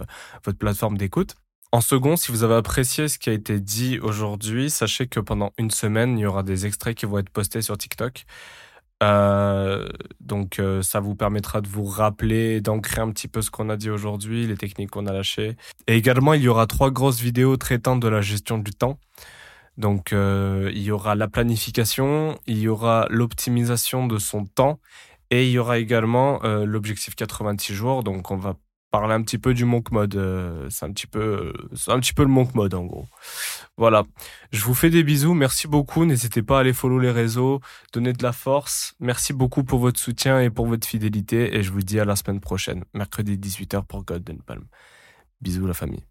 votre 0.44 0.58
plateforme 0.58 0.98
d'écoute. 0.98 1.36
En 1.72 1.82
second, 1.82 2.16
si 2.16 2.32
vous 2.32 2.44
avez 2.44 2.56
apprécié 2.56 3.10
ce 3.10 3.20
qui 3.20 3.30
a 3.30 3.34
été 3.34 3.60
dit 3.60 4.00
aujourd'hui, 4.00 4.70
sachez 4.70 5.08
que 5.08 5.20
pendant 5.20 5.52
une 5.58 5.72
semaine, 5.72 6.18
il 6.18 6.22
y 6.22 6.26
aura 6.26 6.42
des 6.42 6.66
extraits 6.66 6.96
qui 6.96 7.06
vont 7.06 7.18
être 7.18 7.30
postés 7.30 7.62
sur 7.62 7.78
TikTok. 7.78 8.26
Euh, 9.04 9.90
donc 10.22 10.60
euh, 10.60 10.82
ça 10.82 11.00
vous 11.00 11.16
permettra 11.16 11.62
de 11.62 11.68
vous 11.68 11.86
rappeler, 11.86 12.62
d'ancrer 12.62 13.02
un 13.02 13.12
petit 13.12 13.28
peu 13.28 13.42
ce 13.42 13.52
qu'on 13.52 13.70
a 13.70 13.78
dit 13.78 13.90
aujourd'hui, 13.90 14.48
les 14.48 14.58
techniques 14.58 14.92
qu'on 14.92 15.06
a 15.06 15.14
lâchées. 15.14 15.58
Et 15.88 15.96
également, 15.98 16.34
il 16.34 16.42
y 16.42 16.48
aura 16.48 16.66
trois 16.68 16.92
grosses 16.92 17.20
vidéos 17.20 17.58
traitant 17.58 17.98
de 17.98 18.08
la 18.08 18.22
gestion 18.22 18.58
du 18.58 18.72
temps. 18.72 19.00
Donc 19.78 20.14
euh, 20.14 20.72
il 20.74 20.84
y 20.84 20.92
aura 20.92 21.16
la 21.16 21.28
planification, 21.28 22.40
il 22.48 22.60
y 22.60 22.68
aura 22.70 23.08
l'optimisation 23.10 24.08
de 24.08 24.18
son 24.18 24.46
temps 24.46 24.80
et 25.32 25.46
il 25.46 25.52
y 25.52 25.60
aura 25.60 25.80
également 25.80 26.40
l'objectif 26.44 27.16
86 27.16 27.74
jours. 27.74 28.04
Donc 28.04 28.32
on 28.32 28.38
va 28.38 28.56
parler 28.92 29.14
un 29.14 29.22
petit 29.22 29.38
peu 29.38 29.54
du 29.54 29.66
monk 29.66 29.92
mode. 29.92 30.14
C'est 30.70 30.86
un 30.86 30.94
petit 30.94 31.08
c'est 31.76 31.92
un 31.92 32.00
petit 32.00 32.14
peu 32.14 32.24
le 32.24 32.30
monk 32.30 32.56
mode 32.56 32.74
en 32.74 32.86
gros. 32.86 33.06
Voilà. 33.78 34.06
Je 34.52 34.64
vous 34.64 34.74
fais 34.74 34.90
des 34.90 35.04
bisous. 35.04 35.34
Merci 35.34 35.68
beaucoup. 35.68 36.06
N'hésitez 36.06 36.42
pas 36.42 36.58
à 36.58 36.60
aller 36.62 36.74
follow 36.74 36.98
les 37.00 37.12
réseaux, 37.12 37.60
donner 37.94 38.14
de 38.14 38.24
la 38.24 38.32
force. 38.32 38.96
Merci 39.00 39.34
beaucoup 39.34 39.64
pour 39.64 39.80
votre 39.80 40.00
soutien 40.00 40.40
et 40.40 40.50
pour 40.50 40.66
votre 40.66 40.88
fidélité. 40.88 41.56
Et 41.56 41.64
je 41.64 41.72
vous 41.72 41.82
dis 41.82 42.00
à 42.00 42.06
la 42.06 42.16
semaine 42.16 42.40
prochaine, 42.40 42.86
mercredi 42.94 43.38
18h 43.38 43.86
pour 43.86 44.06
Golden 44.06 44.42
Palm. 44.42 44.66
Bisous 45.42 45.68
la 45.68 45.74
famille. 45.74 46.06